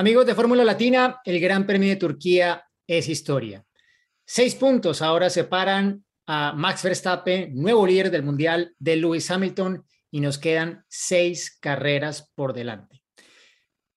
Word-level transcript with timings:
Amigos 0.00 0.24
de 0.24 0.34
Fórmula 0.34 0.64
Latina, 0.64 1.20
el 1.26 1.38
Gran 1.40 1.66
Premio 1.66 1.90
de 1.90 1.96
Turquía 1.96 2.64
es 2.86 3.06
historia. 3.06 3.62
Seis 4.24 4.54
puntos 4.54 5.02
ahora 5.02 5.28
separan 5.28 6.02
a 6.26 6.54
Max 6.54 6.82
Verstappen, 6.84 7.54
nuevo 7.54 7.86
líder 7.86 8.10
del 8.10 8.22
Mundial, 8.22 8.74
de 8.78 8.96
Lewis 8.96 9.30
Hamilton, 9.30 9.84
y 10.10 10.20
nos 10.20 10.38
quedan 10.38 10.86
seis 10.88 11.54
carreras 11.60 12.32
por 12.34 12.54
delante. 12.54 13.02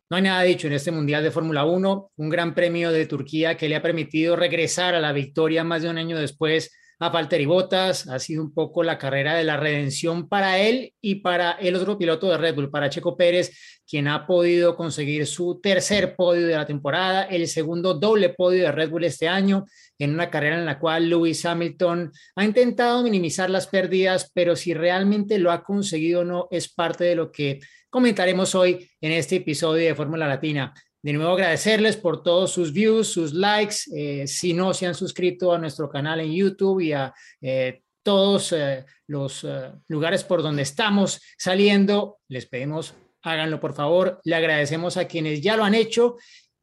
No 0.09 0.17
hay 0.17 0.23
nada 0.23 0.41
dicho 0.41 0.67
en 0.67 0.73
este 0.73 0.91
Mundial 0.91 1.23
de 1.23 1.31
Fórmula 1.31 1.63
1, 1.63 2.11
un 2.17 2.29
Gran 2.29 2.53
Premio 2.53 2.91
de 2.91 3.05
Turquía 3.05 3.55
que 3.55 3.69
le 3.69 3.77
ha 3.77 3.81
permitido 3.81 4.35
regresar 4.35 4.95
a 4.95 4.99
la 4.99 5.13
victoria 5.13 5.63
más 5.63 5.83
de 5.83 5.89
un 5.89 5.97
año 5.97 6.19
después 6.19 6.69
a 6.99 7.09
Valtteri 7.09 7.45
Bottas. 7.45 8.07
Ha 8.07 8.19
sido 8.19 8.43
un 8.43 8.53
poco 8.53 8.83
la 8.83 8.97
carrera 8.97 9.35
de 9.35 9.43
la 9.43 9.57
redención 9.57 10.27
para 10.27 10.59
él 10.59 10.93
y 11.01 11.15
para 11.15 11.53
el 11.53 11.75
otro 11.75 11.97
piloto 11.97 12.29
de 12.29 12.37
Red 12.37 12.55
Bull, 12.55 12.71
para 12.71 12.89
Checo 12.89 13.15
Pérez, 13.15 13.72
quien 13.87 14.07
ha 14.07 14.25
podido 14.25 14.75
conseguir 14.75 15.27
su 15.27 15.59
tercer 15.61 16.15
podio 16.15 16.47
de 16.47 16.55
la 16.55 16.65
temporada, 16.65 17.23
el 17.23 17.47
segundo 17.47 17.93
doble 17.93 18.29
podio 18.29 18.63
de 18.63 18.71
Red 18.71 18.89
Bull 18.89 19.03
este 19.03 19.27
año, 19.27 19.65
en 19.99 20.13
una 20.13 20.29
carrera 20.29 20.57
en 20.57 20.65
la 20.65 20.79
cual 20.79 21.09
Lewis 21.09 21.45
Hamilton 21.45 22.11
ha 22.35 22.43
intentado 22.43 23.03
minimizar 23.03 23.49
las 23.49 23.67
pérdidas, 23.67 24.31
pero 24.33 24.55
si 24.55 24.73
realmente 24.73 25.37
lo 25.39 25.51
ha 25.51 25.63
conseguido 25.63 26.21
o 26.21 26.25
no 26.25 26.47
es 26.51 26.71
parte 26.73 27.03
de 27.03 27.15
lo 27.15 27.31
que 27.31 27.59
comentaremos 27.89 28.55
hoy 28.55 28.89
en 29.01 29.11
este 29.11 29.37
episodio 29.37 29.87
de 29.87 29.95
Fórmula 29.95 30.27
Latina. 30.27 30.73
De 31.03 31.11
nuevo 31.11 31.33
agradecerles 31.33 31.97
por 31.97 32.23
todos 32.23 32.51
sus 32.51 32.71
views, 32.71 33.09
sus 33.09 33.33
likes. 33.33 33.75
Eh, 33.93 34.25
si 34.25 34.53
no 34.53 34.73
se 34.73 34.87
han 34.87 34.95
suscrito 34.95 35.53
a 35.53 35.57
nuestro 35.57 35.89
canal 35.89 36.21
en 36.21 36.31
YouTube 36.31 36.79
y 36.79 36.93
a 36.93 37.13
eh, 37.41 37.81
todos 38.01 38.53
eh, 38.53 38.85
los 39.07 39.45
lugares 39.89 40.23
por 40.23 40.41
donde 40.41 40.61
estamos 40.61 41.21
saliendo, 41.37 42.19
les 42.29 42.45
pedimos 42.45 42.93
háganlo 43.23 43.59
por 43.59 43.73
favor. 43.73 44.21
Le 44.23 44.35
agradecemos 44.35 44.97
a 44.97 45.07
quienes 45.07 45.41
ya 45.41 45.57
lo 45.57 45.63
han 45.63 45.73
hecho 45.73 46.17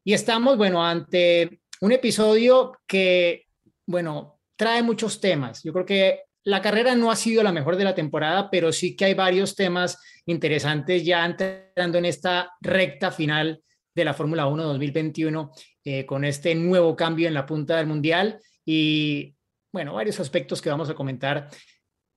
y 0.04 0.12
estamos, 0.12 0.56
bueno, 0.56 0.84
ante 0.84 1.60
un 1.80 1.92
episodio 1.92 2.78
que, 2.86 3.46
bueno, 3.86 4.40
trae 4.56 4.82
muchos 4.82 5.20
temas. 5.20 5.62
Yo 5.62 5.72
creo 5.72 5.86
que 5.86 6.20
la 6.44 6.62
carrera 6.62 6.94
no 6.94 7.10
ha 7.10 7.16
sido 7.16 7.42
la 7.42 7.52
mejor 7.52 7.76
de 7.76 7.84
la 7.84 7.94
temporada, 7.94 8.50
pero 8.50 8.72
sí 8.72 8.96
que 8.96 9.06
hay 9.06 9.14
varios 9.14 9.56
temas 9.56 9.98
interesantes 10.26 11.04
ya 11.04 11.24
entrando 11.24 11.98
en 11.98 12.04
esta 12.04 12.52
recta 12.60 13.10
final 13.10 13.62
de 13.94 14.04
la 14.04 14.14
Fórmula 14.14 14.46
1 14.46 14.62
2021 14.64 15.52
eh, 15.84 16.06
con 16.06 16.24
este 16.24 16.54
nuevo 16.54 16.94
cambio 16.94 17.28
en 17.28 17.34
la 17.34 17.46
punta 17.46 17.76
del 17.76 17.86
Mundial 17.86 18.40
y, 18.64 19.34
bueno, 19.72 19.94
varios 19.94 20.20
aspectos 20.20 20.62
que 20.62 20.70
vamos 20.70 20.88
a 20.88 20.94
comentar 20.94 21.48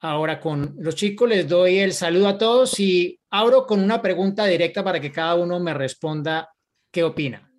ahora 0.04 0.40
con 0.40 0.76
los 0.80 0.96
chicos. 0.96 1.28
Les 1.28 1.48
doy 1.48 1.80
el 1.80 1.94
saludo 1.94 2.28
a 2.28 2.38
todos 2.38 2.80
y 2.80 3.20
abro 3.32 3.66
con 3.66 3.82
una 3.82 4.02
pregunta 4.02 4.45
directa 4.45 4.84
para 4.84 5.00
que 5.00 5.12
cada 5.12 5.36
uno 5.36 5.60
me 5.60 5.73
responda 5.73 6.54
qué 6.92 7.04
opina. 7.04 7.50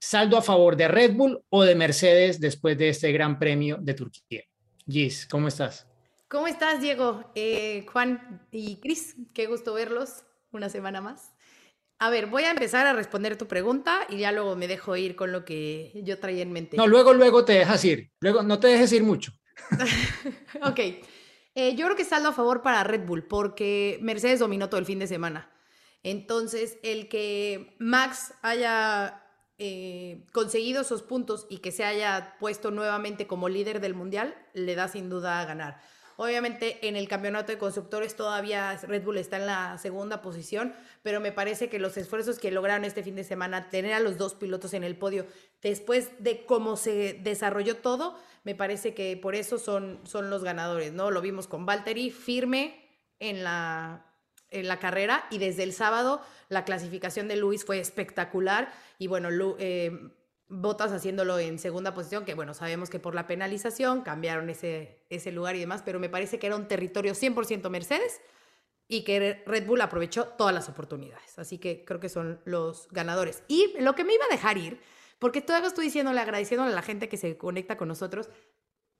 ¿Saldo 0.00 0.38
a 0.38 0.42
favor 0.42 0.76
de 0.76 0.88
Red 0.88 1.14
Bull 1.14 1.40
o 1.50 1.62
de 1.64 1.74
Mercedes 1.74 2.40
después 2.40 2.78
de 2.78 2.88
este 2.88 3.12
Gran 3.12 3.38
Premio 3.38 3.76
de 3.80 3.94
Turquía? 3.94 4.42
Gis, 4.86 5.26
¿cómo 5.26 5.48
estás? 5.48 5.86
¿Cómo 6.28 6.46
estás, 6.46 6.80
Diego? 6.80 7.30
Eh, 7.34 7.84
Juan 7.92 8.46
y 8.50 8.80
Cris, 8.80 9.16
qué 9.34 9.46
gusto 9.46 9.74
verlos 9.74 10.24
una 10.50 10.68
semana 10.68 11.00
más. 11.00 11.32
A 11.98 12.10
ver, 12.10 12.26
voy 12.26 12.44
a 12.44 12.50
empezar 12.50 12.86
a 12.86 12.92
responder 12.92 13.36
tu 13.36 13.48
pregunta 13.48 14.06
y 14.08 14.18
ya 14.18 14.30
luego 14.30 14.54
me 14.54 14.68
dejo 14.68 14.96
ir 14.96 15.16
con 15.16 15.32
lo 15.32 15.44
que 15.44 15.92
yo 16.04 16.18
traía 16.18 16.42
en 16.42 16.52
mente. 16.52 16.76
No, 16.76 16.86
luego, 16.86 17.12
luego 17.12 17.44
te 17.44 17.54
dejas 17.54 17.84
ir. 17.84 18.10
Luego, 18.20 18.42
no 18.42 18.60
te 18.60 18.68
dejes 18.68 18.92
ir 18.92 19.02
mucho. 19.02 19.32
ok. 20.62 20.80
Eh, 21.54 21.74
yo 21.74 21.86
creo 21.86 21.96
que 21.96 22.04
saldo 22.04 22.28
a 22.28 22.32
favor 22.32 22.62
para 22.62 22.84
Red 22.84 23.04
Bull 23.04 23.24
porque 23.24 23.98
Mercedes 24.00 24.38
dominó 24.38 24.68
todo 24.68 24.78
el 24.78 24.86
fin 24.86 24.98
de 24.98 25.06
semana. 25.06 25.50
Entonces, 26.02 26.78
el 26.82 27.08
que 27.08 27.74
Max 27.78 28.32
haya 28.42 29.24
eh, 29.58 30.24
conseguido 30.32 30.82
esos 30.82 31.02
puntos 31.02 31.46
y 31.50 31.58
que 31.58 31.72
se 31.72 31.84
haya 31.84 32.36
puesto 32.38 32.70
nuevamente 32.70 33.26
como 33.26 33.48
líder 33.48 33.80
del 33.80 33.94
mundial, 33.94 34.36
le 34.54 34.76
da 34.76 34.86
sin 34.86 35.10
duda 35.10 35.40
a 35.40 35.44
ganar. 35.44 35.80
Obviamente 36.20 36.88
en 36.88 36.96
el 36.96 37.06
campeonato 37.06 37.52
de 37.52 37.58
constructores 37.58 38.16
todavía 38.16 38.76
Red 38.82 39.04
Bull 39.04 39.18
está 39.18 39.36
en 39.36 39.46
la 39.46 39.78
segunda 39.78 40.20
posición, 40.20 40.74
pero 41.04 41.20
me 41.20 41.30
parece 41.30 41.68
que 41.68 41.78
los 41.78 41.96
esfuerzos 41.96 42.40
que 42.40 42.50
lograron 42.50 42.84
este 42.84 43.04
fin 43.04 43.14
de 43.14 43.22
semana, 43.22 43.70
tener 43.70 43.92
a 43.92 44.00
los 44.00 44.18
dos 44.18 44.34
pilotos 44.34 44.74
en 44.74 44.82
el 44.82 44.96
podio, 44.96 45.26
después 45.62 46.10
de 46.18 46.44
cómo 46.44 46.76
se 46.76 47.20
desarrolló 47.22 47.76
todo, 47.76 48.18
me 48.42 48.56
parece 48.56 48.94
que 48.94 49.16
por 49.16 49.36
eso 49.36 49.60
son, 49.60 50.00
son 50.02 50.28
los 50.28 50.42
ganadores, 50.42 50.92
¿no? 50.92 51.12
Lo 51.12 51.20
vimos 51.20 51.46
con 51.46 51.66
Valtteri 51.66 52.10
firme 52.10 52.84
en 53.20 53.44
la, 53.44 54.04
en 54.50 54.66
la 54.66 54.80
carrera 54.80 55.24
y 55.30 55.38
desde 55.38 55.62
el 55.62 55.72
sábado 55.72 56.20
la 56.48 56.64
clasificación 56.64 57.28
de 57.28 57.36
Luis 57.36 57.64
fue 57.64 57.78
espectacular 57.78 58.72
y 58.98 59.06
bueno, 59.06 59.28
eh, 59.60 59.92
Botas 60.48 60.92
haciéndolo 60.92 61.38
en 61.38 61.58
segunda 61.58 61.92
posición, 61.94 62.24
que 62.24 62.34
bueno, 62.34 62.54
sabemos 62.54 62.88
que 62.88 62.98
por 62.98 63.14
la 63.14 63.26
penalización 63.26 64.02
cambiaron 64.02 64.48
ese, 64.48 65.04
ese 65.10 65.30
lugar 65.30 65.56
y 65.56 65.60
demás, 65.60 65.82
pero 65.84 66.00
me 66.00 66.08
parece 66.08 66.38
que 66.38 66.46
era 66.46 66.56
un 66.56 66.68
territorio 66.68 67.12
100% 67.12 67.68
Mercedes 67.68 68.20
y 68.88 69.04
que 69.04 69.42
Red 69.46 69.66
Bull 69.66 69.82
aprovechó 69.82 70.28
todas 70.28 70.54
las 70.54 70.68
oportunidades. 70.68 71.38
Así 71.38 71.58
que 71.58 71.84
creo 71.84 72.00
que 72.00 72.08
son 72.08 72.40
los 72.44 72.88
ganadores. 72.90 73.42
Y 73.46 73.74
lo 73.80 73.94
que 73.94 74.04
me 74.04 74.14
iba 74.14 74.24
a 74.24 74.32
dejar 74.32 74.56
ir, 74.56 74.80
porque 75.18 75.42
todavía 75.42 75.68
estoy 75.68 75.86
diciéndole, 75.86 76.20
agradeciéndole 76.20 76.72
a 76.72 76.74
la 76.74 76.82
gente 76.82 77.08
que 77.08 77.18
se 77.18 77.36
conecta 77.36 77.76
con 77.76 77.88
nosotros, 77.88 78.30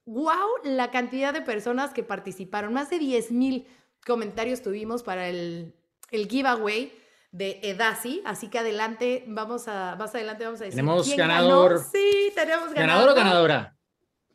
wow, 0.04 0.48
la 0.64 0.90
cantidad 0.90 1.32
de 1.32 1.40
personas 1.40 1.94
que 1.94 2.02
participaron, 2.02 2.74
más 2.74 2.90
de 2.90 2.98
10 2.98 3.32
mil 3.32 3.66
comentarios 4.06 4.62
tuvimos 4.62 5.02
para 5.02 5.28
el, 5.28 5.74
el 6.10 6.28
giveaway 6.28 6.92
de 7.30 7.60
Edasi, 7.62 8.22
así 8.24 8.48
que 8.48 8.58
adelante, 8.58 9.24
vamos 9.26 9.68
a, 9.68 9.96
más 9.98 10.14
adelante 10.14 10.44
vamos 10.44 10.60
a 10.60 10.64
decir. 10.64 10.76
Tenemos 10.76 11.14
ganador. 11.16 11.84
Sí, 11.92 12.32
tenemos 12.34 12.72
ganador. 12.72 12.76
¿Ganador 12.86 13.08
o 13.10 13.14
ganadora? 13.14 13.76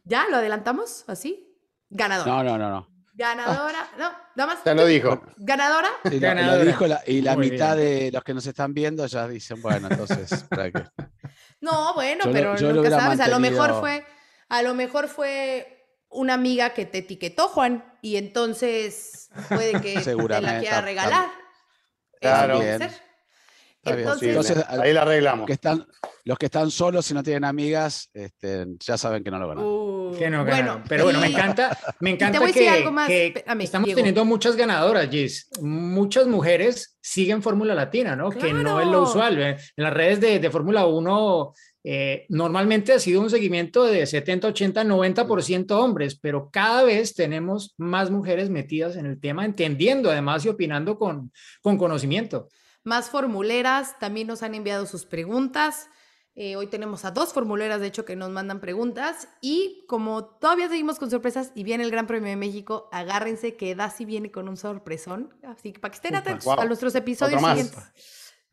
¿Ya? 0.03 0.25
¿Lo 0.29 0.37
adelantamos? 0.37 1.03
¿Así? 1.07 1.49
Ganadora. 1.89 2.31
No, 2.31 2.43
no, 2.43 2.57
no, 2.57 2.69
no. 2.69 2.89
Ganadora, 3.15 3.89
no, 3.97 4.11
nada 4.35 4.53
más. 4.55 4.63
Ya 4.65 4.73
lo 4.73 4.85
dijo. 4.85 5.21
¿Ganadora? 5.37 5.89
Sí, 6.09 6.19
Ganadora. 6.19 6.57
Lo 6.57 6.65
dijo 6.65 6.87
la- 6.87 7.01
y 7.05 7.21
la 7.21 7.35
Muy 7.35 7.51
mitad 7.51 7.75
bien. 7.77 7.87
de 8.05 8.11
los 8.11 8.23
que 8.23 8.33
nos 8.33 8.45
están 8.47 8.73
viendo 8.73 9.05
ya 9.05 9.27
dicen, 9.27 9.61
bueno, 9.61 9.87
entonces, 9.89 10.43
¿para 10.49 10.71
qué? 10.71 10.83
No, 11.61 11.93
bueno, 11.93 12.25
Yo 12.25 12.31
pero 12.33 12.55
lo 12.57 12.73
nunca 12.73 12.89
sabes. 12.89 13.19
A 13.21 13.27
lo 13.29 13.39
mejor 13.39 13.79
fue, 13.79 14.05
a 14.49 14.61
lo 14.63 14.73
mejor 14.73 15.07
fue 15.07 15.85
una 16.09 16.33
amiga 16.33 16.73
que 16.73 16.85
te 16.85 16.97
etiquetó, 16.97 17.47
Juan, 17.47 17.85
y 18.01 18.17
entonces 18.17 19.29
puede 19.47 19.79
que 19.81 20.01
te 20.01 20.41
la 20.41 20.59
quiera 20.59 20.81
regalar. 20.81 21.42
Claro. 22.23 22.61
Entonces, 23.85 24.65
Ahí 24.69 24.93
la 24.93 25.01
arreglamos. 25.01 25.45
que 25.45 25.53
están, 25.53 25.85
los 26.23 26.37
que 26.37 26.45
están 26.45 26.71
solos 26.71 27.09
y 27.11 27.13
no 27.13 27.21
tienen 27.21 27.43
amigas, 27.43 28.09
este, 28.13 28.65
ya 28.79 28.97
saben 28.97 29.23
que 29.23 29.29
no 29.31 29.39
lo 29.39 29.49
ganan. 29.49 29.65
uh, 29.65 29.82
Que 30.17 30.29
no 30.29 30.45
bueno. 30.45 30.83
Pero 30.87 31.03
bueno, 31.05 31.19
me 31.19 31.29
y- 31.29 31.33
encanta, 31.33 31.77
me 31.99 32.11
encanta 32.11 32.39
voy 32.39 32.49
a 32.49 32.53
decir 32.53 32.83
que, 32.83 32.91
más, 32.91 33.07
que 33.07 33.27
espérame, 33.27 33.61
estamos 33.61 33.85
Diego. 33.85 33.97
teniendo 33.97 34.25
muchas 34.25 34.55
ganadoras, 34.55 35.09
Gis. 35.09 35.49
Muchas 35.61 36.27
mujeres 36.27 36.97
siguen 37.01 37.41
Fórmula 37.41 37.73
Latina, 37.75 38.15
¿no? 38.15 38.29
Que 38.29 38.53
no 38.53 38.79
es 38.79 38.85
lo 38.87 38.91
Claro. 38.91 39.01
usual. 39.03 39.41
¿eh? 39.41 39.57
En 39.75 39.83
las 39.83 39.93
redes 39.93 40.19
de, 40.21 40.39
de 40.39 40.49
Fórmula 40.49 40.85
1 40.85 41.53
eh, 41.85 42.25
normalmente 42.29 42.93
ha 42.93 42.99
sido 42.99 43.19
un 43.21 43.29
seguimiento 43.29 43.83
de 43.83 44.05
70, 44.05 44.47
80, 44.47 44.83
90% 44.85 45.71
hombres, 45.71 46.17
pero 46.17 46.49
cada 46.49 46.83
vez 46.83 47.13
tenemos 47.13 47.73
más 47.77 48.09
mujeres 48.09 48.49
metidas 48.49 48.95
en 48.95 49.05
el 49.05 49.19
tema, 49.19 49.43
entendiendo 49.43 50.09
además 50.09 50.45
y 50.45 50.49
opinando 50.49 50.97
con, 50.97 51.31
con 51.61 51.77
conocimiento. 51.77 52.47
Más 52.85 53.09
formuleras 53.09 53.99
también 53.99 54.27
nos 54.27 54.43
han 54.43 54.55
enviado 54.55 54.85
sus 54.85 55.05
preguntas. 55.05 55.89
Eh, 56.35 56.55
hoy 56.55 56.65
tenemos 56.65 57.05
a 57.05 57.11
dos 57.11 57.31
formuleras, 57.31 57.79
de 57.79 57.87
hecho, 57.87 58.05
que 58.05 58.15
nos 58.15 58.31
mandan 58.31 58.59
preguntas. 58.59 59.27
Y 59.39 59.85
como 59.87 60.25
todavía 60.25 60.67
seguimos 60.67 60.97
con 60.97 61.11
sorpresas 61.11 61.51
y 61.53 61.63
viene 61.63 61.83
el 61.83 61.91
Gran 61.91 62.07
Premio 62.07 62.29
de 62.29 62.35
México, 62.35 62.89
agárrense 62.91 63.55
que 63.55 63.75
Dasi 63.75 64.05
viene 64.05 64.31
con 64.31 64.47
un 64.47 64.57
sorpresón. 64.57 65.33
Así 65.43 65.71
que 65.71 65.79
para 65.79 65.91
que 65.91 65.97
estén 65.97 66.15
atentos 66.15 66.47
a 66.57 66.65
nuestros 66.65 66.95
episodios 66.95 67.41
siguientes. 67.41 67.77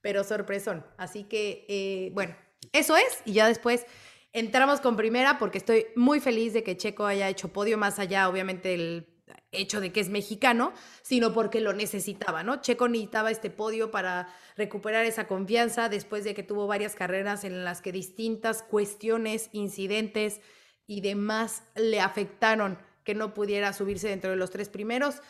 Pero 0.03 0.25
sorpresón. 0.25 0.85
Así 0.99 1.25
que, 1.25 1.65
eh, 1.69 2.11
bueno, 2.13 2.37
eso 2.73 2.97
es. 2.97 3.23
Y 3.25 3.33
ya 3.33 3.49
después 3.49 3.87
entramos 4.33 4.81
con 4.81 4.97
primera 4.97 5.39
porque 5.39 5.59
estoy 5.59 5.87
muy 5.97 6.21
feliz 6.21 6.53
de 6.53 6.63
que 6.63 6.77
Checo 6.77 7.07
haya 7.07 7.29
hecho 7.29 7.49
podio 7.49 7.79
más 7.79 7.99
allá, 7.99 8.29
obviamente, 8.29 8.75
el 8.75 9.20
hecho 9.53 9.81
de 9.81 9.93
que 9.93 10.01
es 10.01 10.09
mexicano, 10.09 10.73
sino 11.03 11.33
porque 11.33 11.61
lo 11.61 11.73
necesitaba, 11.73 12.43
¿no? 12.43 12.61
Checo 12.61 12.89
necesitaba 12.89 13.31
este 13.31 13.51
podio 13.51 13.91
para 13.91 14.29
recuperar 14.57 15.05
esa 15.07 15.27
confianza 15.27 15.89
después 15.89 16.25
de 16.25 16.35
que 16.35 16.43
tuvo 16.43 16.67
varias 16.67 16.95
carreras 16.95 17.45
en 17.45 17.65
las 17.65 17.83
que 17.83 17.93
distintas 17.93 18.63
cuestiones, 18.63 19.49
incidentes 19.53 20.41
y 20.87 21.01
demás 21.01 21.63
le 21.75 22.01
afectaron 22.01 22.79
que 23.05 23.15
no 23.15 23.35
pudiera 23.35 23.73
subirse 23.73 24.09
dentro 24.09 24.31
de 24.31 24.37
los 24.37 24.51
tres 24.51 24.69
primeros. 24.69 25.23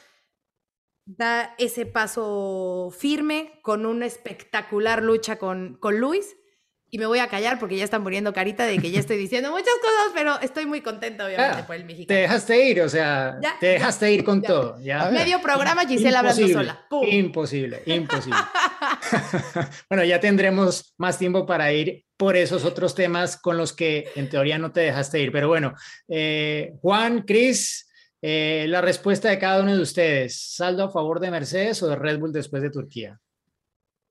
Da 1.07 1.55
ese 1.59 1.87
paso 1.87 2.93
firme 2.97 3.59
con 3.63 3.87
una 3.87 4.07
espectacular 4.07 5.03
lucha 5.03 5.39
con, 5.39 5.75
con 5.75 5.99
Luis 5.99 6.37
y 6.91 6.99
me 6.99 7.07
voy 7.07 7.19
a 7.21 7.29
callar 7.29 7.59
porque 7.59 7.77
ya 7.77 7.85
están 7.85 8.03
poniendo 8.03 8.33
carita 8.33 8.67
de 8.67 8.79
que 8.79 8.91
ya 8.91 9.01
estoy 9.01 9.17
diciendo 9.17 9.51
muchas 9.53 9.75
cosas, 9.81 10.13
pero 10.15 10.41
estoy 10.41 10.67
muy 10.67 10.81
contenta, 10.81 11.27
obviamente, 11.27 11.63
por 11.65 11.77
el 11.77 11.85
mexicano. 11.85 12.17
Te 12.17 12.23
dejaste 12.23 12.65
ir, 12.65 12.81
o 12.83 12.89
sea, 12.89 13.39
Ya, 13.43 13.57
te 13.61 13.67
dejaste 13.67 14.13
ir 14.13 14.25
con 14.25 14.43
ya. 14.43 14.49
todo. 14.49 14.81
Ya. 14.81 15.11
Medio 15.11 15.41
programa 15.41 15.87
Gisela 15.87 16.21
hablando 16.21 16.49
sola. 16.49 16.87
¡Pum! 16.89 17.07
Imposible, 17.07 17.83
imposible. 17.87 18.39
bueno, 19.89 20.05
ya 20.05 20.21
tendremos 20.21 20.95
más 20.99 21.19
tiempo 21.19 21.47
para 21.47 21.73
ir 21.73 22.05
por 22.17 22.37
esos 22.37 22.65
otros 22.65 22.95
temas 22.95 23.37
con 23.37 23.57
los 23.57 23.73
que 23.73 24.11
en 24.15 24.29
teoría 24.29 24.59
no 24.59 24.73
te 24.73 24.81
dejaste 24.81 25.21
ir. 25.21 25.33
Pero 25.33 25.49
bueno, 25.49 25.75
eh, 26.09 26.73
Juan, 26.83 27.23
Cris, 27.23 27.89
eh, 28.21 28.67
la 28.69 28.81
respuesta 28.81 29.31
de 29.31 29.39
cada 29.39 29.63
uno 29.63 29.75
de 29.75 29.83
ustedes, 29.83 30.55
¿saldo 30.55 30.85
a 30.85 30.91
favor 30.91 31.21
de 31.21 31.31
Mercedes 31.31 31.83
o 31.83 31.89
de 31.89 31.97
Red 31.97 32.19
Bull 32.19 32.33
después 32.33 32.63
de 32.63 32.71
Turquía? 32.71 33.19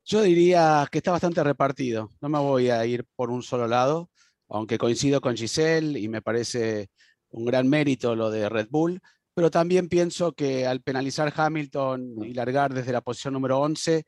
Yo 0.09 0.23
diría 0.23 0.87
que 0.91 0.97
está 0.97 1.11
bastante 1.11 1.43
repartido. 1.43 2.11
No 2.19 2.29
me 2.29 2.39
voy 2.39 2.71
a 2.71 2.83
ir 2.83 3.05
por 3.15 3.29
un 3.29 3.43
solo 3.43 3.67
lado, 3.67 4.09
aunque 4.47 4.79
coincido 4.79 5.21
con 5.21 5.37
Giselle 5.37 5.99
y 5.99 6.07
me 6.07 6.23
parece 6.23 6.89
un 7.29 7.45
gran 7.45 7.69
mérito 7.69 8.15
lo 8.15 8.31
de 8.31 8.49
Red 8.49 8.69
Bull, 8.71 8.99
pero 9.35 9.51
también 9.51 9.87
pienso 9.87 10.31
que 10.33 10.65
al 10.65 10.81
penalizar 10.81 11.31
Hamilton 11.35 12.25
y 12.25 12.33
largar 12.33 12.73
desde 12.73 12.91
la 12.91 13.01
posición 13.01 13.35
número 13.35 13.59
11, 13.59 14.03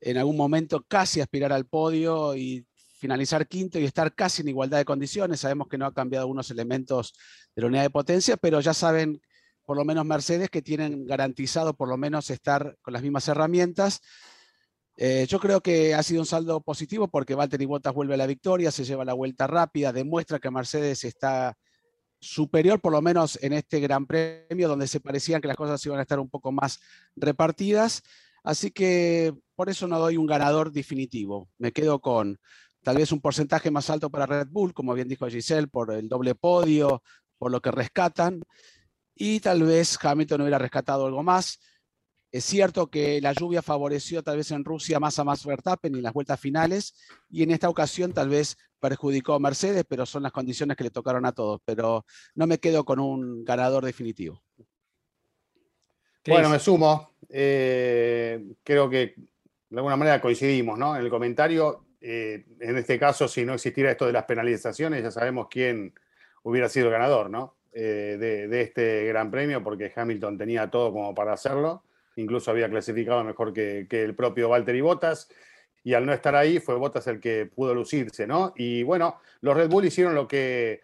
en 0.00 0.16
algún 0.16 0.38
momento 0.38 0.82
casi 0.88 1.20
aspirar 1.20 1.52
al 1.52 1.66
podio 1.66 2.34
y 2.34 2.66
finalizar 2.98 3.46
quinto 3.46 3.78
y 3.78 3.84
estar 3.84 4.14
casi 4.14 4.40
en 4.40 4.48
igualdad 4.48 4.78
de 4.78 4.86
condiciones. 4.86 5.40
Sabemos 5.40 5.68
que 5.68 5.76
no 5.76 5.84
ha 5.84 5.92
cambiado 5.92 6.22
algunos 6.22 6.50
elementos 6.50 7.12
de 7.54 7.60
la 7.60 7.68
unidad 7.68 7.82
de 7.82 7.90
potencia, 7.90 8.38
pero 8.38 8.62
ya 8.62 8.72
saben, 8.72 9.20
por 9.66 9.76
lo 9.76 9.84
menos 9.84 10.06
Mercedes, 10.06 10.48
que 10.48 10.62
tienen 10.62 11.04
garantizado 11.04 11.74
por 11.74 11.90
lo 11.90 11.98
menos 11.98 12.30
estar 12.30 12.78
con 12.80 12.94
las 12.94 13.02
mismas 13.02 13.28
herramientas. 13.28 14.00
Eh, 15.00 15.26
yo 15.28 15.38
creo 15.38 15.60
que 15.60 15.94
ha 15.94 16.02
sido 16.02 16.20
un 16.20 16.26
saldo 16.26 16.60
positivo 16.60 17.06
porque 17.06 17.36
Valtteri 17.36 17.66
Bottas 17.66 17.94
vuelve 17.94 18.14
a 18.14 18.16
la 18.16 18.26
victoria, 18.26 18.72
se 18.72 18.84
lleva 18.84 19.04
la 19.04 19.14
vuelta 19.14 19.46
rápida, 19.46 19.92
demuestra 19.92 20.40
que 20.40 20.50
Mercedes 20.50 21.04
está 21.04 21.56
superior, 22.18 22.80
por 22.80 22.90
lo 22.90 23.00
menos 23.00 23.38
en 23.40 23.52
este 23.52 23.78
Gran 23.78 24.06
Premio, 24.06 24.66
donde 24.66 24.88
se 24.88 24.98
parecían 24.98 25.40
que 25.40 25.46
las 25.46 25.56
cosas 25.56 25.86
iban 25.86 26.00
a 26.00 26.02
estar 26.02 26.18
un 26.18 26.28
poco 26.28 26.50
más 26.50 26.80
repartidas. 27.14 28.02
Así 28.42 28.72
que 28.72 29.32
por 29.54 29.68
eso 29.68 29.86
no 29.86 30.00
doy 30.00 30.16
un 30.16 30.26
ganador 30.26 30.72
definitivo. 30.72 31.48
Me 31.58 31.70
quedo 31.70 32.00
con 32.00 32.40
tal 32.82 32.96
vez 32.96 33.12
un 33.12 33.20
porcentaje 33.20 33.70
más 33.70 33.90
alto 33.90 34.10
para 34.10 34.26
Red 34.26 34.48
Bull, 34.50 34.74
como 34.74 34.94
bien 34.94 35.06
dijo 35.06 35.28
Giselle, 35.28 35.68
por 35.68 35.92
el 35.92 36.08
doble 36.08 36.34
podio, 36.34 37.04
por 37.38 37.52
lo 37.52 37.60
que 37.60 37.70
rescatan. 37.70 38.42
Y 39.14 39.38
tal 39.38 39.62
vez 39.62 39.96
Hamilton 40.02 40.40
hubiera 40.40 40.58
rescatado 40.58 41.06
algo 41.06 41.22
más. 41.22 41.60
Es 42.30 42.44
cierto 42.44 42.88
que 42.88 43.20
la 43.22 43.32
lluvia 43.32 43.62
favoreció 43.62 44.22
tal 44.22 44.36
vez 44.36 44.50
en 44.50 44.64
Rusia 44.64 45.00
más 45.00 45.18
a 45.18 45.24
Max 45.24 45.46
Verstappen 45.46 45.94
en 45.94 46.02
las 46.02 46.12
vueltas 46.12 46.38
finales 46.38 46.94
y 47.30 47.42
en 47.42 47.50
esta 47.50 47.70
ocasión 47.70 48.12
tal 48.12 48.28
vez 48.28 48.56
perjudicó 48.78 49.34
a 49.34 49.38
Mercedes, 49.38 49.84
pero 49.88 50.04
son 50.04 50.22
las 50.22 50.32
condiciones 50.32 50.76
que 50.76 50.84
le 50.84 50.90
tocaron 50.90 51.24
a 51.24 51.32
todos. 51.32 51.60
Pero 51.64 52.04
no 52.34 52.46
me 52.46 52.58
quedo 52.58 52.84
con 52.84 53.00
un 53.00 53.44
ganador 53.44 53.84
definitivo. 53.84 54.42
Bueno, 56.26 56.50
me 56.50 56.58
sumo. 56.58 57.12
Eh, 57.30 58.44
creo 58.62 58.90
que 58.90 59.14
de 59.70 59.78
alguna 59.78 59.96
manera 59.96 60.20
coincidimos, 60.20 60.78
¿no? 60.78 60.96
En 60.96 61.02
el 61.02 61.10
comentario, 61.10 61.86
eh, 62.00 62.44
en 62.60 62.76
este 62.76 62.98
caso, 62.98 63.26
si 63.26 63.46
no 63.46 63.54
existiera 63.54 63.90
esto 63.90 64.06
de 64.06 64.12
las 64.12 64.24
penalizaciones, 64.24 65.02
ya 65.02 65.10
sabemos 65.10 65.48
quién 65.50 65.94
hubiera 66.42 66.68
sido 66.68 66.86
el 66.86 66.92
ganador, 66.92 67.30
¿no? 67.30 67.56
Eh, 67.72 68.16
de, 68.20 68.48
de 68.48 68.60
este 68.60 69.06
gran 69.06 69.30
premio, 69.30 69.62
porque 69.62 69.90
Hamilton 69.94 70.36
tenía 70.36 70.70
todo 70.70 70.92
como 70.92 71.14
para 71.14 71.32
hacerlo. 71.32 71.84
Incluso 72.18 72.50
había 72.50 72.68
clasificado 72.68 73.22
mejor 73.22 73.52
que, 73.52 73.86
el 73.90 74.14
propio 74.14 74.48
Valtteri 74.48 74.80
Bottas. 74.80 75.28
Y 75.84 75.94
al 75.94 76.04
no 76.04 76.12
estar 76.12 76.34
ahí, 76.34 76.58
fue 76.58 76.74
Bottas 76.74 77.06
el 77.06 77.20
que 77.20 77.46
pudo 77.46 77.74
lucirse, 77.74 78.26
¿no? 78.26 78.52
Y 78.56 78.82
bueno, 78.82 79.20
los 79.40 79.56
Red 79.56 79.70
Bull 79.70 79.84
hicieron 79.84 80.16
lo 80.16 80.26
que 80.26 80.80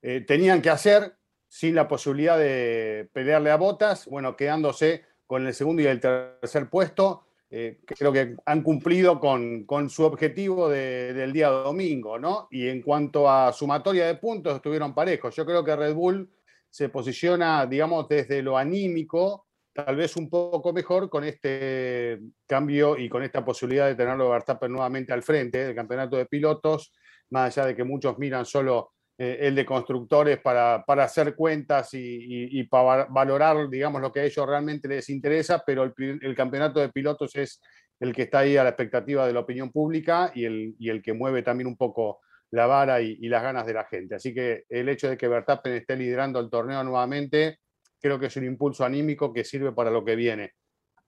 eh, 0.00 0.24
tenían 0.26 0.62
que 0.62 0.70
hacer 0.70 1.14
sin 1.46 1.74
la 1.74 1.86
posibilidad 1.86 2.38
de 2.38 3.08
pelearle 3.12 3.50
a 3.50 3.56
Bottas, 3.56 4.06
bueno, 4.06 4.36
quedándose 4.36 5.04
con 5.26 5.46
el 5.46 5.52
segundo 5.52 5.82
y 5.82 5.86
el 5.86 6.00
tercer 6.00 6.70
puesto. 6.70 7.24
Eh, 7.50 7.80
creo 7.84 8.12
que 8.12 8.36
han 8.46 8.62
cumplido 8.62 9.20
con, 9.20 9.66
su 9.90 10.04
objetivo 10.04 10.70
de- 10.70 11.12
del 11.12 11.32
día 11.32 11.48
domingo, 11.48 12.18
¿no? 12.18 12.48
Y 12.50 12.68
en 12.68 12.80
cuanto 12.80 13.28
a 13.28 13.52
sumatoria 13.52 14.06
de 14.06 14.14
puntos, 14.14 14.56
estuvieron 14.56 14.94
parejos. 14.94 15.36
Yo 15.36 15.44
creo 15.44 15.62
que 15.62 15.76
Red 15.76 15.94
Bull 15.94 16.30
se 16.70 16.88
posiciona, 16.88 17.66
digamos, 17.66 18.08
desde 18.08 18.40
lo 18.42 18.56
anímico, 18.56 19.46
tal 19.72 19.96
vez 19.96 20.16
un 20.16 20.28
poco 20.28 20.72
mejor 20.72 21.08
con 21.08 21.24
este 21.24 22.18
cambio 22.46 22.98
y 22.98 23.08
con 23.08 23.22
esta 23.22 23.44
posibilidad 23.44 23.86
de 23.86 23.94
tenerlo 23.94 24.30
Verstappen 24.30 24.72
nuevamente 24.72 25.12
al 25.12 25.22
frente 25.22 25.64
del 25.64 25.74
campeonato 25.74 26.16
de 26.16 26.26
pilotos, 26.26 26.92
más 27.30 27.56
allá 27.56 27.68
de 27.68 27.76
que 27.76 27.84
muchos 27.84 28.18
miran 28.18 28.44
solo 28.44 28.92
eh, 29.18 29.38
el 29.42 29.54
de 29.54 29.64
constructores 29.66 30.38
para, 30.40 30.82
para 30.86 31.04
hacer 31.04 31.34
cuentas 31.34 31.94
y, 31.94 32.58
y- 32.60 32.64
para 32.64 33.04
valorar, 33.06 33.68
digamos, 33.68 34.00
lo 34.00 34.12
que 34.12 34.20
a 34.20 34.24
ellos 34.24 34.46
realmente 34.46 34.88
les 34.88 35.08
interesa, 35.10 35.62
pero 35.64 35.84
el, 35.84 35.92
el 36.22 36.34
campeonato 36.34 36.80
de 36.80 36.88
pilotos 36.88 37.36
es 37.36 37.60
el 38.00 38.14
que 38.14 38.22
está 38.22 38.40
ahí 38.40 38.56
a 38.56 38.64
la 38.64 38.70
expectativa 38.70 39.26
de 39.26 39.32
la 39.34 39.40
opinión 39.40 39.70
pública 39.70 40.32
y 40.34 40.44
el, 40.46 40.74
y 40.78 40.88
el 40.88 41.02
que 41.02 41.12
mueve 41.12 41.42
también 41.42 41.68
un 41.68 41.76
poco 41.76 42.20
la 42.50 42.66
vara 42.66 43.00
y 43.00 43.16
las 43.28 43.42
ganas 43.42 43.64
de 43.66 43.74
la 43.74 43.84
gente. 43.84 44.16
Así 44.16 44.34
que 44.34 44.64
el 44.68 44.88
hecho 44.88 45.08
de 45.08 45.16
que 45.16 45.28
Verstappen 45.28 45.72
esté 45.74 45.96
liderando 45.96 46.40
el 46.40 46.50
torneo 46.50 46.82
nuevamente, 46.82 47.58
creo 48.00 48.18
que 48.18 48.26
es 48.26 48.36
un 48.36 48.44
impulso 48.44 48.84
anímico 48.84 49.32
que 49.32 49.44
sirve 49.44 49.72
para 49.72 49.90
lo 49.90 50.04
que 50.04 50.16
viene. 50.16 50.52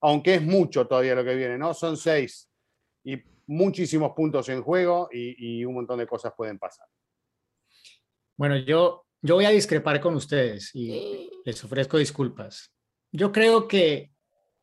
Aunque 0.01 0.35
es 0.35 0.43
mucho 0.43 0.87
todavía 0.87 1.15
lo 1.15 1.25
que 1.25 1.35
viene, 1.35 1.57
¿no? 1.59 1.75
Son 1.75 1.97
seis 1.97 2.49
y 3.05 3.21
muchísimos 3.47 4.13
puntos 4.15 4.49
en 4.49 4.63
juego 4.63 5.09
y, 5.13 5.61
y 5.61 5.65
un 5.65 5.75
montón 5.75 5.99
de 5.99 6.07
cosas 6.07 6.33
pueden 6.37 6.59
pasar. 6.59 6.87
Bueno, 8.37 8.57
yo, 8.59 9.07
yo 9.21 9.35
voy 9.37 9.45
a 9.45 9.51
discrepar 9.51 10.01
con 10.01 10.15
ustedes 10.15 10.71
y 10.75 11.31
les 11.45 11.63
ofrezco 11.65 11.99
disculpas. 11.99 12.73
Yo 13.13 13.31
creo 13.31 13.69
que 13.69 14.13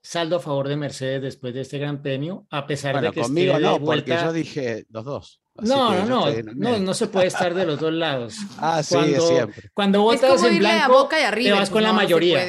saldo 0.02 0.38
a 0.38 0.40
favor 0.40 0.68
de 0.68 0.76
Mercedes 0.78 1.22
después 1.22 1.54
de 1.54 1.62
este 1.62 1.78
gran 1.78 2.02
premio, 2.02 2.48
a 2.50 2.66
pesar 2.66 2.94
Bueno, 2.94 3.10
de 3.10 3.14
que 3.14 3.22
conmigo 3.22 3.52
esté 3.54 3.64
de 3.64 3.68
no, 3.68 3.74
porque 3.74 3.86
vuelta- 3.86 4.26
yo 4.26 4.34
dije 4.34 4.86
los 4.90 5.06
dos. 5.06 5.42
No, 5.62 6.06
no, 6.06 6.30
no, 6.32 6.44
no, 6.56 6.78
no 6.80 6.94
se 6.94 7.08
puede 7.08 7.28
estar 7.28 7.54
de 7.54 7.66
los 7.66 7.80
dos 7.80 7.94
lados. 7.94 8.36
Ah, 8.60 8.82
sí, 8.84 8.96
cuando, 8.96 9.22
siempre. 9.28 9.70
Cuando 9.74 9.98
Es 10.12 10.22
votas 10.22 10.36
como 10.38 10.48
en 10.48 10.56
irle 10.56 10.70
a 10.70 10.76
blanco, 10.88 10.94
Boca 10.94 11.20
y 11.20 11.24
a 11.24 11.32
te 11.32 11.52
vas 11.52 11.60
pues 11.60 11.70
con 11.70 11.84
la 11.84 11.90
no, 11.90 11.96
se 12.00 12.04
mayoría. 12.04 12.40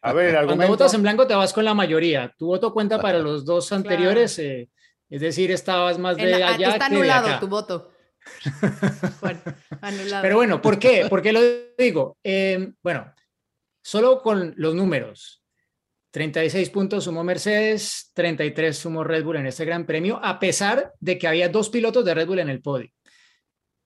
A 0.00 0.12
ver, 0.12 0.26
el 0.26 0.32
Cuando 0.32 0.38
argumento. 0.38 0.68
votas 0.72 0.94
en 0.94 1.02
blanco 1.02 1.26
te 1.26 1.34
vas 1.34 1.52
con 1.52 1.64
la 1.64 1.74
mayoría. 1.74 2.32
Tu 2.38 2.46
voto 2.46 2.72
cuenta 2.72 3.00
para 3.00 3.18
los 3.18 3.44
dos 3.44 3.70
anteriores, 3.72 4.38
eh, 4.38 4.68
es 5.10 5.20
decir, 5.20 5.50
estabas 5.50 5.98
más 5.98 6.16
de 6.16 6.32
En- 6.34 6.42
a- 6.42 6.48
allá 6.54 6.68
está 6.70 6.88
que 6.88 6.94
de 6.94 7.00
anulado 7.00 7.26
acá. 7.28 7.40
tu 7.40 7.48
voto. 7.48 7.90
bueno, 9.20 9.40
anulado. 9.80 10.22
Pero 10.22 10.36
bueno, 10.36 10.62
¿por 10.62 10.78
qué? 10.78 11.06
¿Por 11.08 11.22
qué 11.22 11.32
lo 11.32 11.40
digo? 11.76 12.16
Eh, 12.22 12.72
bueno, 12.82 13.12
solo 13.82 14.22
con 14.22 14.54
los 14.56 14.74
números. 14.74 15.42
36 16.10 16.70
puntos 16.70 17.04
sumó 17.04 17.22
Mercedes, 17.22 18.10
33 18.14 18.76
sumó 18.76 19.04
Red 19.04 19.24
Bull 19.24 19.36
en 19.36 19.46
este 19.46 19.64
gran 19.64 19.84
premio, 19.84 20.18
a 20.22 20.38
pesar 20.38 20.94
de 21.00 21.18
que 21.18 21.28
había 21.28 21.48
dos 21.48 21.68
pilotos 21.68 22.04
de 22.04 22.14
Red 22.14 22.26
Bull 22.26 22.38
en 22.38 22.48
el 22.48 22.62
podio. 22.62 22.90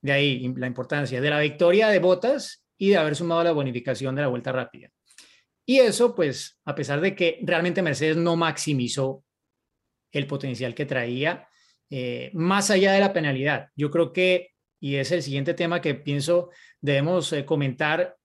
De 0.00 0.12
ahí 0.12 0.52
la 0.56 0.66
importancia 0.66 1.20
de 1.20 1.30
la 1.30 1.40
victoria 1.40 1.88
de 1.88 1.98
Bottas 1.98 2.64
y 2.76 2.90
de 2.90 2.96
haber 2.96 3.16
sumado 3.16 3.44
la 3.44 3.52
bonificación 3.52 4.14
de 4.14 4.22
la 4.22 4.28
vuelta 4.28 4.52
rápida. 4.52 4.90
Y 5.64 5.78
eso, 5.78 6.14
pues, 6.14 6.58
a 6.64 6.74
pesar 6.74 7.00
de 7.00 7.14
que 7.14 7.38
realmente 7.42 7.82
Mercedes 7.82 8.16
no 8.16 8.36
maximizó 8.36 9.24
el 10.10 10.26
potencial 10.26 10.74
que 10.74 10.86
traía, 10.86 11.48
eh, 11.90 12.30
más 12.34 12.70
allá 12.70 12.92
de 12.92 13.00
la 13.00 13.12
penalidad. 13.12 13.68
Yo 13.76 13.90
creo 13.90 14.12
que, 14.12 14.50
y 14.80 14.96
es 14.96 15.12
el 15.12 15.22
siguiente 15.22 15.54
tema 15.54 15.80
que 15.80 15.94
pienso 15.94 16.50
debemos 16.80 17.32
eh, 17.32 17.44
comentar, 17.44 18.16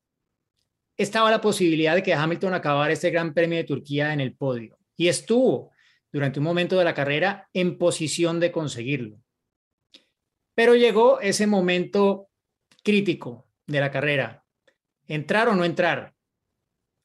estaba 0.98 1.30
la 1.30 1.42
posibilidad 1.42 1.96
de 1.96 2.04
que 2.04 2.13
Hamilton 2.13 2.56
acabara 2.56 2.92
este 2.92 3.12
Gran 3.12 3.34
Premio 3.34 3.58
de 3.58 3.63
Turquía 3.63 4.13
en 4.13 4.20
el 4.20 4.36
podio. 4.36 4.80
Y 4.96 5.08
estuvo 5.08 5.72
durante 6.12 6.39
un 6.39 6.46
momento 6.46 6.77
de 6.77 6.86
la 6.86 6.96
carrera 6.96 7.48
en 7.54 7.77
posición 7.77 8.39
de 8.39 8.51
conseguirlo. 8.51 9.20
Pero 10.56 10.75
llegó 10.75 11.20
ese 11.20 11.46
momento 11.46 12.30
crítico 12.84 13.48
de 13.68 13.80
la 13.80 13.92
carrera. 13.92 14.44
Entrar 15.06 15.50
o 15.50 15.56
no 15.56 15.63
entrar. 15.63 16.16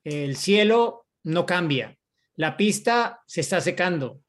El 0.05 0.37
cielo 0.37 1.07
no 1.25 1.45
cambia. 1.45 1.99
La 2.35 2.57
pista 2.57 3.21
se 3.27 3.43
está 3.43 3.61
secando. 3.61 4.23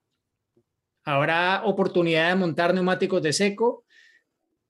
Habrá 1.06 1.64
oportunidad 1.64 2.30
de 2.30 2.36
montar 2.36 2.74
neumáticos 2.74 3.22
de 3.22 3.32
seco 3.32 3.86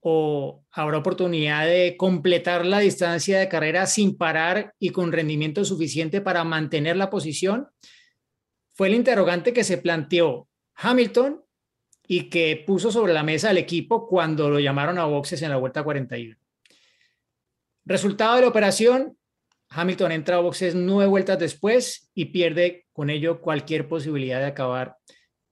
o 0.03 0.65
habrá 0.69 0.97
oportunidad 0.97 1.65
de 1.65 1.95
completar 1.97 2.65
la 2.65 2.79
distancia 2.79 3.39
de 3.39 3.47
carrera 3.47 3.85
sin 3.85 4.17
parar 4.17 4.75
y 4.77 4.89
con 4.89 5.13
rendimiento 5.13 5.63
suficiente 5.63 6.19
para 6.19 6.43
mantener 6.43 6.97
la 6.97 7.09
posición? 7.09 7.69
Fue 8.73 8.87
el 8.87 8.95
interrogante 8.95 9.53
que 9.53 9.63
se 9.63 9.77
planteó 9.77 10.49
Hamilton 10.75 11.41
y 12.05 12.29
que 12.29 12.61
puso 12.67 12.91
sobre 12.91 13.13
la 13.13 13.23
mesa 13.23 13.51
al 13.51 13.57
equipo 13.57 14.05
cuando 14.07 14.49
lo 14.49 14.59
llamaron 14.59 14.97
a 14.99 15.05
boxes 15.05 15.41
en 15.41 15.51
la 15.51 15.57
vuelta 15.57 15.83
41. 15.83 16.35
Resultado 17.85 18.35
de 18.35 18.41
la 18.41 18.47
operación, 18.49 19.17
Hamilton 19.69 20.11
entra 20.11 20.35
a 20.35 20.41
boxes 20.41 20.75
nueve 20.75 21.09
vueltas 21.09 21.39
después 21.39 22.11
y 22.13 22.25
pierde 22.25 22.87
con 22.91 23.09
ello 23.09 23.39
cualquier 23.41 23.87
posibilidad 23.87 24.39
de 24.39 24.47
acabar 24.47 24.97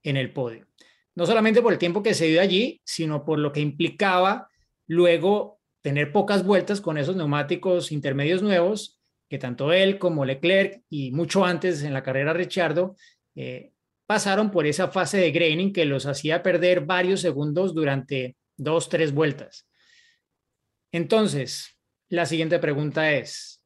en 0.03 0.17
el 0.17 0.33
podio. 0.33 0.70
No 1.15 1.25
solamente 1.25 1.61
por 1.61 1.73
el 1.73 1.79
tiempo 1.79 2.03
que 2.03 2.13
se 2.13 2.27
dio 2.27 2.41
allí, 2.41 2.81
sino 2.83 3.25
por 3.25 3.39
lo 3.39 3.51
que 3.51 3.59
implicaba 3.59 4.49
luego 4.87 5.59
tener 5.81 6.11
pocas 6.11 6.45
vueltas 6.45 6.79
con 6.79 6.97
esos 6.97 7.15
neumáticos 7.15 7.91
intermedios 7.91 8.41
nuevos 8.41 9.01
que 9.31 9.37
tanto 9.37 9.71
él 9.71 9.97
como 9.97 10.25
Leclerc 10.25 10.83
y 10.89 11.11
mucho 11.11 11.45
antes 11.45 11.83
en 11.83 11.93
la 11.93 12.03
carrera 12.03 12.33
Richardo 12.33 12.97
eh, 13.33 13.71
pasaron 14.05 14.51
por 14.51 14.67
esa 14.67 14.89
fase 14.89 15.19
de 15.19 15.31
graining 15.31 15.71
que 15.71 15.85
los 15.85 16.05
hacía 16.05 16.43
perder 16.43 16.81
varios 16.81 17.21
segundos 17.21 17.73
durante 17.73 18.35
dos, 18.57 18.89
tres 18.89 19.13
vueltas. 19.13 19.69
Entonces, 20.91 21.77
la 22.09 22.25
siguiente 22.25 22.59
pregunta 22.59 23.13
es, 23.13 23.60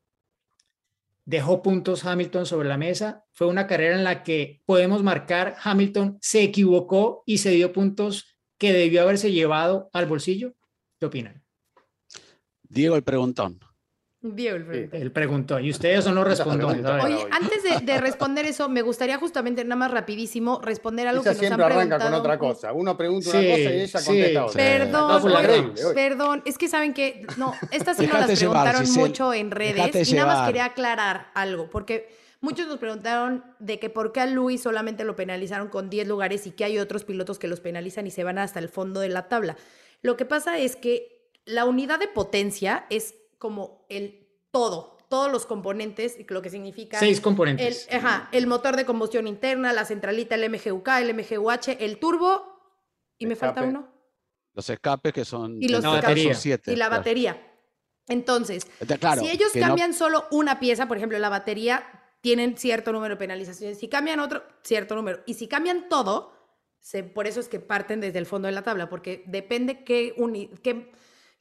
¿dejó 1.25 1.61
puntos 1.61 2.05
Hamilton 2.05 2.45
sobre 2.45 2.69
la 2.69 2.77
mesa? 2.77 3.25
Fue 3.33 3.47
una 3.47 3.67
carrera 3.67 3.95
en 3.95 4.03
la 4.03 4.23
que 4.23 4.61
podemos 4.65 5.03
marcar 5.03 5.55
Hamilton 5.61 6.17
se 6.21 6.43
equivocó 6.43 7.23
y 7.25 7.39
se 7.39 7.51
dio 7.51 7.73
puntos 7.73 8.37
que 8.57 8.71
debió 8.71 9.01
haberse 9.01 9.31
llevado 9.31 9.89
al 9.91 10.05
bolsillo. 10.05 10.53
¿Qué 10.99 11.07
opinan? 11.07 11.43
Diego 12.63 12.95
el 12.95 13.03
preguntón. 13.03 13.59
Diego, 14.33 14.55
el 14.71 14.89
Él 14.93 15.11
preguntó, 15.11 15.59
y 15.59 15.69
ustedes 15.71 16.05
son 16.05 16.15
los 16.15 16.25
respondones. 16.27 16.85
Oye, 17.03 17.27
antes 17.31 17.61
de, 17.63 17.85
de 17.85 17.97
responder 18.01 18.45
eso, 18.45 18.69
me 18.69 18.81
gustaría 18.81 19.17
justamente 19.17 19.63
nada 19.65 19.75
más 19.75 19.91
rapidísimo 19.91 20.61
responder 20.63 21.07
algo 21.09 21.21
Ella 21.21 21.31
que 21.31 21.35
nos 21.35 21.41
han 21.43 21.47
siempre 21.49 21.65
arranca 21.65 21.97
preguntado. 21.97 22.11
con 22.11 22.19
otra 22.21 22.39
cosa. 22.39 22.71
Uno 22.71 22.95
pregunta 22.95 23.29
Sí, 23.31 23.37
una 23.37 23.49
cosa 23.49 23.59
y 23.59 23.81
ella 23.81 23.99
sí. 23.99 24.05
contesta 24.05 24.45
otra. 24.45 24.63
Perdón, 24.63 25.23
No, 25.83 25.93
perdón, 25.93 26.41
es 26.45 26.57
que 26.57 26.67
saben 26.69 26.93
que 26.93 27.27
no, 27.37 27.53
estas 27.71 27.97
sí 27.97 28.07
nos 28.07 28.19
las 28.27 28.39
llevar, 28.39 28.63
preguntaron 28.71 28.93
mucho 28.93 29.33
en 29.33 29.51
redes 29.51 30.09
y 30.09 30.13
nada 30.15 30.25
más 30.27 30.35
llevar. 30.37 30.47
quería 30.47 30.65
aclarar 30.65 31.27
algo, 31.33 31.69
porque 31.69 32.15
muchos 32.41 32.67
nos 32.67 32.77
preguntaron 32.77 33.43
de 33.59 33.79
que 33.79 33.89
por 33.89 34.11
qué 34.11 34.21
a 34.21 34.25
Luis 34.27 34.61
solamente 34.61 35.03
lo 35.03 35.15
penalizaron 35.15 35.67
con 35.67 35.89
10 35.89 36.07
lugares 36.07 36.47
y 36.47 36.51
que 36.51 36.63
hay 36.63 36.77
otros 36.79 37.03
pilotos 37.03 37.39
que 37.39 37.47
los 37.47 37.59
penalizan 37.59 38.07
y 38.07 38.11
se 38.11 38.23
van 38.23 38.37
hasta 38.37 38.59
el 38.59 38.69
fondo 38.69 38.99
de 39.01 39.09
la 39.09 39.27
tabla. 39.27 39.57
Lo 40.01 40.15
que 40.17 40.25
pasa 40.25 40.57
es 40.59 40.75
que 40.75 41.11
la 41.45 41.65
unidad 41.65 41.99
de 41.99 42.07
potencia 42.07 42.85
es 42.89 43.15
como 43.37 43.85
el 43.89 44.27
todo, 44.51 44.97
todos 45.09 45.31
los 45.31 45.45
componentes, 45.45 46.17
y 46.19 46.25
lo 46.27 46.41
que 46.41 46.49
significa 46.49 46.99
Seis 46.99 47.17
el, 47.17 47.23
componentes. 47.23 47.87
ajá, 47.91 48.29
el 48.31 48.47
motor 48.47 48.75
de 48.75 48.85
combustión 48.85 49.27
interna, 49.27 49.73
la 49.73 49.85
centralita, 49.85 50.35
el 50.35 50.49
MGUK, 50.49 50.87
el 50.99 51.13
MGUH, 51.13 51.77
el 51.79 51.99
turbo, 51.99 52.43
y 53.17 53.25
me 53.27 53.35
falta 53.35 53.61
Escape. 53.61 53.69
uno. 53.77 53.93
Los 54.53 54.69
escapes 54.69 55.13
que 55.13 55.25
son, 55.25 55.61
Y 55.61 55.67
los 55.67 55.83
batería. 55.83 56.33
son 56.33 56.41
siete. 56.41 56.71
y 56.73 56.75
la 56.75 56.87
claro. 56.87 56.99
batería. 57.01 57.51
Entonces, 58.07 58.65
claro, 58.99 59.21
si 59.21 59.29
ellos 59.29 59.51
que 59.51 59.59
no- 59.61 59.67
cambian 59.67 59.93
solo 59.93 60.25
una 60.31 60.59
pieza, 60.59 60.87
por 60.87 60.97
ejemplo, 60.97 61.17
la 61.19 61.29
batería, 61.29 61.83
tienen 62.21 62.57
cierto 62.57 62.91
número 62.91 63.15
de 63.15 63.19
penalizaciones. 63.19 63.79
Si 63.79 63.87
cambian 63.87 64.19
otro, 64.19 64.43
cierto 64.63 64.95
número. 64.95 65.19
Y 65.25 65.33
si 65.35 65.47
cambian 65.47 65.89
todo, 65.89 66.33
se- 66.79 67.03
por 67.03 67.27
eso 67.27 67.39
es 67.39 67.47
que 67.49 67.59
parten 67.59 67.99
desde 68.01 68.19
el 68.19 68.25
fondo 68.25 68.47
de 68.47 68.51
la 68.53 68.63
tabla, 68.63 68.89
porque 68.89 69.23
depende 69.27 69.83
qué, 69.83 70.13
uni- 70.17 70.49
qué, 70.63 70.91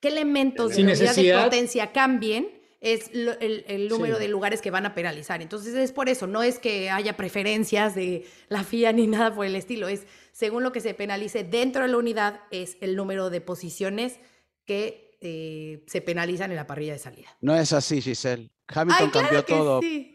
qué 0.04 0.12
elementos 0.12 0.70
de 0.70 0.74
Sin 0.76 0.86
la 0.86 0.92
unidad 0.92 1.00
de 1.00 1.08
necesidad. 1.08 1.44
potencia 1.44 1.92
cambien, 1.92 2.48
es 2.80 3.10
lo- 3.14 3.38
el, 3.40 3.64
el 3.66 3.88
número 3.88 4.16
Sí. 4.16 4.22
de 4.22 4.28
lugares 4.28 4.60
que 4.60 4.70
van 4.70 4.84
a 4.86 4.94
penalizar. 4.94 5.40
Entonces 5.40 5.74
es 5.74 5.90
por 5.92 6.08
eso, 6.08 6.26
no 6.26 6.42
es 6.42 6.58
que 6.58 6.90
haya 6.90 7.16
preferencias 7.16 7.94
de 7.94 8.26
la 8.48 8.62
FIA 8.62 8.92
ni 8.92 9.06
nada 9.06 9.34
por 9.34 9.46
el 9.46 9.56
estilo, 9.56 9.88
es 9.88 10.06
según 10.32 10.62
lo 10.62 10.72
que 10.72 10.80
se 10.80 10.94
penalice 10.94 11.44
dentro 11.44 11.82
de 11.82 11.88
la 11.88 11.96
unidad, 11.96 12.40
es 12.50 12.76
el 12.80 12.94
número 12.96 13.30
de 13.30 13.40
posiciones 13.40 14.18
que 14.66 15.16
eh, 15.20 15.82
se 15.86 16.00
penalizan 16.02 16.50
en 16.50 16.56
la 16.56 16.66
parrilla 16.66 16.92
de 16.92 16.98
salida. 16.98 17.28
No 17.40 17.56
es 17.56 17.72
así, 17.72 18.02
Giselle. 18.02 18.50
Hamilton 18.68 19.04
Ay, 19.06 19.10
claro 19.10 19.26
cambió 19.28 19.44
que 19.46 19.52
todo. 19.52 19.80
sí. 19.80 20.10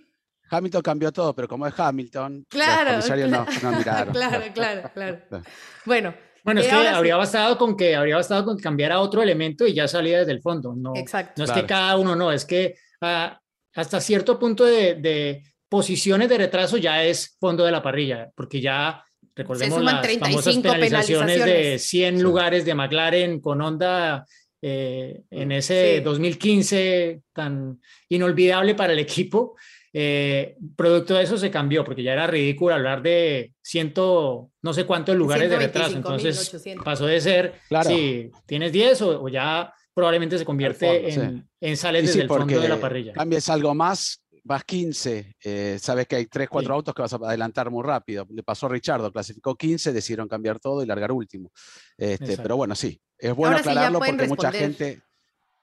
Hamilton 0.51 0.81
cambió 0.81 1.11
todo, 1.11 1.35
pero 1.35 1.47
como 1.47 1.67
es 1.67 1.73
Hamilton, 1.79 2.45
Claro, 2.49 2.97
los 2.97 3.05
comisarios 3.07 3.29
no, 3.29 3.45
cla- 3.45 3.61
no 3.63 3.71
miraron. 3.77 4.13
claro, 4.13 4.43
claro, 4.53 4.91
claro. 4.93 5.21
Claro. 5.29 5.43
Bueno, 5.85 6.13
Bueno, 6.43 6.61
es 6.61 6.67
eh, 6.67 6.69
que 6.69 6.75
ahora 6.75 6.89
sí. 6.91 6.95
habría 6.95 7.15
bastado 7.17 7.57
con 7.57 7.75
que 7.77 7.95
habría 7.95 8.15
bastado 8.15 8.45
con 8.45 8.57
que 8.57 8.63
cambiara 8.63 8.99
otro 8.99 9.21
elemento 9.21 9.65
y 9.67 9.73
ya 9.73 9.87
salía 9.87 10.19
desde 10.19 10.31
el 10.31 10.41
fondo. 10.41 10.73
No, 10.75 10.93
Exacto. 10.95 11.33
no 11.37 11.43
es 11.45 11.51
Claro. 11.51 11.61
que 11.61 11.67
cada 11.67 11.97
uno, 11.97 12.15
no, 12.15 12.31
es 12.31 12.45
que 12.45 12.75
ah, 13.01 13.39
hasta 13.75 13.99
cierto 14.01 14.37
punto 14.39 14.65
de, 14.65 14.95
de 14.95 15.43
posiciones 15.67 16.27
de 16.29 16.37
retraso 16.37 16.77
ya 16.77 17.03
es 17.03 17.37
fondo 17.39 17.63
de 17.65 17.71
la 17.71 17.81
parrilla, 17.83 18.29
porque 18.35 18.59
ya 18.59 19.03
recordemos 19.35 19.81
las 19.83 19.93
famosas 19.95 20.01
35 20.01 20.61
penalizaciones 20.63 21.35
de 21.39 21.43
penalizaciones. 21.45 21.83
100 21.83 22.17
Sí. 22.17 22.21
lugares 22.23 22.65
de 22.65 22.73
McLaren 22.75 23.39
con 23.39 23.61
Honda 23.61 24.25
eh, 24.61 25.21
en 25.29 25.51
ese 25.53 25.97
Sí. 25.97 26.03
2015 26.03 27.21
tan 27.33 27.79
inolvidable 28.09 28.75
para 28.75 28.93
el 28.93 28.99
equipo. 28.99 29.55
Eh, 29.93 30.55
producto 30.75 31.15
de 31.15 31.23
eso 31.23 31.37
se 31.37 31.49
cambió, 31.49 31.83
porque 31.83 32.03
ya 32.03 32.13
era 32.13 32.27
ridículo 32.27 32.75
hablar 32.75 33.01
de 33.01 33.53
ciento, 33.61 34.51
no 34.61 34.73
sé 34.73 34.85
cuántos 34.85 35.15
lugares 35.15 35.49
de 35.49 35.57
retraso. 35.57 35.91
125.800. 35.91 35.95
Entonces 35.97 36.63
pasó 36.83 37.05
de 37.05 37.21
ser, 37.21 37.53
Claro. 37.69 37.89
si 37.89 38.31
tienes 38.45 38.71
10 38.71 39.01
o, 39.01 39.23
o 39.23 39.29
ya 39.29 39.73
probablemente 39.93 40.37
se 40.37 40.45
convierte 40.45 41.11
fondo, 41.11 41.23
en, 41.23 41.49
en 41.59 41.77
sales 41.77 42.01
Sí, 42.01 42.07
desde 42.07 42.13
sí, 42.19 42.21
el 42.21 42.27
fondo 42.27 42.59
de 42.61 42.69
la 42.69 42.79
parrilla. 42.79 43.13
Cambies 43.13 43.49
algo 43.49 43.73
más, 43.75 44.21
vas 44.43 44.63
15, 44.63 45.35
eh, 45.43 45.77
sabes 45.81 46.07
que 46.07 46.15
hay 46.17 46.25
3, 46.27 46.47
4 46.49 46.67
Sí. 46.67 46.75
autos 46.75 46.93
que 46.93 47.01
vas 47.01 47.13
a 47.13 47.17
adelantar 47.17 47.69
muy 47.71 47.83
rápido. 47.83 48.25
Le 48.29 48.43
pasó 48.43 48.67
a 48.67 48.69
Richardo, 48.69 49.11
clasificó 49.11 49.55
15, 49.55 49.91
decidieron 49.91 50.27
cambiar 50.27 50.59
todo 50.59 50.81
y 50.83 50.85
largar 50.85 51.11
último. 51.11 51.51
Este, 51.97 52.37
pero 52.37 52.55
bueno, 52.55 52.75
sí, 52.75 53.01
es 53.17 53.33
bueno 53.35 53.53
Ahora 53.57 53.63
sí, 53.63 53.69
aclararlo 53.69 53.99
porque 53.99 54.11
mucha 54.27 54.51
responder. 54.51 54.61
gente... 54.61 55.01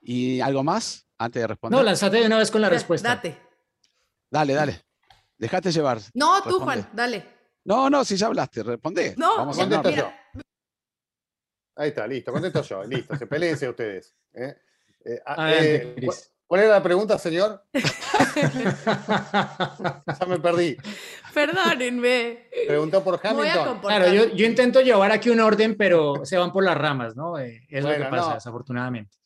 ¿Y 0.09 0.41
algo 0.41 0.63
más 0.63 1.05
antes 1.19 1.41
de 1.43 1.47
responder? 1.49 1.77
No, 1.79 1.83
lanzate 1.85 2.19
de 2.19 2.27
una 2.27 2.39
vez 2.39 2.51
con 2.51 2.61
la 2.61 2.69
respuesta. 2.69 3.09
Date. 3.17 3.39
Dale, 4.31 4.55
dale. 4.55 4.83
Dejate 5.39 5.71
llevar. 5.73 5.99
No, 6.15 6.39
tú, 6.43 6.49
Responde. 6.51 6.65
Juan, 6.65 6.89
dale. 6.93 7.25
No, 7.65 7.91
no, 7.91 8.05
si 8.05 8.17
ya 8.17 8.27
hablaste, 8.29 8.63
responde. 8.63 9.15
No, 9.17 9.37
Vamos 9.39 9.57
orden. 9.91 9.97
yo. 9.97 10.13
Ahí 11.77 11.89
está, 11.89 12.07
listo, 12.07 12.33
contesto 12.33 12.63
yo. 12.63 12.85
Listo, 12.85 13.17
se 13.17 13.27
peleense 13.27 13.69
ustedes. 13.69 14.15
¿eh? 14.35 14.57
Eh, 15.05 15.21
ah, 15.27 15.35
Adelante, 15.35 15.77
eh, 15.77 15.95
Cris. 15.97 16.07
¿cuál- 16.07 16.19
¿Cuál 16.49 16.61
era 16.63 16.75
la 16.75 16.83
pregunta, 16.83 17.19
señor? 17.19 17.65
Ya 18.85 20.27
me 20.29 20.39
perdí. 20.39 20.77
Perdónenme. 21.35 22.49
Preguntó 22.67 23.03
por 23.03 23.15
a 23.23 23.29
Hamilton. 23.31 23.81
Claro, 23.81 24.13
yo, 24.13 24.27
yo 24.35 24.47
intento 24.47 24.81
llevar 24.81 25.11
aquí 25.13 25.31
un 25.31 25.41
orden, 25.41 25.77
pero 25.77 26.25
se 26.25 26.37
van 26.39 26.53
por 26.53 26.65
las 26.65 26.79
ramas, 26.79 27.17
¿no? 27.17 27.39
Eh, 27.39 27.67
es 27.69 27.83
lo 27.83 27.89
Bueno, 27.91 28.05
que 28.05 28.11
pasa, 28.11 28.29
no. 28.29 28.35
desafortunadamente. 28.35 29.17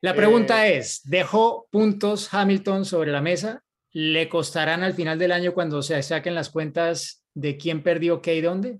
La 0.00 0.14
pregunta 0.14 0.66
Eh, 0.66 0.78
es, 0.78 1.02
¿dejó 1.04 1.68
puntos 1.70 2.32
Hamilton 2.34 2.84
sobre 2.84 3.12
la 3.12 3.20
mesa? 3.20 3.62
¿Le 3.92 4.28
costarán 4.28 4.82
al 4.82 4.94
final 4.94 5.18
del 5.18 5.32
año 5.32 5.52
cuando 5.52 5.82
se 5.82 6.02
saquen 6.02 6.34
las 6.34 6.50
cuentas 6.50 7.24
de 7.34 7.56
quién 7.56 7.82
perdió 7.82 8.22
qué 8.22 8.36
y 8.36 8.40
dónde? 8.40 8.78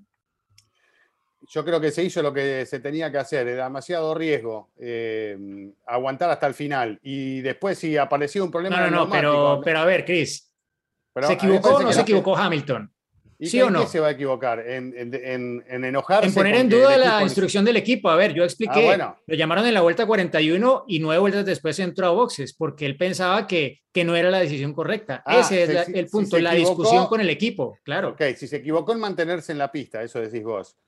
Yo 1.48 1.64
creo 1.64 1.80
que 1.80 1.90
se 1.90 2.04
hizo 2.04 2.22
lo 2.22 2.32
que 2.32 2.64
se 2.66 2.80
tenía 2.80 3.10
que 3.10 3.18
hacer, 3.18 3.48
era 3.48 3.64
demasiado 3.64 4.14
riesgo 4.14 4.70
eh, 4.78 5.36
aguantar 5.86 6.30
hasta 6.30 6.46
el 6.46 6.54
final. 6.54 6.98
Y 7.02 7.40
después, 7.40 7.78
si 7.78 7.96
aparecía 7.96 8.44
un 8.44 8.50
problema 8.50 8.80
No, 8.80 8.90
no, 8.90 9.04
no, 9.04 9.10
pero, 9.10 9.60
pero 9.62 9.80
a 9.80 9.84
ver, 9.84 10.04
Chris, 10.04 10.52
pero 11.12 11.26
¿se 11.26 11.32
equivocó 11.34 11.76
o 11.76 11.82
no 11.82 11.92
se 11.92 12.02
equivocó 12.02 12.36
Hamilton? 12.36 12.91
¿Y 13.44 13.48
¿Sí 13.48 13.56
qué- 13.58 13.64
o 13.64 13.70
no? 13.70 13.86
se 13.88 13.98
va 13.98 14.06
a 14.06 14.10
equivocar? 14.12 14.60
¿En, 14.60 14.94
en, 14.96 15.12
en- 15.14 15.64
en 15.68 15.84
enojarse? 15.84 16.28
En 16.28 16.32
poner 16.32 16.54
en 16.54 16.68
duda 16.68 16.96
la 16.96 17.22
instrucción 17.24 17.64
del 17.64 17.76
equipo. 17.76 18.08
A 18.08 18.14
ver, 18.14 18.34
yo 18.34 18.44
expliqué, 18.44 18.82
Ah, 18.82 18.84
bueno. 18.84 19.16
lo 19.26 19.34
llamaron 19.34 19.66
en 19.66 19.74
la 19.74 19.80
vuelta 19.80 20.06
41 20.06 20.84
y 20.86 21.00
nueve 21.00 21.18
vueltas 21.18 21.44
después 21.44 21.76
entró 21.80 22.06
a 22.06 22.10
boxes 22.10 22.54
porque 22.54 22.86
él 22.86 22.96
pensaba 22.96 23.48
que, 23.48 23.80
que 23.92 24.04
no 24.04 24.14
era 24.14 24.30
la 24.30 24.38
decisión 24.38 24.72
correcta. 24.72 25.24
Ah, 25.26 25.40
Ese 25.40 25.64
es 25.64 25.68
si- 25.70 25.74
la- 25.74 25.84
si- 25.86 25.92
el 25.98 26.06
punto, 26.06 26.38
la 26.38 26.54
equivocó- 26.54 26.82
discusión 26.82 27.06
con 27.08 27.20
el 27.20 27.30
equipo, 27.30 27.76
claro. 27.82 28.10
Ok, 28.10 28.22
si 28.36 28.46
se 28.46 28.58
equivocó 28.58 28.92
en 28.92 29.00
mantenerse 29.00 29.50
en 29.50 29.58
la 29.58 29.72
pista, 29.72 30.00
eso 30.04 30.20
decís 30.20 30.44
vos. 30.44 30.78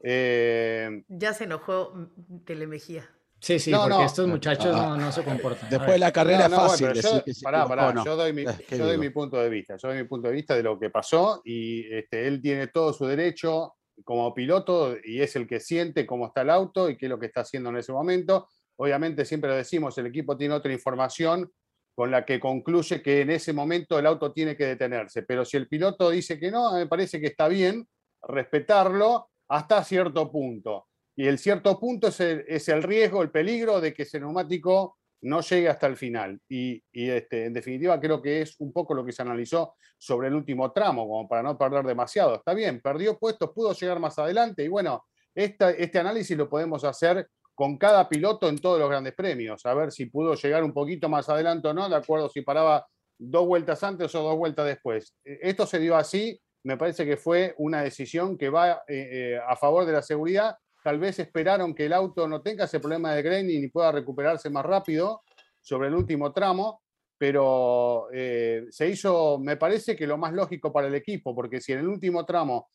Eh, 0.00 1.02
Ya 1.08 1.32
se 1.32 1.44
enojó 1.44 1.92
mm, 1.94 2.44
Telemejía. 2.44 3.10
Sí, 3.44 3.58
sí, 3.58 3.70
No, 3.70 3.82
porque 3.82 3.96
no. 3.96 4.06
estos 4.06 4.26
muchachos 4.26 4.74
Ah, 4.74 4.96
no, 4.96 4.96
no 4.96 5.12
se 5.12 5.22
comportan. 5.22 5.66
A 5.66 5.68
Después 5.68 6.00
la 6.00 6.10
carrera 6.10 6.48
no, 6.48 6.56
no, 6.56 6.66
es 6.72 6.80
bueno, 6.80 6.94
fácil 6.94 7.12
decir 7.12 7.34
yo, 7.36 7.42
pará, 7.42 7.68
pará, 7.68 8.02
yo 8.02 8.16
doy, 8.16 8.32
mi, 8.32 8.44
¿qué 8.66 8.78
yo 8.78 8.84
doy 8.84 8.92
digo? 8.92 9.02
mi 9.02 9.10
punto 9.10 9.36
de 9.36 9.50
vista, 9.50 9.76
yo 9.76 9.88
doy 9.88 9.98
mi 9.98 10.04
punto 10.04 10.28
de 10.28 10.34
vista 10.34 10.56
de 10.56 10.62
lo 10.62 10.78
que 10.78 10.88
pasó 10.88 11.42
y 11.44 11.84
este, 11.94 12.26
él 12.26 12.40
tiene 12.40 12.68
todo 12.68 12.94
su 12.94 13.04
derecho 13.04 13.74
como 14.02 14.32
piloto 14.32 14.96
y 15.04 15.20
es 15.20 15.36
el 15.36 15.46
que 15.46 15.60
siente 15.60 16.06
cómo 16.06 16.28
está 16.28 16.40
el 16.40 16.48
auto 16.48 16.88
y 16.88 16.96
qué 16.96 17.04
es 17.04 17.10
lo 17.10 17.18
que 17.18 17.26
está 17.26 17.42
haciendo 17.42 17.68
en 17.68 17.76
ese 17.76 17.92
momento. 17.92 18.48
Obviamente 18.76 19.26
siempre 19.26 19.50
lo 19.50 19.56
decimos, 19.56 19.98
el 19.98 20.06
equipo 20.06 20.38
tiene 20.38 20.54
otra 20.54 20.72
información 20.72 21.52
con 21.94 22.10
la 22.10 22.24
que 22.24 22.40
concluye 22.40 23.02
que 23.02 23.20
en 23.20 23.30
ese 23.30 23.52
momento 23.52 23.98
el 23.98 24.06
auto 24.06 24.32
tiene 24.32 24.56
que 24.56 24.64
detenerse, 24.64 25.22
pero 25.22 25.44
si 25.44 25.58
el 25.58 25.68
piloto 25.68 26.08
dice 26.08 26.40
que 26.40 26.50
no, 26.50 26.72
me 26.72 26.86
parece 26.86 27.20
que 27.20 27.26
está 27.26 27.48
bien 27.48 27.86
respetarlo 28.22 29.28
hasta 29.48 29.84
cierto 29.84 30.32
punto. 30.32 30.86
Y 31.16 31.26
el 31.26 31.38
cierto 31.38 31.78
punto 31.78 32.08
es 32.08 32.20
el, 32.20 32.44
es 32.48 32.68
el 32.68 32.82
riesgo, 32.82 33.22
el 33.22 33.30
peligro 33.30 33.80
de 33.80 33.94
que 33.94 34.02
ese 34.02 34.20
neumático 34.20 34.98
no 35.24 35.40
llegue 35.40 35.68
hasta 35.68 35.86
el 35.86 35.96
final. 35.96 36.40
Y, 36.48 36.82
este, 36.92 37.46
en 37.46 37.54
definitiva 37.54 37.98
creo 37.98 38.20
que 38.20 38.42
es 38.42 38.56
un 38.60 38.72
poco 38.72 38.94
lo 38.94 39.04
que 39.04 39.12
se 39.12 39.22
analizó 39.22 39.74
sobre 39.98 40.28
el 40.28 40.34
último 40.34 40.70
tramo, 40.72 41.08
como 41.08 41.28
para 41.28 41.42
no 41.42 41.56
perder 41.56 41.84
demasiado. 41.84 42.36
Está 42.36 42.52
bien, 42.52 42.80
perdió 42.80 43.18
puestos, 43.18 43.50
pudo 43.52 43.72
llegar 43.72 43.98
más 43.98 44.18
adelante 44.18 44.62
y 44.64 44.68
bueno, 44.68 45.04
este 45.34 45.98
análisis 45.98 46.36
lo 46.36 46.48
podemos 46.48 46.84
hacer 46.84 47.28
con 47.54 47.78
cada 47.78 48.08
piloto 48.08 48.48
en 48.48 48.58
todos 48.58 48.78
los 48.78 48.88
grandes 48.88 49.14
premios, 49.14 49.64
a 49.64 49.74
ver 49.74 49.92
si 49.92 50.06
pudo 50.06 50.34
llegar 50.34 50.64
un 50.64 50.72
poquito 50.72 51.08
más 51.08 51.28
adelante 51.28 51.68
o 51.68 51.74
no, 51.74 51.88
de 51.88 51.96
acuerdo 51.96 52.28
si 52.28 52.42
paraba 52.42 52.86
dos 53.18 53.46
vueltas 53.46 53.82
antes 53.82 54.14
o 54.14 54.22
dos 54.22 54.36
vueltas 54.36 54.66
después. 54.66 55.14
E, 55.24 55.38
esto 55.42 55.64
se 55.64 55.78
dio 55.78 55.96
así, 55.96 56.38
me 56.64 56.76
parece 56.76 57.06
que 57.06 57.16
fue 57.16 57.54
una 57.58 57.82
decisión 57.82 58.36
que 58.36 58.50
va 58.50 58.72
eh, 58.72 58.76
eh, 58.88 59.40
a 59.46 59.56
favor 59.56 59.86
de 59.86 59.92
la 59.92 60.02
seguridad. 60.02 60.56
Tal 60.84 60.98
vez 61.00 61.18
esperaron 61.18 61.74
que 61.74 61.86
el 61.86 61.94
auto 61.94 62.28
no 62.28 62.42
tenga 62.42 62.66
ese 62.66 62.78
problema 62.78 63.14
de 63.14 63.22
graining 63.22 63.64
y 63.64 63.68
pueda 63.68 63.90
recuperarse 63.90 64.50
más 64.50 64.64
rápido 64.64 65.22
sobre 65.60 65.88
el 65.88 65.94
último 65.94 66.32
tramo, 66.32 66.82
pero 67.16 68.08
eh, 68.12 68.66
se 68.70 68.88
hizo, 68.88 69.38
me 69.38 69.56
parece 69.56 69.96
que 69.96 70.06
lo 70.06 70.18
más 70.18 70.34
lógico 70.34 70.70
para 70.70 70.88
el 70.88 70.94
equipo, 70.94 71.34
porque 71.34 71.60
si 71.60 71.72
en 71.72 71.78
el 71.78 71.88
último 71.88 72.26
tramo 72.26 72.68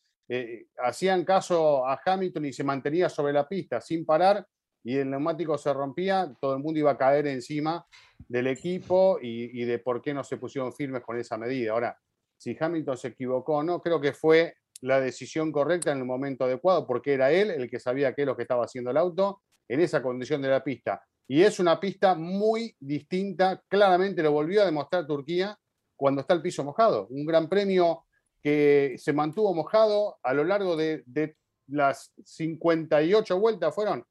hacían 0.78 1.24
caso 1.24 1.84
a 1.84 2.00
Hamilton 2.04 2.44
y 2.44 2.52
se 2.52 2.62
mantenía 2.62 3.08
sobre 3.08 3.32
la 3.32 3.48
pista 3.48 3.80
sin 3.80 4.06
parar, 4.06 4.46
y 4.82 4.96
el 4.96 5.10
neumático 5.10 5.58
se 5.58 5.72
rompía, 5.72 6.34
todo 6.40 6.54
el 6.54 6.62
mundo 6.62 6.80
iba 6.80 6.92
a 6.92 6.96
caer 6.96 7.26
encima 7.26 7.84
del 8.28 8.46
equipo 8.46 9.18
y, 9.20 9.64
de 9.64 9.78
por 9.78 10.00
qué 10.00 10.14
no 10.14 10.24
se 10.24 10.38
pusieron 10.38 10.72
firmes 10.72 11.02
con 11.02 11.18
esa 11.18 11.36
medida. 11.36 11.72
Ahora, 11.72 11.98
si 12.36 12.56
Hamilton 12.58 12.96
se 12.96 13.08
equivocó 13.08 13.56
o 13.56 13.62
no, 13.62 13.80
creo 13.80 14.00
que 14.00 14.12
fue 14.12 14.54
la 14.82 15.00
decisión 15.00 15.52
correcta 15.52 15.92
en 15.92 15.98
el 15.98 16.04
momento 16.04 16.44
adecuado, 16.44 16.86
porque 16.86 17.14
era 17.14 17.30
él 17.30 17.50
el 17.50 17.68
que 17.68 17.78
sabía 17.80 18.14
qué 18.14 18.22
es 18.22 18.26
lo 18.26 18.36
que 18.36 18.42
estaba 18.42 18.64
haciendo 18.64 18.90
el 18.90 18.96
auto 18.96 19.42
en 19.68 19.80
esa 19.80 20.02
condición 20.02 20.42
de 20.42 20.48
la 20.48 20.64
pista. 20.64 21.02
Y 21.28 21.42
es 21.42 21.60
una 21.60 21.78
pista 21.78 22.14
muy 22.14 22.74
distinta, 22.80 23.62
claramente 23.68 24.22
lo 24.22 24.32
volvió 24.32 24.62
a 24.62 24.66
demostrar 24.66 25.06
Turquía 25.06 25.56
cuando 25.96 26.22
está 26.22 26.34
el 26.34 26.42
piso 26.42 26.64
mojado. 26.64 27.06
Un 27.10 27.24
gran 27.24 27.48
premio 27.48 28.04
que 28.42 28.96
se 28.98 29.12
mantuvo 29.12 29.54
mojado 29.54 30.18
a 30.22 30.32
lo 30.34 30.44
largo 30.44 30.76
de, 30.76 31.02
de 31.06 31.36
las 31.68 32.12
58 32.24 33.38
vueltas, 33.38 33.74
fueron 33.74 34.04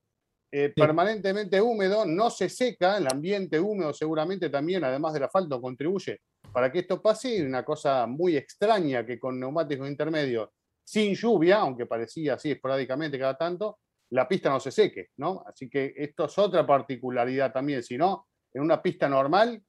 eh, 0.51 0.73
permanentemente 0.75 1.61
húmedo, 1.61 2.05
no 2.05 2.31
se 2.31 2.49
seca, 2.49 2.97
el 2.97 3.07
ambiente 3.07 3.59
húmedo 3.59 3.93
seguramente 3.93 4.49
también, 4.49 4.83
además 4.83 5.13
del 5.13 5.23
asfalto, 5.23 5.61
contribuye 5.61 6.21
para 6.51 6.71
que 6.71 6.79
esto 6.79 7.01
pase. 7.01 7.38
Y 7.38 7.41
una 7.41 7.63
cosa 7.63 8.07
muy 8.07 8.35
extraña 8.35 9.05
que 9.05 9.19
con 9.19 9.39
neumáticos 9.39 9.88
intermedios, 9.88 10.49
sin 10.89 11.13
lluvia, 11.13 11.58
aunque 11.60 11.86
parecía 11.86 12.34
así 12.34 12.50
esporádicamente 12.50 13.19
cada 13.19 13.38
tanto, 13.38 13.77
la 14.10 14.27
pista 14.27 14.50
no 14.50 14.60
se 14.60 14.72
seque, 14.72 15.10
¿no? 15.17 15.43
Así 15.46 15.69
que 15.69 15.93
esto 15.96 16.25
es 16.25 16.36
otra 16.39 16.65
particularidad 16.65 17.53
también, 17.53 17.84
si 17.84 17.96
no, 17.96 18.25
en 18.51 18.63
una 18.63 18.81
pista 18.81 19.08
normal, 19.08 19.62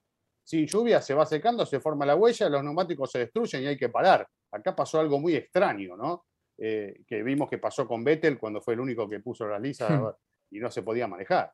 sin 0.43 0.65
lluvia, 0.65 0.99
se 0.99 1.13
va 1.13 1.27
secando, 1.27 1.63
se 1.63 1.79
forma 1.79 2.07
la 2.07 2.15
huella, 2.15 2.49
los 2.49 2.63
neumáticos 2.63 3.11
se 3.11 3.19
destruyen 3.19 3.61
y 3.61 3.67
hay 3.67 3.77
que 3.77 3.89
parar. 3.89 4.27
Acá 4.51 4.75
pasó 4.75 4.99
algo 4.99 5.19
muy 5.19 5.35
extraño, 5.35 5.95
¿no? 5.95 6.25
Eh, 6.57 7.03
que 7.05 7.21
vimos 7.21 7.47
que 7.47 7.59
pasó 7.59 7.87
con 7.87 8.03
Vettel 8.03 8.39
cuando 8.39 8.59
fue 8.59 8.73
el 8.73 8.79
único 8.79 9.07
que 9.07 9.19
puso 9.19 9.47
la 9.47 9.59
lisa 9.59 9.89
hmm 9.89 10.15
y 10.53 10.59
no 10.59 10.69
se 10.69 10.81
podía 10.81 11.07
manejar. 11.07 11.53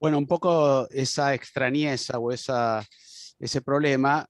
Bueno, 0.00 0.18
un 0.18 0.26
poco 0.26 0.88
esa 0.90 1.32
extrañeza 1.32 2.18
o 2.18 2.32
esa, 2.32 2.84
ese 3.38 3.62
problema 3.62 4.26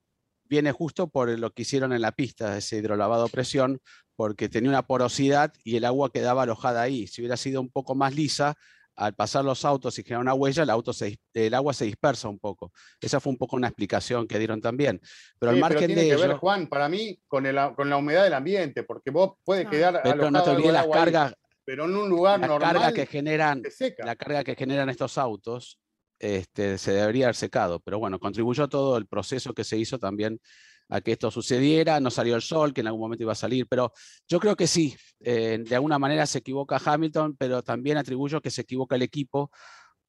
viene 0.48 0.72
justo 0.72 1.08
por 1.08 1.28
lo 1.38 1.50
que 1.52 1.62
hicieron 1.62 1.92
en 1.92 2.02
la 2.02 2.12
pista, 2.12 2.56
ese 2.56 2.76
hidrolavado 2.78 3.24
a 3.24 3.28
presión, 3.28 3.80
porque 4.16 4.48
tenía 4.48 4.70
una 4.70 4.86
porosidad 4.86 5.52
y 5.64 5.76
el 5.76 5.84
agua 5.84 6.10
quedaba 6.10 6.42
alojada 6.42 6.82
ahí. 6.82 7.06
Si 7.06 7.20
hubiera 7.20 7.36
sido 7.36 7.60
un 7.60 7.70
poco 7.70 7.94
más 7.94 8.14
lisa, 8.14 8.56
al 8.96 9.14
pasar 9.14 9.44
los 9.44 9.64
autos 9.64 9.98
y 9.98 10.02
generar 10.02 10.22
una 10.22 10.34
huella, 10.34 10.62
el, 10.62 10.70
auto 10.70 10.92
el 11.34 11.54
agua 11.54 11.74
se 11.74 11.84
dispersa 11.84 12.28
un 12.28 12.38
poco. 12.38 12.72
Esa 12.98 13.20
fue 13.20 13.30
un 13.30 13.36
poco 13.36 13.56
una 13.56 13.68
explicación 13.68 14.26
que 14.26 14.38
dieron 14.38 14.60
también. 14.60 15.00
Pero 15.38 15.52
al 15.52 15.58
margen 15.58 15.86
tiene 15.86 16.02
de 16.02 16.08
que 16.08 16.16
ver, 16.16 16.36
Juan, 16.36 16.66
para 16.66 16.88
mí, 16.88 17.20
con, 17.28 17.44
el, 17.44 17.58
con 17.74 17.90
la 17.90 17.98
humedad 17.98 18.24
del 18.24 18.32
ambiente, 18.32 18.84
porque 18.84 19.10
vos 19.10 19.34
puede 19.44 19.66
quedar 19.66 20.00
Pero 20.02 20.30
no 20.30 20.42
te 20.42 20.50
olvides 20.50 20.72
las 20.72 20.86
cargas, 20.86 21.34
pero 21.64 21.84
en 21.84 21.94
un 21.94 22.08
lugar 22.08 22.40
la 22.40 22.46
normal 22.46 22.72
carga 22.74 22.92
que 22.92 23.06
generan, 23.06 23.62
la 23.98 24.16
carga 24.16 24.44
que 24.44 24.54
generan 24.54 24.88
estos 24.88 25.18
autos 25.18 25.78
este, 26.18 26.78
se 26.78 26.92
debería 26.92 27.26
haber 27.26 27.36
secado, 27.36 27.80
pero 27.80 27.98
bueno, 27.98 28.18
contribuyó 28.18 28.68
todo 28.68 28.96
el 28.96 29.06
proceso 29.06 29.54
que 29.54 29.64
se 29.64 29.76
hizo 29.78 29.98
también 29.98 30.40
a 30.88 31.00
que 31.00 31.12
esto 31.12 31.30
sucediera, 31.30 32.00
no 32.00 32.10
salió 32.10 32.36
el 32.36 32.42
sol, 32.42 32.72
que 32.72 32.80
en 32.80 32.86
algún 32.86 33.02
momento 33.02 33.24
iba 33.24 33.32
a 33.32 33.36
salir, 33.36 33.66
pero 33.68 33.92
yo 34.28 34.38
creo 34.38 34.56
que 34.56 34.66
sí, 34.66 34.96
eh, 35.20 35.58
de 35.66 35.74
alguna 35.74 35.98
manera 35.98 36.26
se 36.26 36.38
equivoca 36.38 36.80
Hamilton, 36.84 37.36
pero 37.36 37.62
también 37.62 37.96
atribuyo 37.98 38.40
que 38.40 38.50
se 38.50 38.62
equivoca 38.62 38.94
el 38.96 39.02
equipo, 39.02 39.50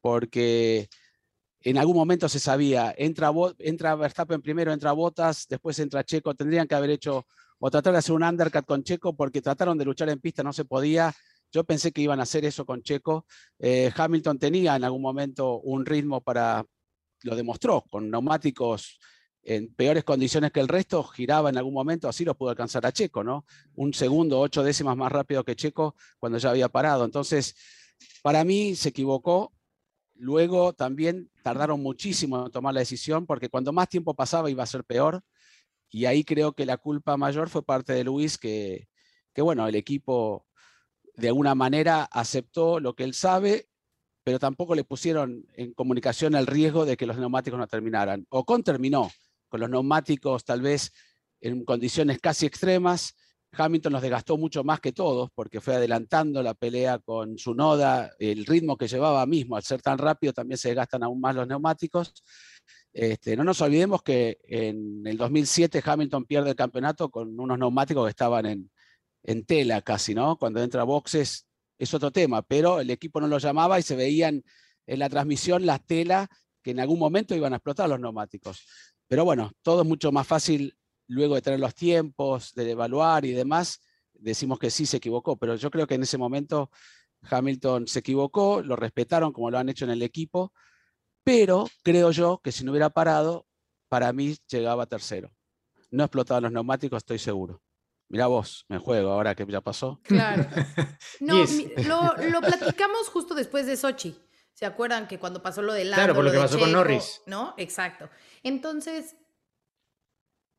porque 0.02 0.88
en 1.62 1.78
algún 1.78 1.96
momento 1.96 2.30
se 2.30 2.39
sabía, 2.39 2.93
entra, 2.98 3.32
entra 3.60 3.96
Verstappen 3.96 4.41
primero, 4.41 4.72
entra 4.72 4.91
Bottas, 4.91 5.48
después 5.50 5.80
entra 5.80 6.04
Checo, 6.04 6.36
tendrían 6.36 6.67
que 6.67 6.76
haber 6.76 6.91
hecho 6.91 7.26
o 7.60 7.72
tratar 7.72 7.93
de 7.93 8.00
hacer 8.00 8.13
un 8.13 8.24
undercut 8.24 8.65
con 8.65 8.84
Checo 8.84 9.15
porque 9.15 9.41
trataron 9.41 9.78
de 9.78 9.86
luchar 9.86 10.10
en 10.10 10.20
pista, 10.20 10.43
no 10.43 10.54
se 10.54 10.65
podía, 10.65 11.13
yo 11.52 11.64
pensé 11.64 11.92
que 11.92 12.02
iban 12.02 12.20
a 12.20 12.24
hacer 12.24 12.46
eso 12.46 12.66
con 12.66 12.82
Checo. 12.82 13.26
Eh, 13.60 13.92
Hamilton 13.96 14.40
tenía 14.40 14.76
en 14.76 14.84
algún 14.84 15.02
momento 15.02 15.60
un 15.60 15.86
ritmo 15.86 16.22
para, 16.22 16.66
lo 17.24 17.36
demostró, 17.36 17.84
con 17.90 18.10
neumáticos 18.10 19.00
en 19.44 19.74
peores 19.74 20.04
condiciones 20.04 20.52
que 20.52 20.60
el 20.60 20.68
resto, 20.68 21.04
giraba 21.04 21.50
en 21.50 21.58
algún 21.58 21.74
momento, 21.74 22.10
así 22.10 22.26
lo 22.26 22.36
pudo 22.36 22.50
alcanzar 22.50 22.86
a 22.86 22.92
Checo, 22.92 23.24
¿no? 23.24 23.46
Un 23.76 23.94
segundo, 23.94 24.42
ocho 24.42 24.62
décimas 24.62 24.98
más 24.98 25.10
rápido 25.10 25.46
que 25.46 25.56
Checo 25.56 25.96
cuando 26.20 26.38
ya 26.38 26.50
había 26.50 26.68
parado. 26.68 27.06
Entonces, 27.06 27.56
para 28.22 28.44
mí 28.44 28.76
se 28.76 28.90
equivocó. 28.90 29.54
Luego 30.16 30.74
también 30.74 31.30
tardaron 31.44 31.82
muchísimo 31.82 32.48
en 32.48 32.52
tomar 32.52 32.74
la 32.74 32.82
decisión 32.82 33.26
porque 33.26 33.50
cuando 33.50 33.72
más 33.72 33.88
tiempo 33.88 34.16
pasaba 34.16 34.50
iba 34.50 34.64
a 34.64 34.68
ser 34.68 34.84
peor. 34.84 35.22
Y 35.90 36.06
ahí 36.06 36.26
creo 36.26 36.52
que 36.52 36.66
la 36.66 36.78
culpa 36.78 37.16
mayor 37.16 37.50
fue 37.50 37.64
parte 37.64 37.94
de 37.94 38.04
Luis, 38.04 38.38
que, 38.38 38.90
que 39.34 39.42
bueno, 39.42 39.66
el 39.66 39.76
equipo 39.76 40.47
de 41.17 41.30
alguna 41.30 41.56
manera 41.56 42.03
aceptó 42.03 42.80
lo 42.80 42.95
que 42.95 43.03
él 43.03 43.13
sabe, 43.13 43.67
pero 44.23 44.39
tampoco 44.39 44.75
le 44.75 44.84
pusieron 44.84 45.45
en 45.56 45.73
comunicación 45.73 46.36
el 46.36 46.45
riesgo 46.45 46.86
de 46.86 46.95
que 46.95 47.08
los 47.08 47.17
neumáticos 47.17 47.60
no 47.60 47.67
terminaran. 47.67 48.25
Ocon 48.30 48.63
terminó 48.63 49.10
con 49.49 49.60
los 49.60 49.69
neumáticos 49.69 50.45
tal 50.45 50.62
vez 50.62 50.93
en 51.41 51.65
condiciones 51.65 52.19
casi 52.19 52.45
extremas. 52.45 53.15
Hamilton 53.51 53.93
los 53.93 54.01
desgastó 54.01 54.38
mucho 54.38 54.63
más 54.63 54.80
que 54.80 54.91
todos 54.91 55.30
porque 55.34 55.60
fue 55.60 55.75
adelantando 55.75 56.43
la 56.43 56.53
pelea 56.53 56.99
con 56.99 57.39
su 57.39 57.56
noda, 57.56 58.12
el 58.19 58.45
ritmo 58.45 58.77
que 58.77 58.88
llevaba 58.88 59.25
mismo, 59.25 59.56
al 59.56 59.63
ser 59.63 59.82
tan 59.82 59.97
rápido 59.97 60.34
también 60.34 60.60
se 60.60 60.69
desgastan 60.69 61.01
aún 61.01 61.19
más 61.19 61.34
los 61.34 61.47
neumáticos. 61.47 62.13
Este, 62.93 63.36
no 63.36 63.43
nos 63.43 63.62
olvidemos 63.62 64.03
que 64.03 64.38
en 64.43 65.08
el 65.08 65.17
2007 65.17 65.82
Hamilton 65.84 66.25
pierde 66.25 66.51
el 66.51 66.56
campeonato 66.56 67.10
con 67.10 67.39
unos 67.39 67.58
neumáticos 67.58 68.06
que 68.06 68.10
estaban 68.12 68.45
en, 68.45 68.69
en 69.28 69.46
tela 69.46 69.82
casi, 69.82 70.16
¿no? 70.16 70.38
Cuando 70.38 70.63
entra 70.63 70.84
boxes 70.84 71.48
es 71.78 71.94
otro 71.94 72.12
tema, 72.12 72.42
pero 72.42 72.80
el 72.80 72.90
equipo 72.90 73.22
no 73.22 73.28
lo 73.28 73.38
llamaba 73.38 73.78
y 73.78 73.84
se 73.84 73.96
veían 73.96 74.44
en 74.88 75.00
la 75.00 75.10
transmisión 75.10 75.66
las 75.66 75.86
telas 75.86 76.28
que 76.63 76.72
en 76.72 76.80
algún 76.80 76.98
momento 76.98 77.36
iban 77.36 77.54
a 77.54 77.58
explotar 77.58 77.90
los 77.90 78.00
neumáticos. 78.00 78.66
Pero 79.08 79.26
bueno, 79.26 79.52
todo 79.62 79.82
es 79.82 79.88
mucho 79.88 80.12
más 80.12 80.26
fácil 80.26 80.76
luego 81.08 81.36
de 81.36 81.42
tener 81.42 81.60
los 81.60 81.76
tiempos, 81.76 82.54
de 82.54 82.72
evaluar 82.72 83.26
y 83.26 83.34
demás. 83.34 83.82
Decimos 84.13 84.60
que 84.60 84.72
sí 84.72 84.86
se 84.86 84.98
equivocó, 84.98 85.38
pero 85.38 85.56
yo 85.56 85.70
creo 85.70 85.86
que 85.86 85.96
en 85.96 86.04
ese 86.04 86.18
momento 86.18 86.72
Hamilton 87.30 87.88
se 87.88 88.00
equivocó, 88.00 88.62
lo 88.62 88.76
respetaron 88.78 89.34
como 89.34 89.52
lo 89.52 89.60
han 89.60 89.70
hecho 89.70 89.86
en 89.86 89.92
el 89.92 90.02
equipo, 90.02 90.54
pero 91.24 91.68
creo 91.84 92.12
yo 92.12 92.40
que 92.42 92.54
si 92.54 92.63
no 92.63 92.72
hubiera 92.72 92.90
parado, 92.90 93.46
para 93.90 94.12
mí 94.13 94.38
llegaba 94.50 94.86
tercero. 94.86 95.32
No 95.92 96.06
explotaban 96.06 96.44
los 96.44 96.52
neumáticos, 96.52 96.98
estoy 96.98 97.20
seguro. 97.20 97.62
Mira 98.10 98.28
vos, 98.28 98.65
me 98.70 98.78
juego 98.78 99.12
ahora 99.12 99.36
que 99.36 99.46
ya 99.46 99.62
pasó. 99.62 100.00
Claro. 100.04 100.46
No, 101.20 101.43
lo, 102.15 102.41
platicamos 102.41 103.10
justo 103.10 103.34
después 103.34 103.65
de 103.65 103.76
Sochi. 103.76 104.20
¿Se 104.54 104.65
acuerdan 104.65 105.08
que 105.08 105.20
cuando 105.20 105.41
pasó 105.41 105.62
lo 105.62 105.74
de 105.74 105.86
Lando, 105.86 105.96
Claro, 105.96 106.15
por 106.15 106.24
lo, 106.24 106.32
que 106.32 106.38
pasó 106.38 106.60
con 106.60 106.72
Norris. 106.72 107.22
¿No? 107.26 107.54
Exacto. 107.58 108.10
Entonces, 108.43 109.15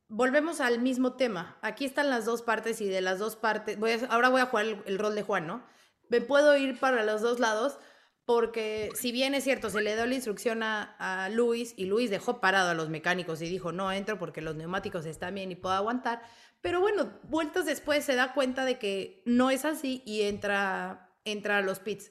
volvemos 0.09 0.61
al 0.61 0.81
mismo 0.81 1.15
tema. 1.15 1.59
Aquí 1.63 1.85
están 1.85 2.11
las 2.11 2.25
dos 2.25 2.43
partes 2.43 2.81
y 2.81 2.89
de 2.89 3.01
las 3.01 3.19
dos 3.19 3.37
partes. 3.37 3.79
Voy 3.79 3.93
ahora 4.09 4.29
voy 4.29 4.41
a 4.41 4.47
jugar 4.47 4.67
el, 4.87 4.99
rol 4.99 5.15
de 5.15 5.23
Juan, 5.23 5.47
¿no? 5.47 5.65
Me 6.09 6.21
puedo 6.21 6.57
ir 6.57 6.79
para 6.79 7.05
los 7.05 7.23
dos 7.23 7.39
lados 7.39 7.79
porque 8.25 8.91
si 8.95 9.11
bien 9.11 9.35
es 9.35 9.45
cierto, 9.45 9.71
se 9.71 9.81
le 9.81 9.95
dio 9.95 10.05
la 10.05 10.15
instrucción 10.15 10.63
a, 10.63 10.97
a, 10.99 11.31
Luis 11.31 11.73
y 11.79 11.87
Luis 11.87 12.11
dejó 12.11 12.41
parado 12.41 12.71
a 12.71 12.75
los 12.75 12.91
mecánicos 12.91 13.41
y 13.41 13.49
dijo, 13.49 13.73
no 13.73 13.91
entro 13.91 14.19
porque 14.19 14.43
los 14.43 14.55
neumáticos 14.55 15.07
están 15.07 15.35
bien 15.35 15.51
y 15.51 15.57
puedo 15.57 15.75
aguantar, 15.75 16.21
pero 16.61 16.81
bueno, 16.81 17.13
vueltas 17.25 17.67
después 17.67 18.05
se 18.05 18.15
da 18.15 18.35
cuenta 18.35 18.65
de 18.65 18.79
que 18.79 19.23
no 19.25 19.51
es 19.51 19.65
así 19.65 20.03
y 20.05 20.23
entra, 20.23 21.11
entra 21.25 21.59
a 21.59 21.63
los 21.63 21.79
pits. 21.79 22.11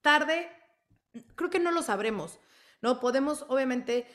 Tarde, 0.00 0.50
creo 1.34 1.50
que 1.50 1.60
no 1.60 1.70
lo 1.70 1.82
sabremos, 1.82 2.40
¿no? 2.82 3.00
Podemos, 3.00 3.44
obviamente, 3.48 4.06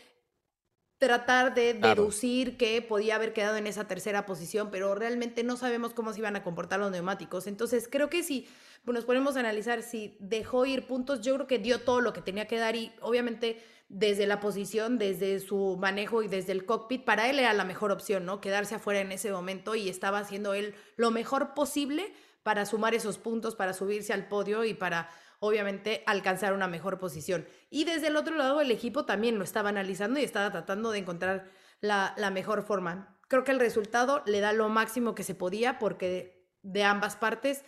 tratar 1.01 1.55
de 1.55 1.75
Claro. 1.79 2.03
deducir 2.03 2.57
que 2.57 2.79
podía 2.83 3.15
haber 3.15 3.33
quedado 3.33 3.57
en 3.57 3.65
esa 3.65 3.87
tercera 3.87 4.27
posición, 4.27 4.69
pero 4.69 4.93
realmente 4.93 5.43
no 5.43 5.57
sabemos 5.57 5.95
cómo 5.95 6.13
se 6.13 6.19
iban 6.19 6.35
a 6.35 6.43
comportar 6.43 6.79
los 6.79 6.91
neumáticos. 6.91 7.47
Entonces, 7.47 7.87
creo 7.91 8.07
que 8.07 8.21
si 8.21 8.47
nos 8.85 9.03
ponemos 9.03 9.35
a 9.35 9.39
analizar 9.39 9.81
si 9.81 10.15
dejó 10.19 10.67
ir 10.67 10.85
puntos, 10.85 11.21
yo 11.21 11.33
creo 11.33 11.47
que 11.47 11.57
dio 11.57 11.81
todo 11.81 12.01
lo 12.01 12.13
que 12.13 12.21
tenía 12.21 12.45
que 12.47 12.59
dar 12.59 12.75
y 12.75 12.91
obviamente 13.01 13.63
desde 13.89 14.27
la 14.27 14.39
posición, 14.39 14.99
desde 14.99 15.39
su 15.39 15.75
manejo 15.81 16.21
y 16.21 16.27
desde 16.27 16.51
el 16.51 16.65
cockpit, 16.65 17.03
para 17.03 17.31
él 17.31 17.39
era 17.39 17.51
la 17.53 17.65
mejor 17.65 17.91
opción, 17.91 18.23
¿no? 18.25 18.39
Quedarse 18.39 18.75
afuera 18.75 18.99
en 18.99 19.11
ese 19.11 19.31
momento 19.31 19.73
y 19.73 19.89
estaba 19.89 20.19
haciendo 20.19 20.53
él 20.53 20.75
lo 20.97 21.09
mejor 21.09 21.55
posible 21.55 22.13
para 22.43 22.67
sumar 22.67 22.93
esos 22.93 23.17
puntos, 23.17 23.55
para 23.55 23.73
subirse 23.73 24.13
al 24.13 24.27
podio 24.27 24.65
y 24.65 24.75
para 24.75 25.09
obviamente 25.43 26.03
alcanzar 26.05 26.53
una 26.53 26.67
mejor 26.67 26.99
posición. 26.99 27.47
Y 27.69 27.83
desde 27.83 28.07
el 28.07 28.15
otro 28.15 28.35
lado, 28.35 28.61
el 28.61 28.69
equipo 28.71 29.05
también 29.05 29.37
lo 29.37 29.43
estaba 29.43 29.69
analizando 29.69 30.19
y 30.19 30.23
estaba 30.23 30.51
tratando 30.51 30.91
de 30.91 30.99
encontrar 30.99 31.49
la, 31.81 32.13
la 32.15 32.29
mejor 32.29 32.61
forma. 32.63 33.19
Creo 33.27 33.43
que 33.43 33.51
el 33.51 33.59
resultado 33.59 34.21
le 34.27 34.39
da 34.39 34.53
lo 34.53 34.69
máximo 34.69 35.15
que 35.15 35.23
se 35.23 35.33
podía 35.33 35.79
porque 35.79 36.07
de, 36.09 36.47
de 36.61 36.83
ambas 36.83 37.15
partes 37.15 37.65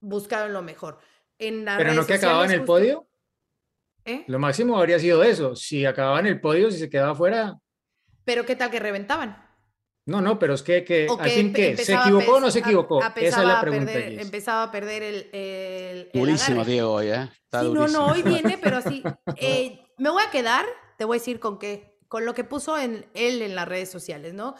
buscaron 0.00 0.52
lo 0.52 0.62
mejor. 0.62 0.98
En 1.38 1.64
las 1.64 1.76
Pero 1.78 1.92
no 1.94 2.06
que 2.06 2.14
acababa 2.14 2.44
en 2.44 2.50
el 2.52 2.58
justo- 2.60 2.72
podio. 2.72 3.06
¿Eh? 4.04 4.24
Lo 4.28 4.38
máximo 4.38 4.78
habría 4.78 4.98
sido 4.98 5.22
eso. 5.24 5.56
Si 5.56 5.84
acababa 5.84 6.20
en 6.20 6.26
el 6.26 6.40
podio, 6.40 6.70
si 6.70 6.78
se 6.78 6.88
quedaba 6.88 7.14
fuera. 7.14 7.58
Pero 8.24 8.46
qué 8.46 8.54
tal 8.56 8.70
que 8.70 8.78
reventaban. 8.80 9.49
No, 10.10 10.20
no, 10.20 10.38
pero 10.38 10.54
es 10.54 10.62
que, 10.62 10.84
que 10.84 11.06
al 11.08 11.52
que. 11.52 11.76
¿Se 11.76 11.94
equivocó 11.94 12.34
o 12.36 12.40
no 12.40 12.50
se 12.50 12.58
equivocó? 12.58 13.02
a- 13.02 13.12
Esa 13.16 13.40
es 13.42 13.46
la 13.46 13.58
a 13.58 13.60
pregunta. 13.60 13.92
perder- 13.92 14.20
empezaba 14.20 14.64
a 14.64 14.70
perder 14.72 15.02
el, 15.02 15.14
el, 15.32 16.10
el 16.12 16.20
Durísimo 16.20 16.60
agarre. 16.60 16.72
Diego 16.72 16.92
hoy, 16.92 17.06
¿eh? 17.08 17.28
Está 17.44 17.60
Sí, 17.60 17.66
no, 17.68 17.74
durísimo. 17.74 18.06
no, 18.06 18.12
hoy 18.12 18.22
viene, 18.22 18.58
pero 18.62 18.76
así. 18.78 19.02
eh, 19.36 19.80
me 19.98 20.10
voy 20.10 20.22
a 20.26 20.30
quedar, 20.30 20.66
te 20.98 21.04
voy 21.04 21.16
a 21.16 21.20
decir 21.20 21.38
con 21.40 21.58
qué, 21.58 21.96
con 22.08 22.24
lo 22.24 22.34
que 22.34 22.44
puso 22.44 22.76
en, 22.78 23.06
él 23.14 23.40
en 23.42 23.54
las 23.54 23.68
redes 23.68 23.90
sociales, 23.90 24.34
¿no? 24.34 24.54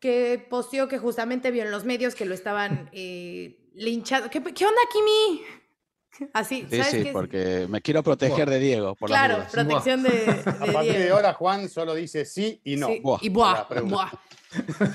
Que 0.00 0.44
posteó 0.50 0.86
que 0.86 0.98
justamente 0.98 1.50
vio 1.50 1.62
en 1.62 1.70
los 1.70 1.84
medios 1.84 2.14
que 2.14 2.26
lo 2.26 2.34
estaban 2.34 2.90
eh, 2.92 3.56
linchando. 3.74 4.28
¿Qué, 4.28 4.42
qué 4.42 4.66
onda, 4.66 4.80
Kimi? 4.92 5.42
Así, 6.32 6.66
Sí, 6.70 6.76
¿sabes 6.76 6.92
sí, 6.92 7.02
qué? 7.04 7.12
porque 7.12 7.66
me 7.68 7.80
quiero 7.80 8.02
proteger 8.02 8.48
de 8.48 8.58
Diego. 8.58 8.94
Por 8.94 9.08
Claro, 9.08 9.44
protección 9.50 10.02
de, 10.02 10.10
de 10.10 10.42
A 10.60 10.72
partir 10.72 10.98
de 10.98 11.10
ahora, 11.10 11.32
Juan 11.34 11.68
solo 11.68 11.94
dice 11.94 12.24
sí 12.24 12.60
y 12.64 12.76
no. 12.76 12.88
Sí, 12.88 13.00
Buah, 13.00 13.18
y 13.20 13.28
buah, 13.28 13.66
buah. 13.84 14.10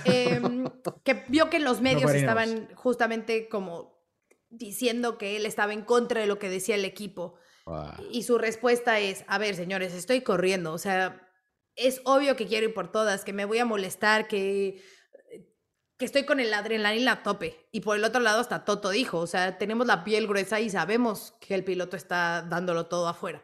Em, 0.05 0.65
que 1.03 1.23
vio 1.27 1.49
que 1.49 1.57
en 1.57 1.65
los 1.65 1.81
medios 1.81 2.13
estaban 2.13 2.69
justamente 2.75 3.49
como 3.49 3.99
diciendo 4.49 5.17
que 5.17 5.35
él 5.35 5.45
estaba 5.45 5.73
en 5.73 5.83
contra 5.83 6.21
de 6.21 6.27
lo 6.27 6.39
que 6.39 6.49
decía 6.49 6.75
el 6.75 6.85
equipo. 6.85 7.35
Buah. 7.65 7.97
Y 8.11 8.23
su 8.23 8.37
respuesta 8.37 8.99
es, 8.99 9.25
a 9.27 9.37
ver, 9.37 9.55
señores, 9.55 9.93
estoy 9.93 10.21
corriendo, 10.21 10.73
o 10.73 10.77
sea, 10.77 11.29
es 11.75 12.01
obvio 12.05 12.35
que 12.35 12.47
quiero 12.47 12.67
ir 12.67 12.73
por 12.73 12.91
todas, 12.91 13.23
que 13.23 13.33
me 13.33 13.45
voy 13.45 13.59
a 13.59 13.65
molestar, 13.65 14.27
que, 14.27 14.81
que 15.99 16.05
estoy 16.05 16.23
con 16.25 16.39
el 16.39 16.53
adrenalina 16.53 17.11
a 17.11 17.23
tope. 17.23 17.67
Y 17.71 17.81
por 17.81 17.97
el 17.97 18.03
otro 18.05 18.21
lado, 18.21 18.39
hasta 18.39 18.63
Toto 18.63 18.89
dijo, 18.89 19.19
o 19.19 19.27
sea, 19.27 19.57
tenemos 19.57 19.85
la 19.85 20.03
piel 20.05 20.27
gruesa 20.27 20.59
y 20.61 20.69
sabemos 20.69 21.33
que 21.41 21.53
el 21.53 21.63
piloto 21.65 21.97
está 21.97 22.41
dándolo 22.41 22.87
todo 22.87 23.07
afuera. 23.09 23.43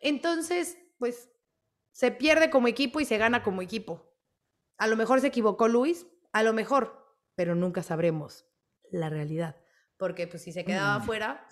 Entonces, 0.00 0.76
pues, 0.98 1.30
se 1.92 2.10
pierde 2.10 2.50
como 2.50 2.68
equipo 2.68 3.00
y 3.00 3.06
se 3.06 3.16
gana 3.16 3.42
como 3.42 3.62
equipo. 3.62 4.14
A 4.76 4.86
lo 4.86 4.96
mejor 4.96 5.20
se 5.22 5.28
equivocó 5.28 5.66
Luis, 5.66 6.06
a 6.32 6.42
lo 6.42 6.52
mejor, 6.52 7.16
pero 7.36 7.54
nunca 7.54 7.82
sabremos 7.82 8.44
la 8.90 9.08
realidad. 9.08 9.56
Porque, 9.96 10.26
pues, 10.26 10.42
si 10.42 10.52
se 10.52 10.64
quedaba 10.64 10.98
Mm. 10.98 11.02
afuera, 11.02 11.48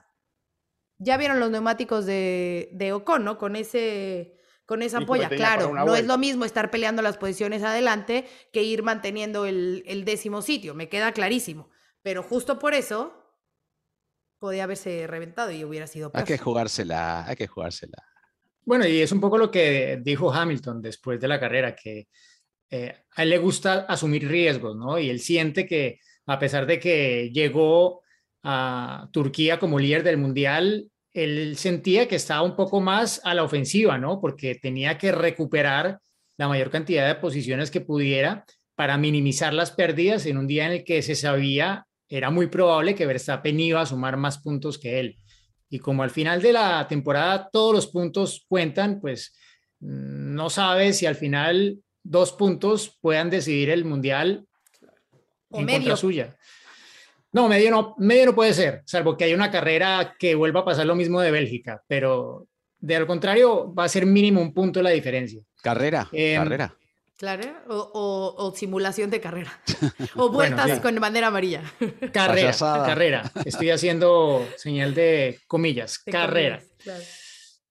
ya 0.98 1.16
vieron 1.16 1.40
los 1.40 1.50
neumáticos 1.50 2.04
de, 2.04 2.68
de 2.72 2.92
Ocon, 2.92 3.24
¿no? 3.24 3.38
Con 3.38 3.56
ese 3.56 4.38
con 4.66 4.82
esa 4.82 4.98
ampolla. 4.98 5.28
Claro, 5.28 5.72
no 5.74 5.94
es 5.96 6.06
lo 6.06 6.18
mismo 6.18 6.44
estar 6.44 6.70
peleando 6.70 7.02
las 7.02 7.18
posiciones 7.18 7.62
adelante 7.62 8.26
que 8.52 8.62
ir 8.62 8.82
manteniendo 8.82 9.46
el, 9.46 9.82
el 9.86 10.04
décimo 10.04 10.42
sitio, 10.42 10.74
me 10.74 10.88
queda 10.88 11.12
clarísimo. 11.12 11.70
Pero 12.02 12.22
justo 12.22 12.58
por 12.58 12.74
eso 12.74 13.22
podía 14.38 14.64
haberse 14.64 15.06
reventado 15.06 15.52
y 15.52 15.64
hubiera 15.64 15.86
sido 15.86 16.10
Hay 16.14 16.24
que 16.24 16.36
jugársela, 16.36 17.26
hay 17.26 17.36
que 17.36 17.46
jugársela. 17.46 17.98
Bueno, 18.64 18.86
y 18.86 19.00
es 19.00 19.12
un 19.12 19.20
poco 19.20 19.38
lo 19.38 19.50
que 19.50 20.00
dijo 20.02 20.32
Hamilton 20.32 20.82
después 20.82 21.20
de 21.20 21.28
la 21.28 21.38
carrera, 21.38 21.74
que 21.74 22.08
eh, 22.70 23.04
a 23.14 23.22
él 23.22 23.30
le 23.30 23.38
gusta 23.38 23.86
asumir 23.88 24.28
riesgos, 24.28 24.76
¿no? 24.76 24.98
Y 24.98 25.10
él 25.10 25.20
siente 25.20 25.66
que 25.66 26.00
a 26.26 26.38
pesar 26.38 26.66
de 26.66 26.78
que 26.78 27.30
llegó 27.32 28.02
a 28.42 29.08
Turquía 29.12 29.58
como 29.58 29.78
líder 29.78 30.02
del 30.02 30.18
mundial, 30.18 30.90
él 31.14 31.56
sentía 31.56 32.08
que 32.08 32.16
estaba 32.16 32.42
un 32.42 32.56
poco 32.56 32.80
más 32.80 33.20
a 33.24 33.34
la 33.34 33.44
ofensiva, 33.44 33.98
¿no? 33.98 34.20
Porque 34.20 34.54
tenía 34.54 34.98
que 34.98 35.12
recuperar 35.12 36.00
la 36.36 36.48
mayor 36.48 36.70
cantidad 36.70 37.06
de 37.06 37.20
posiciones 37.20 37.70
que 37.70 37.80
pudiera 37.80 38.44
para 38.74 38.96
minimizar 38.96 39.52
las 39.52 39.70
pérdidas 39.70 40.26
en 40.26 40.38
un 40.38 40.46
día 40.46 40.66
en 40.66 40.72
el 40.72 40.84
que 40.84 41.02
se 41.02 41.14
sabía, 41.14 41.86
era 42.08 42.30
muy 42.30 42.46
probable 42.46 42.94
que 42.94 43.06
Verstappen 43.06 43.60
iba 43.60 43.80
a 43.80 43.86
sumar 43.86 44.16
más 44.16 44.38
puntos 44.38 44.78
que 44.78 44.98
él. 44.98 45.18
Y 45.68 45.78
como 45.78 46.02
al 46.02 46.10
final 46.10 46.42
de 46.42 46.52
la 46.52 46.86
temporada 46.88 47.48
todos 47.52 47.74
los 47.74 47.86
puntos 47.86 48.44
cuentan, 48.48 49.00
pues 49.00 49.34
mm, 49.80 50.34
no 50.34 50.50
sabe 50.50 50.92
si 50.92 51.06
al 51.06 51.14
final 51.14 51.78
dos 52.02 52.32
puntos 52.32 52.98
puedan 53.00 53.30
decidir 53.30 53.70
el 53.70 53.84
mundial 53.84 54.46
O 55.50 55.60
en 55.60 55.66
medio. 55.66 55.78
contra 55.78 55.96
suya. 55.96 56.36
No, 57.32 57.48
medio 57.48 57.70
no, 57.70 57.94
medio 57.98 58.26
no 58.26 58.34
puede 58.34 58.52
ser, 58.54 58.82
salvo 58.84 59.16
que 59.16 59.24
haya 59.24 59.34
una 59.34 59.50
carrera 59.50 60.14
que 60.18 60.34
vuelva 60.34 60.60
a 60.60 60.64
pasar 60.64 60.86
lo 60.86 60.94
mismo 60.94 61.20
de 61.20 61.30
Bélgica, 61.30 61.82
pero 61.88 62.46
de 62.78 62.98
lo 63.00 63.06
contrario 63.06 63.72
va 63.74 63.84
a 63.84 63.88
ser 63.88 64.04
mínimo 64.06 64.40
un 64.40 64.52
punto 64.52 64.82
la 64.82 64.90
diferencia. 64.90 65.40
Carrera, 65.62 66.08
Em, 66.12 66.42
carrera. 66.42 66.76
Claro, 67.16 67.44
o, 67.68 67.76
o- 67.76 68.46
o 68.48 68.54
simulación 68.54 69.08
de 69.08 69.20
carrera. 69.20 69.52
O 70.16 70.28
Bueno, 70.28 70.56
vueltas 70.56 70.76
sí. 70.78 70.82
con 70.82 70.96
bandera 70.96 71.28
amarilla. 71.28 71.62
Carrera, 72.12 72.52
carrera. 72.58 73.30
Estoy 73.44 73.70
haciendo 73.70 74.44
señal 74.56 74.92
de 74.94 75.38
comillas, 75.46 76.02
de 76.04 76.12
carrera. 76.12 76.56
comillas, 76.58 76.76
claro. 76.82 77.02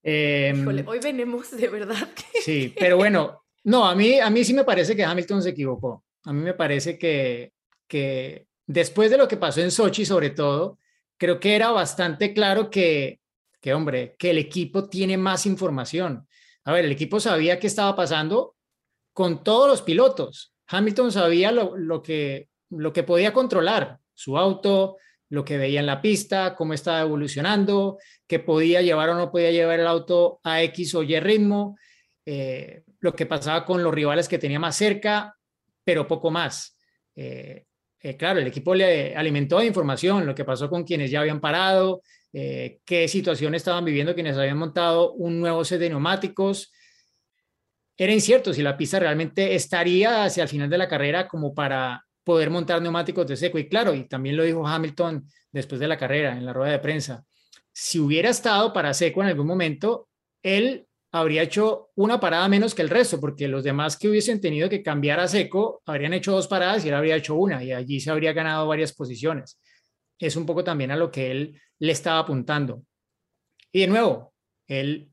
Em, 0.03 0.61
Híjole, 0.61 0.83
hoy 0.87 0.99
venimos 0.99 1.51
de 1.51 1.67
verdad 1.67 2.07
que 2.15 2.41
Sí, 2.41 2.73
pero 2.79 2.97
bueno, 2.97 3.43
no, 3.65 3.85
a 3.85 3.93
mí, 3.93 4.19
a 4.19 4.29
mí 4.29 4.43
sí 4.43 4.53
me 4.53 4.63
parece 4.63 4.95
que 4.95 5.03
Hamilton 5.03 5.43
se 5.43 5.49
equivocó. 5.49 6.03
A 6.23 6.33
mí 6.33 6.41
me 6.41 6.53
parece 6.53 6.97
que, 6.97 7.51
que 7.87 8.47
después 8.71 9.11
de 9.11 9.17
lo 9.17 9.27
que 9.27 9.37
pasó 9.37 9.61
en 9.61 9.71
Sochi, 9.71 10.05
sobre 10.05 10.29
todo, 10.29 10.79
creo 11.17 11.39
que 11.39 11.55
era 11.55 11.71
bastante 11.71 12.33
claro 12.33 12.69
que, 12.69 13.19
que, 13.59 13.73
hombre, 13.73 14.15
que 14.17 14.31
el 14.31 14.37
equipo 14.37 14.89
tiene 14.89 15.17
más 15.17 15.45
información. 15.45 16.27
A 16.63 16.73
ver, 16.73 16.85
el 16.85 16.91
equipo 16.91 17.19
sabía 17.19 17.59
qué 17.59 17.67
estaba 17.67 17.95
pasando 17.95 18.55
con 19.13 19.43
todos 19.43 19.67
los 19.67 19.81
pilotos. 19.81 20.53
Hamilton 20.67 21.11
sabía 21.11 21.51
lo, 21.51 22.01
que, 22.01 22.49
lo 22.69 22.93
que 22.93 23.03
podía 23.03 23.33
controlar, 23.33 23.99
su 24.13 24.37
auto, 24.37 24.97
lo 25.29 25.43
que 25.43 25.57
veía 25.57 25.79
en 25.79 25.85
la 25.85 26.01
pista, 26.01 26.55
cómo 26.55 26.73
estaba 26.73 27.01
evolucionando, 27.01 27.97
que 28.27 28.39
podía 28.39 28.81
llevar 28.81 29.09
o 29.09 29.15
no 29.15 29.31
podía 29.31 29.51
llevar 29.51 29.79
el 29.79 29.87
auto 29.87 30.39
a 30.43 30.61
X 30.63 30.95
o 30.95 31.03
Y 31.03 31.19
ritmo, 31.19 31.77
eh, 32.25 32.83
lo 32.99 33.13
que 33.13 33.25
pasaba 33.25 33.65
con 33.65 33.83
los 33.83 33.93
rivales 33.93 34.27
que 34.27 34.37
tenía 34.37 34.59
más 34.59 34.75
cerca, 34.75 35.37
pero 35.83 36.07
poco 36.07 36.31
más. 36.31 36.77
Eh, 37.15 37.65
eh, 38.01 38.17
claro, 38.17 38.39
el 38.39 38.47
equipo 38.47 38.73
le 38.73 39.15
alimentó 39.15 39.59
de 39.59 39.67
información, 39.67 40.25
lo 40.25 40.33
que 40.33 40.43
pasó 40.43 40.69
con 40.69 40.83
quienes 40.83 41.11
ya 41.11 41.21
habían 41.21 41.39
parado, 41.39 42.01
eh, 42.33 42.79
qué 42.83 43.07
situación 43.07 43.53
estaban 43.53 43.85
viviendo 43.85 44.15
quienes 44.15 44.37
habían 44.37 44.57
montado 44.57 45.13
un 45.13 45.39
nuevo 45.39 45.63
set 45.63 45.79
de 45.79 45.89
neumáticos. 45.89 46.71
Era 47.95 48.11
incierto 48.11 48.53
si 48.53 48.63
la 48.63 48.75
pista 48.75 48.99
realmente 48.99 49.53
estaría 49.53 50.23
hacia 50.23 50.43
el 50.43 50.49
final 50.49 50.69
de 50.69 50.77
la 50.79 50.87
carrera 50.87 51.27
como 51.27 51.53
para 51.53 52.03
poder 52.23 52.49
montar 52.49 52.81
neumáticos 52.81 53.27
de 53.27 53.37
seco. 53.37 53.59
Y 53.59 53.69
claro, 53.69 53.93
y 53.93 54.07
también 54.07 54.35
lo 54.35 54.43
dijo 54.43 54.65
Hamilton 54.65 55.27
después 55.51 55.79
de 55.79 55.87
la 55.87 55.97
carrera 55.97 56.31
en 56.31 56.45
la 56.45 56.53
rueda 56.53 56.71
de 56.71 56.79
prensa, 56.79 57.23
si 57.71 57.99
hubiera 57.99 58.29
estado 58.29 58.73
para 58.73 58.93
seco 58.93 59.21
en 59.21 59.27
algún 59.27 59.47
momento, 59.47 60.09
él 60.41 60.87
habría 61.11 61.43
hecho 61.43 61.89
una 61.95 62.19
parada 62.19 62.47
menos 62.47 62.73
que 62.73 62.81
el 62.81 62.89
resto, 62.89 63.19
porque 63.19 63.47
los 63.47 63.63
demás 63.63 63.97
que 63.97 64.07
hubiesen 64.07 64.39
tenido 64.39 64.69
que 64.69 64.81
cambiar 64.81 65.19
a 65.19 65.27
seco 65.27 65.81
habrían 65.85 66.13
hecho 66.13 66.31
dos 66.31 66.47
paradas 66.47 66.83
y 66.83 66.87
él 66.87 66.93
habría 66.93 67.17
hecho 67.17 67.35
una, 67.35 67.63
y 67.63 67.71
allí 67.71 67.99
se 67.99 68.11
habría 68.11 68.33
ganado 68.33 68.67
varias 68.67 68.93
posiciones. 68.93 69.59
Es 70.17 70.35
un 70.35 70.45
poco 70.45 70.63
también 70.63 70.91
a 70.91 70.95
lo 70.95 71.11
que 71.11 71.31
él 71.31 71.61
le 71.79 71.91
estaba 71.91 72.19
apuntando. 72.19 72.83
Y 73.71 73.81
de 73.81 73.87
nuevo, 73.87 74.33
él 74.67 75.11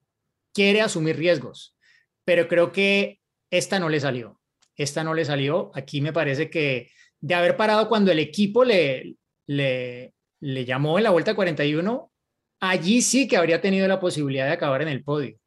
quiere 0.53 0.83
asumir 0.83 1.17
riesgos, 1.17 1.77
pero 2.25 2.47
creo 2.47 2.71
que 2.71 3.21
esta 3.51 3.79
no 3.79 3.89
le 3.89 4.01
salió. 4.01 4.41
Esta 4.77 5.03
no 5.03 5.15
le 5.15 5.25
salió. 5.25 5.73
Aquí 5.75 6.01
me 6.01 6.13
parece 6.13 6.51
que 6.51 6.91
de 7.21 7.35
haber 7.35 7.57
parado 7.57 7.89
cuando 7.89 8.13
el 8.13 8.21
equipo 8.21 8.65
le, 8.65 9.17
le, 9.47 10.15
le 10.41 10.65
llamó 10.65 10.99
en 10.99 11.05
la 11.05 11.11
vuelta 11.11 11.35
41, 11.35 12.13
allí 12.61 13.03
sí 13.03 13.27
que 13.27 13.37
habría 13.37 13.61
tenido 13.61 13.89
la 13.89 13.99
posibilidad 13.99 14.47
de 14.47 14.53
acabar 14.53 14.83
en 14.83 14.89
el 14.89 15.03
podio. 15.03 15.39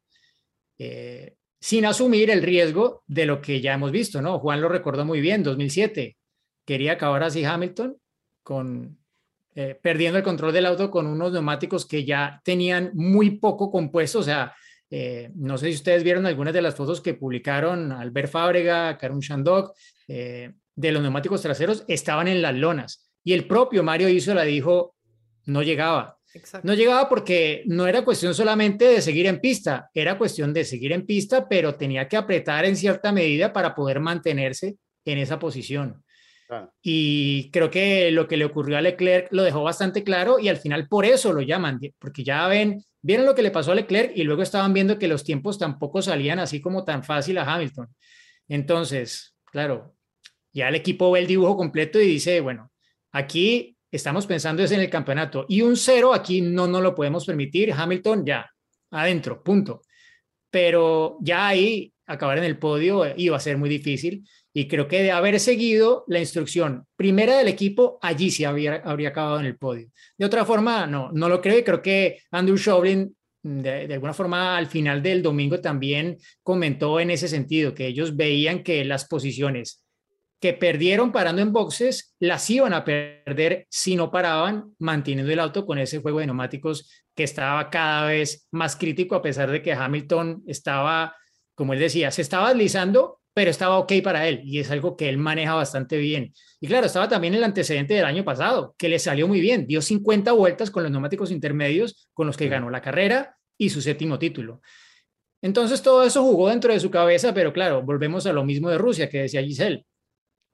Eh, 0.84 1.36
sin 1.60 1.86
asumir 1.86 2.28
el 2.28 2.42
riesgo 2.42 3.04
de 3.06 3.24
lo 3.24 3.40
que 3.40 3.60
ya 3.60 3.74
hemos 3.74 3.92
visto, 3.92 4.20
¿no? 4.20 4.40
Juan 4.40 4.60
lo 4.60 4.68
recordó 4.68 5.04
muy 5.04 5.20
bien, 5.20 5.44
2007, 5.44 6.16
quería 6.64 6.94
acabar 6.94 7.22
así 7.22 7.44
Hamilton 7.44 7.96
con 8.42 8.98
eh, 9.54 9.78
perdiendo 9.80 10.18
el 10.18 10.24
control 10.24 10.52
del 10.52 10.66
auto 10.66 10.90
con 10.90 11.06
unos 11.06 11.30
neumáticos 11.30 11.86
que 11.86 12.04
ya 12.04 12.40
tenían 12.44 12.90
muy 12.94 13.38
poco 13.38 13.70
compuesto, 13.70 14.18
o 14.18 14.22
sea, 14.24 14.52
Eh, 14.94 15.30
no 15.36 15.56
sé 15.56 15.68
si 15.68 15.76
ustedes 15.76 16.04
vieron 16.04 16.26
algunas 16.26 16.52
de 16.52 16.60
las 16.60 16.74
fotos 16.74 17.00
que 17.00 17.14
publicaron 17.14 17.92
Albert 17.92 18.30
Fábrega, 18.30 18.98
Karun 18.98 19.20
Shandok, 19.20 19.72
de 20.06 20.92
los 20.92 21.00
neumáticos 21.00 21.40
traseros, 21.40 21.84
estaban 21.88 22.28
en 22.28 22.42
las 22.42 22.54
lonas. 22.54 23.10
Y 23.24 23.32
el 23.32 23.46
propio 23.46 23.82
Mario 23.82 24.10
Isola 24.10 24.42
dijo, 24.42 24.94
no 25.46 25.62
llegaba. 25.62 26.18
No 26.62 26.74
llegaba 26.74 27.08
porque 27.08 27.62
no 27.66 27.86
era 27.86 28.04
cuestión 28.04 28.34
solamente 28.34 28.86
de 28.86 29.02
seguir 29.02 29.26
en 29.26 29.40
pista, 29.40 29.90
era 29.92 30.16
cuestión 30.16 30.52
de 30.52 30.64
seguir 30.64 30.92
en 30.92 31.04
pista, 31.04 31.48
pero 31.48 31.74
tenía 31.74 32.08
que 32.08 32.16
apretar 32.16 32.64
en 32.64 32.76
cierta 32.76 33.12
medida 33.12 33.52
para 33.52 33.74
poder 33.74 34.00
mantenerse 34.00 34.76
en 35.04 35.18
esa 35.18 35.38
posición. 35.38 36.02
Y 36.82 37.50
creo 37.50 37.70
que 37.70 38.10
lo 38.10 38.28
que 38.28 38.36
le 38.36 38.44
ocurrió 38.44 38.76
a 38.76 38.82
Leclerc 38.82 39.28
lo 39.32 39.42
dejó 39.42 39.62
bastante 39.62 40.04
claro 40.04 40.38
y 40.38 40.48
al 40.48 40.58
final 40.58 40.86
por 40.86 41.04
eso 41.04 41.32
lo 41.32 41.40
llaman, 41.40 41.80
porque 41.98 42.24
ya 42.24 42.46
ven, 42.46 42.84
vieron 43.00 43.26
lo 43.26 43.34
que 43.34 43.42
le 43.42 43.50
pasó 43.50 43.72
a 43.72 43.74
Leclerc 43.74 44.12
y 44.14 44.22
luego 44.22 44.42
estaban 44.42 44.72
viendo 44.74 44.98
que 44.98 45.08
los 45.08 45.24
tiempos 45.24 45.58
tampoco 45.58 46.02
salían 46.02 46.38
así 46.38 46.60
como 46.60 46.84
tan 46.84 47.04
fácil 47.04 47.38
a 47.38 47.50
Hamilton. 47.50 47.88
Entonces, 48.48 49.34
claro, 49.46 49.94
ya 50.52 50.68
el 50.68 50.74
equipo 50.74 51.10
ve 51.10 51.20
el 51.20 51.26
dibujo 51.26 51.56
completo 51.56 51.98
y 52.00 52.06
dice, 52.06 52.40
bueno, 52.40 52.70
aquí 53.12 53.71
estamos 53.92 54.26
pensando 54.26 54.62
es 54.62 54.72
en 54.72 54.80
el 54.80 54.90
campeonato 54.90 55.44
y 55.48 55.60
un 55.60 55.76
cero 55.76 56.14
aquí 56.14 56.40
no 56.40 56.66
nos 56.66 56.82
lo 56.82 56.94
podemos 56.94 57.26
permitir. 57.26 57.72
Hamilton 57.72 58.24
ya, 58.24 58.50
adentro, 58.90 59.42
punto. 59.42 59.82
Pero 60.50 61.18
ya 61.20 61.46
ahí 61.48 61.92
acabar 62.06 62.38
en 62.38 62.44
el 62.44 62.58
podio 62.58 63.04
iba 63.16 63.36
a 63.36 63.40
ser 63.40 63.58
muy 63.58 63.68
difícil 63.68 64.26
y 64.54 64.66
creo 64.66 64.88
que 64.88 65.02
de 65.02 65.12
haber 65.12 65.38
seguido 65.40 66.04
la 66.08 66.18
instrucción 66.18 66.86
primera 66.96 67.38
del 67.38 67.48
equipo, 67.48 67.98
allí 68.02 68.30
sí 68.30 68.44
habría, 68.44 68.76
habría 68.84 69.10
acabado 69.10 69.40
en 69.40 69.46
el 69.46 69.56
podio. 69.56 69.90
De 70.16 70.26
otra 70.26 70.44
forma, 70.44 70.86
no, 70.86 71.10
no 71.12 71.28
lo 71.28 71.40
creo 71.40 71.58
y 71.58 71.62
creo 71.62 71.82
que 71.82 72.20
Andrew 72.30 72.56
Shovlin 72.56 73.14
de, 73.44 73.88
de, 73.88 73.94
alguna 73.94 74.14
forma 74.14 74.56
al 74.56 74.68
final 74.68 75.02
del 75.02 75.20
domingo 75.20 75.60
también 75.60 76.16
comentó 76.42 77.00
en 77.00 77.10
ese 77.10 77.26
sentido, 77.26 77.74
que 77.74 77.88
ellos 77.88 78.14
veían 78.14 78.62
que 78.62 78.84
las 78.84 79.06
posiciones 79.06 79.82
que 80.42 80.52
perdieron 80.52 81.12
parando 81.12 81.40
en 81.40 81.52
boxes 81.52 82.16
las 82.18 82.50
iban 82.50 82.74
a 82.74 82.84
perder 82.84 83.64
si 83.70 83.94
no 83.94 84.10
paraban 84.10 84.74
manteniendo 84.80 85.32
el 85.32 85.38
auto 85.38 85.64
con 85.64 85.78
ese 85.78 86.00
juego 86.00 86.18
de 86.18 86.26
neumáticos 86.26 86.90
que 87.14 87.22
estaba 87.22 87.70
cada 87.70 88.08
vez 88.08 88.48
más 88.50 88.74
crítico 88.74 89.14
a 89.14 89.22
pesar 89.22 89.52
de 89.52 89.62
que 89.62 89.72
Hamilton 89.72 90.42
estaba, 90.48 91.14
como 91.54 91.74
él 91.74 91.78
decía, 91.78 92.10
se 92.10 92.22
estaba 92.22 92.48
deslizando, 92.48 93.20
pero 93.32 93.52
estaba 93.52 93.78
ok 93.78 93.92
para 94.02 94.26
él 94.26 94.40
y 94.42 94.58
es 94.58 94.68
algo 94.72 94.96
que 94.96 95.08
él 95.08 95.16
maneja 95.16 95.54
bastante 95.54 95.96
bien. 95.98 96.34
Y 96.60 96.66
claro, 96.66 96.86
estaba 96.86 97.08
también 97.08 97.34
el 97.34 97.44
antecedente 97.44 97.94
del 97.94 98.04
año 98.04 98.24
pasado, 98.24 98.74
que 98.76 98.88
le 98.88 98.98
salió 98.98 99.28
muy 99.28 99.40
bien, 99.40 99.68
dio 99.68 99.80
50 99.80 100.32
vueltas 100.32 100.72
con 100.72 100.82
los 100.82 100.90
neumáticos 100.90 101.30
intermedios 101.30 102.08
con 102.12 102.26
los 102.26 102.36
que 102.36 102.48
ganó 102.48 102.68
la 102.68 102.82
carrera 102.82 103.36
y 103.56 103.70
su 103.70 103.80
séptimo 103.80 104.18
título. 104.18 104.60
Entonces 105.40 105.82
todo 105.82 106.02
eso 106.02 106.20
jugó 106.24 106.48
dentro 106.48 106.72
de 106.72 106.80
su 106.80 106.90
cabeza, 106.90 107.32
pero 107.32 107.52
claro, 107.52 107.82
volvemos 107.82 108.26
a 108.26 108.32
lo 108.32 108.44
mismo 108.44 108.70
de 108.70 108.78
Rusia 108.78 109.08
que 109.08 109.22
decía 109.22 109.40
Giselle 109.40 109.86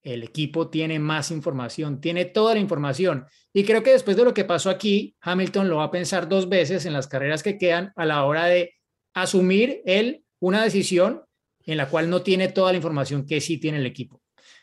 el 0.03 0.23
equipo 0.23 0.69
tiene 0.69 0.99
más 0.99 1.31
información, 1.31 2.01
tiene 2.01 2.25
toda 2.25 2.55
la 2.55 2.61
información. 2.61 3.27
Y 3.53 3.65
creo 3.65 3.83
que 3.83 3.91
después 3.91 4.17
de 4.17 4.25
lo 4.25 4.35
que 4.35 4.45
pasó 4.45 4.71
aquí, 4.71 5.17
Hamilton 5.21 5.69
lo 5.69 5.77
va 5.77 5.85
a 5.85 5.91
pensar 5.91 6.29
dos 6.29 6.49
veces 6.49 6.87
en 6.87 6.93
las 6.93 7.09
carreras 7.09 7.43
que 7.43 7.59
quedan 7.59 7.93
a 7.97 8.07
la 8.07 8.25
hora 8.25 8.47
de 8.47 8.75
asumir 9.15 9.83
él 9.85 10.25
una 10.41 10.63
decisión 10.63 11.25
en 11.65 11.77
la 11.77 11.89
cual 11.89 12.09
no 12.09 12.23
tiene 12.23 12.49
toda 12.49 12.73
la 12.73 12.77
información 12.77 13.27
que 13.27 13.41
sí 13.41 13.59
tiene 13.59 13.79
el 13.79 13.87
equipo. 13.87 14.23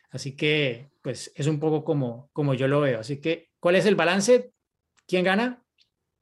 Así 0.10 0.36
que, 0.36 0.90
pues, 1.02 1.32
es 1.36 1.46
un 1.48 1.60
poco 1.60 1.84
como, 1.84 2.30
como 2.32 2.54
yo 2.54 2.68
lo 2.68 2.82
veo. 2.82 3.02
Así 3.02 3.20
que, 3.20 3.50
¿cuál 3.60 3.76
es 3.76 3.86
el 3.86 3.96
balance? 3.96 4.54
¿Quién 5.06 5.24
gana? 5.24 5.62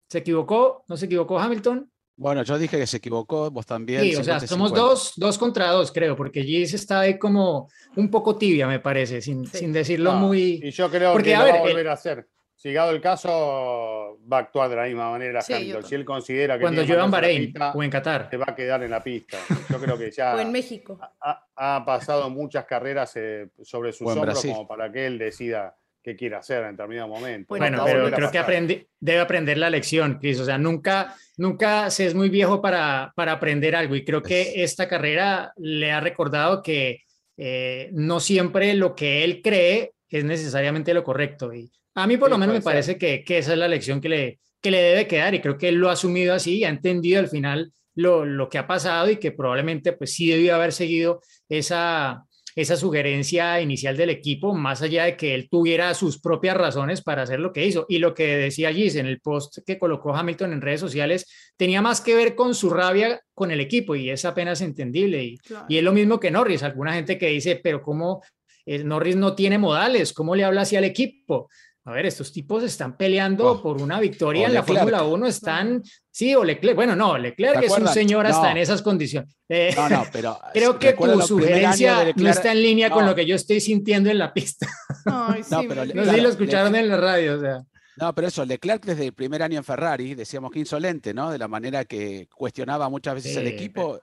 ¿Se 0.09 0.17
equivocó? 0.17 0.83
¿No 0.87 0.97
se 0.97 1.05
equivocó 1.05 1.39
Hamilton? 1.39 1.92
Bueno, 2.15 2.43
yo 2.43 2.57
dije 2.57 2.77
que 2.77 2.87
se 2.87 2.97
equivocó, 2.97 3.49
vos 3.49 3.65
también. 3.65 4.01
Sí, 4.01 4.15
o 4.15 4.23
sea, 4.23 4.39
somos 4.39 4.73
dos, 4.73 5.13
dos 5.17 5.37
contra 5.37 5.71
dos, 5.71 5.91
creo, 5.91 6.15
porque 6.15 6.43
Gis 6.43 6.73
está 6.73 7.01
ahí 7.01 7.17
como 7.17 7.69
un 7.95 8.09
poco 8.09 8.35
tibia, 8.35 8.67
me 8.67 8.79
parece, 8.79 9.21
sin, 9.21 9.47
sin 9.47 9.73
decirlo 9.73 10.13
muy. 10.13 10.61
Y 10.63 10.71
yo 10.71 10.89
creo 10.89 11.17
que 11.17 11.35
lo 11.35 11.39
va 11.39 11.49
a 11.49 11.59
volver 11.61 11.87
a 11.87 11.93
hacer. 11.93 12.27
Si 12.55 12.69
llegado 12.69 12.91
el 12.91 13.01
caso, 13.01 14.19
va 14.31 14.37
a 14.37 14.39
actuar 14.39 14.69
de 14.69 14.77
la 14.77 14.83
misma 14.85 15.11
manera 15.11 15.41
Si 15.41 15.53
él 15.91 16.05
considera 16.05 16.55
que. 16.55 16.61
Cuando 16.61 16.83
llueva 16.83 17.03
en 17.03 17.11
Bahrein 17.11 17.53
o 17.73 17.83
en 17.83 17.89
Qatar. 17.89 18.29
Se 18.29 18.37
va 18.37 18.45
a 18.47 18.55
quedar 18.55 18.81
en 18.83 18.91
la 18.91 19.03
pista. 19.03 19.37
Yo 19.69 19.79
creo 19.79 19.97
que 19.97 20.11
ya. 20.11 20.33
o 20.35 20.39
en 20.39 20.49
México. 20.49 20.97
Ha, 21.19 21.83
pasado 21.85 22.29
muchas 22.29 22.63
carreras 22.63 23.11
eh, 23.17 23.49
sobre 23.63 23.91
sus 23.91 24.07
hombros 24.07 24.41
como 24.41 24.65
para 24.65 24.89
que 24.89 25.07
él 25.07 25.17
decida 25.17 25.75
qué 26.03 26.15
quiere 26.15 26.35
hacer 26.35 26.63
en 26.63 26.71
determinado 26.71 27.07
momento. 27.07 27.47
Bueno, 27.47 27.83
pero 27.85 28.11
creo 28.11 28.29
que 28.29 28.87
debe 28.99 29.19
aprender 29.19 29.57
la 29.57 29.69
lección, 29.69 30.19
Chris. 30.19 30.39
O 30.39 30.45
sea, 30.45 30.57
nunca, 30.57 31.15
nunca 31.37 31.89
se 31.89 32.05
es 32.05 32.13
muy 32.13 32.29
viejo 32.29 32.61
para, 32.61 33.13
para 33.15 33.31
aprender 33.31 33.75
algo. 33.75 33.95
Y 33.95 34.03
creo 34.03 34.21
que 34.21 34.63
esta 34.63 34.87
carrera 34.87 35.53
le 35.57 35.91
ha 35.91 36.01
recordado 36.01 36.61
que 36.61 37.03
eh, 37.37 37.89
no 37.93 38.19
siempre 38.19 38.73
lo 38.73 38.95
que 38.95 39.23
él 39.23 39.41
cree 39.41 39.93
es 40.09 40.25
necesariamente 40.25 40.93
lo 40.93 41.03
correcto. 41.03 41.53
Y 41.53 41.71
a 41.95 42.05
mí 42.05 42.17
por 42.17 42.29
lo 42.29 42.37
menos 42.37 42.55
me 42.55 42.61
parece 42.61 42.97
que, 42.97 43.23
que, 43.23 43.37
esa 43.37 43.53
es 43.53 43.57
la 43.57 43.67
lección 43.67 44.01
que 44.01 44.09
le, 44.09 44.39
que 44.61 44.71
le 44.71 44.81
debe 44.81 45.07
quedar. 45.07 45.33
Y 45.33 45.39
creo 45.39 45.57
que 45.57 45.69
él 45.69 45.75
lo 45.75 45.89
ha 45.89 45.93
asumido 45.93 46.33
así 46.33 46.57
y 46.57 46.63
ha 46.65 46.69
entendido 46.69 47.19
al 47.19 47.29
final 47.29 47.71
lo, 47.95 48.25
lo 48.25 48.49
que 48.49 48.57
ha 48.57 48.67
pasado 48.67 49.09
y 49.09 49.17
que 49.17 49.31
probablemente 49.31 49.93
pues 49.93 50.13
sí 50.13 50.29
debió 50.29 50.53
haber 50.55 50.73
seguido 50.73 51.21
esa 51.47 52.25
esa 52.55 52.75
sugerencia 52.75 53.59
inicial 53.61 53.97
del 53.97 54.09
equipo, 54.09 54.53
más 54.53 54.81
allá 54.81 55.05
de 55.05 55.17
que 55.17 55.35
él 55.35 55.49
tuviera 55.49 55.93
sus 55.93 56.19
propias 56.19 56.55
razones 56.55 57.01
para 57.01 57.23
hacer 57.23 57.39
lo 57.39 57.53
que 57.53 57.65
hizo. 57.65 57.85
Y 57.89 57.99
lo 57.99 58.13
que 58.13 58.37
decía 58.37 58.73
Gis 58.73 58.95
en 58.95 59.07
el 59.07 59.19
post 59.19 59.59
que 59.65 59.79
colocó 59.79 60.15
Hamilton 60.15 60.53
en 60.53 60.61
redes 60.61 60.79
sociales, 60.79 61.25
tenía 61.57 61.81
más 61.81 62.01
que 62.01 62.15
ver 62.15 62.35
con 62.35 62.55
su 62.55 62.69
rabia 62.69 63.21
con 63.33 63.51
el 63.51 63.59
equipo 63.59 63.95
y 63.95 64.09
es 64.09 64.25
apenas 64.25 64.61
entendible. 64.61 65.23
Y, 65.23 65.37
y 65.67 65.77
es 65.77 65.83
lo 65.83 65.93
mismo 65.93 66.19
que 66.19 66.31
Norris, 66.31 66.63
alguna 66.63 66.93
gente 66.93 67.17
que 67.17 67.27
dice, 67.27 67.59
pero 67.63 67.81
¿cómo 67.81 68.21
eh, 68.65 68.83
Norris 68.83 69.15
no 69.15 69.35
tiene 69.35 69.57
modales? 69.57 70.13
¿Cómo 70.13 70.35
le 70.35 70.43
habla 70.43 70.61
así 70.61 70.75
al 70.75 70.83
equipo? 70.83 71.49
A 71.85 71.91
ver, 71.91 72.05
estos 72.05 72.31
tipos 72.31 72.63
están 72.63 72.95
peleando 72.95 73.51
oh, 73.51 73.61
por 73.61 73.81
una 73.81 73.99
victoria 73.99 74.47
en 74.47 74.53
la 74.53 74.63
Fórmula 74.63 75.03
1, 75.03 75.27
están, 75.27 75.83
sí, 76.09 76.33
o 76.33 76.41
Leclerc, 76.41 76.77
bueno, 76.77 76.95
no, 76.95 77.17
Leclerc 77.17 77.61
es 77.61 77.77
un 77.77 77.89
señor 77.89 78.25
hasta 78.25 78.51
en 78.51 78.57
esas 78.57 78.81
condiciones. 78.81 79.35
Eh, 79.49 79.73
no, 79.75 79.89
no, 79.89 80.05
pero 80.11 80.39
creo 80.53 80.79
que 80.79 80.93
tu 80.93 81.21
sugerencia 81.21 82.13
no 82.15 82.29
está 82.29 82.53
en 82.53 82.63
línea 82.63 82.89
con 82.89 83.05
lo 83.05 83.13
que 83.13 83.25
yo 83.25 83.35
estoy 83.35 83.59
sintiendo 83.59 84.09
en 84.09 84.17
la 84.17 84.33
pista. 84.33 84.65
Ay, 85.05 85.43
sí, 85.43 85.49
no, 85.51 85.63
pero, 85.67 85.85
no 85.85 86.05
sé 86.05 86.11
si 86.11 86.21
lo 86.21 86.29
escucharon 86.29 86.73
en 86.75 86.87
la 86.87 86.95
radio, 86.95 87.35
o 87.35 87.39
sea. 87.41 87.63
No, 87.97 88.15
pero 88.15 88.27
eso, 88.29 88.45
Leclerc 88.45 88.85
desde 88.85 89.07
el 89.07 89.13
primer 89.13 89.43
año 89.43 89.57
en 89.57 89.63
Ferrari, 89.65 90.15
decíamos 90.15 90.51
que 90.51 90.59
insolente, 90.59 91.13
¿no? 91.13 91.31
De 91.31 91.37
la 91.37 91.49
manera 91.49 91.83
que 91.83 92.29
cuestionaba 92.33 92.87
muchas 92.87 93.15
veces 93.15 93.35
el 93.35 93.47
equipo. 93.47 93.99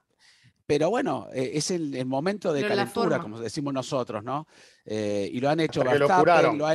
Pero... 0.66 0.90
bueno, 0.90 1.28
eh, 1.32 1.52
es 1.54 1.70
el, 1.70 2.04
momento 2.04 2.52
de 2.52 2.68
calentura, 2.68 3.18
como 3.18 3.40
decimos 3.40 3.72
nosotros, 3.72 4.22
¿no? 4.22 4.46
Eh, 4.84 5.28
y 5.32 5.40
lo 5.40 5.48
han 5.48 5.60
hecho 5.60 5.82
bastante. 5.82 6.56
Lo, 6.56 6.66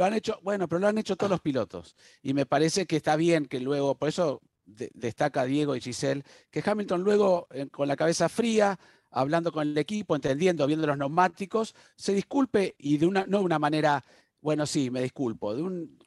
lo 0.00 0.06
han 0.06 0.14
hecho, 0.14 0.40
bueno, 0.42 0.66
pero 0.66 0.78
lo 0.78 0.88
han 0.88 0.96
hecho 0.96 1.14
todos 1.14 1.30
los 1.30 1.40
pilotos. 1.40 1.94
Y 2.22 2.32
me 2.32 2.46
parece 2.46 2.86
que 2.86 2.96
está 2.96 3.16
bien 3.16 3.44
que 3.44 3.60
luego, 3.60 3.96
por 3.96 4.08
eso 4.08 4.40
destaca 4.64 5.44
Diego 5.44 5.76
y 5.76 5.80
Giselle, 5.80 6.24
que 6.50 6.62
Hamilton 6.64 7.02
luego, 7.02 7.48
eh, 7.50 7.66
con 7.66 7.86
la 7.86 7.96
cabeza 7.96 8.30
fría, 8.30 8.78
hablando 9.10 9.52
con 9.52 9.68
el 9.68 9.76
equipo, 9.76 10.16
entendiendo, 10.16 10.66
viendo 10.66 10.86
los 10.86 10.96
neumáticos, 10.96 11.74
se 11.96 12.14
disculpe 12.14 12.76
y 12.78 12.96
de 12.96 13.06
una, 13.06 13.26
no 13.26 13.40
de 13.40 13.44
una 13.44 13.58
manera, 13.58 14.02
bueno, 14.40 14.64
sí, 14.64 14.90
me 14.90 15.02
disculpo, 15.02 15.54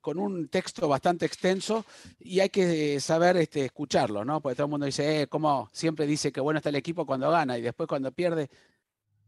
con 0.02 0.18
un 0.18 0.48
texto 0.48 0.88
bastante 0.88 1.28
extenso 1.28 1.86
y 2.20 2.40
hay 2.40 2.50
que 2.50 3.00
saber 3.00 3.38
este, 3.38 3.66
escucharlo, 3.66 4.26
¿no? 4.26 4.42
Porque 4.42 4.56
todo 4.56 4.66
el 4.66 4.72
mundo 4.72 4.88
dice, 4.88 5.22
eh, 5.22 5.28
como 5.28 5.70
siempre 5.72 6.08
dice 6.08 6.32
que 6.32 6.42
bueno 6.42 6.58
está 6.58 6.70
el 6.70 6.76
equipo 6.78 7.06
cuando 7.06 7.30
gana 7.30 7.60
y 7.60 7.62
después 7.62 7.88
cuando 7.88 8.12
pierde, 8.12 8.50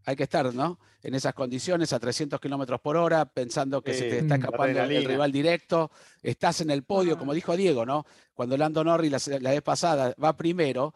hay 0.05 0.15
que 0.15 0.23
estar, 0.23 0.53
¿no? 0.53 0.79
En 1.01 1.15
esas 1.15 1.33
condiciones, 1.33 1.93
a 1.93 1.99
300 1.99 2.39
kilómetros 2.39 2.79
por 2.79 2.95
hora, 2.95 3.25
pensando 3.25 3.81
que 3.81 3.93
se 3.93 4.09
te 4.09 4.19
está 4.19 4.35
escapando 4.35 4.81
el 4.83 5.05
rival 5.05 5.31
directo, 5.31 5.91
estás 6.21 6.61
en 6.61 6.69
el 6.69 6.83
podio, 6.83 7.17
como 7.17 7.33
dijo 7.33 7.57
Diego, 7.57 7.85
¿no? 7.85 8.05
Cuando 8.33 8.57
Lando 8.57 8.83
Norris 8.83 9.27
la, 9.27 9.51
vez 9.51 9.61
pasada 9.61 10.15
va 10.23 10.37
primero, 10.37 10.93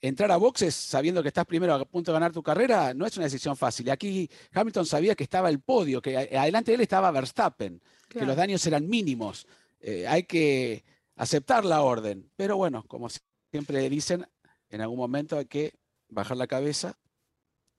entrar 0.00 0.30
a 0.30 0.36
boxes 0.36 0.74
sabiendo 0.74 1.22
que 1.22 1.28
estás 1.28 1.44
primero 1.44 1.74
a 1.74 1.84
punto 1.84 2.10
de 2.10 2.14
ganar 2.14 2.32
tu 2.32 2.42
carrera 2.42 2.94
no 2.94 3.04
es 3.06 3.16
una 3.16 3.24
decisión 3.24 3.56
fácil. 3.56 3.86
Y 3.88 3.90
aquí 3.90 4.30
Hamilton 4.52 4.86
sabía 4.86 5.14
que 5.14 5.24
estaba 5.24 5.50
el 5.50 5.60
podio, 5.60 6.00
que 6.00 6.16
adelante 6.16 6.70
de 6.70 6.76
él 6.76 6.80
estaba 6.80 7.10
Verstappen, 7.10 7.80
que 8.08 8.24
los 8.24 8.36
daños 8.36 8.66
eran 8.66 8.88
mínimos. 8.88 9.46
Eh, 9.80 10.06
hay 10.06 10.24
que 10.24 10.84
aceptar 11.16 11.64
la 11.64 11.82
orden. 11.82 12.30
Pero 12.36 12.56
bueno, 12.56 12.84
como 12.86 13.08
siempre 13.50 13.88
dicen, 13.88 14.26
en 14.70 14.80
algún 14.80 14.98
momento 14.98 15.36
hay 15.36 15.46
que 15.46 15.74
bajar 16.08 16.36
la 16.36 16.46
cabeza 16.46 16.98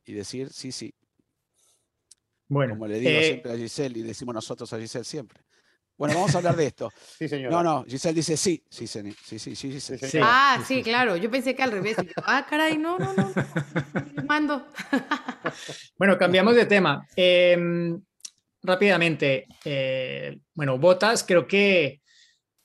y 0.06 0.14
decir 0.14 0.50
sí, 0.52 0.72
sí. 0.72 0.94
Bueno, 2.48 2.74
como 2.74 2.88
le 2.88 3.00
digo 3.00 3.12
eh, 3.12 3.24
siempre 3.24 3.54
a 3.54 3.58
Giselle 3.58 4.00
y 4.00 4.04
decimos 4.04 4.36
nosotros 4.36 4.72
a 4.74 4.80
Giselle 4.80 5.06
siempre. 5.06 5.42
Bueno, 5.98 6.16
vamos 6.16 6.34
a 6.34 6.40
hablar 6.40 6.56
de 6.56 6.66
esto. 6.66 6.92
Sí, 7.20 7.30
señor. 7.30 7.52
No, 7.52 7.64
no, 7.64 7.86
Giselle 7.88 8.16
dice 8.16 8.36
sí, 8.36 8.64
sí, 8.70 8.88
sí, 8.88 9.02
sí, 9.24 9.56
sí, 9.56 9.80
sí, 9.80 9.98
sí, 9.98 10.20
Ah, 10.22 10.62
sí, 10.66 10.82
claro. 10.82 11.16
Yo 11.16 11.30
pensé 11.30 11.56
que 11.56 11.64
al 11.64 11.72
revés. 11.72 11.98
Ah, 12.26 12.46
caray, 12.50 12.78
no, 12.78 12.98
no, 12.98 13.14
no. 13.14 13.32
Mando. 14.28 14.68
bueno, 15.98 16.18
cambiamos 16.18 16.56
de 16.56 16.66
tema. 16.66 17.08
Em, 17.16 18.02
rápidamente, 18.64 19.48
eh, 19.64 20.40
bueno, 20.54 20.78
Botas 20.78 21.24
creo 21.24 21.48
que 21.48 22.02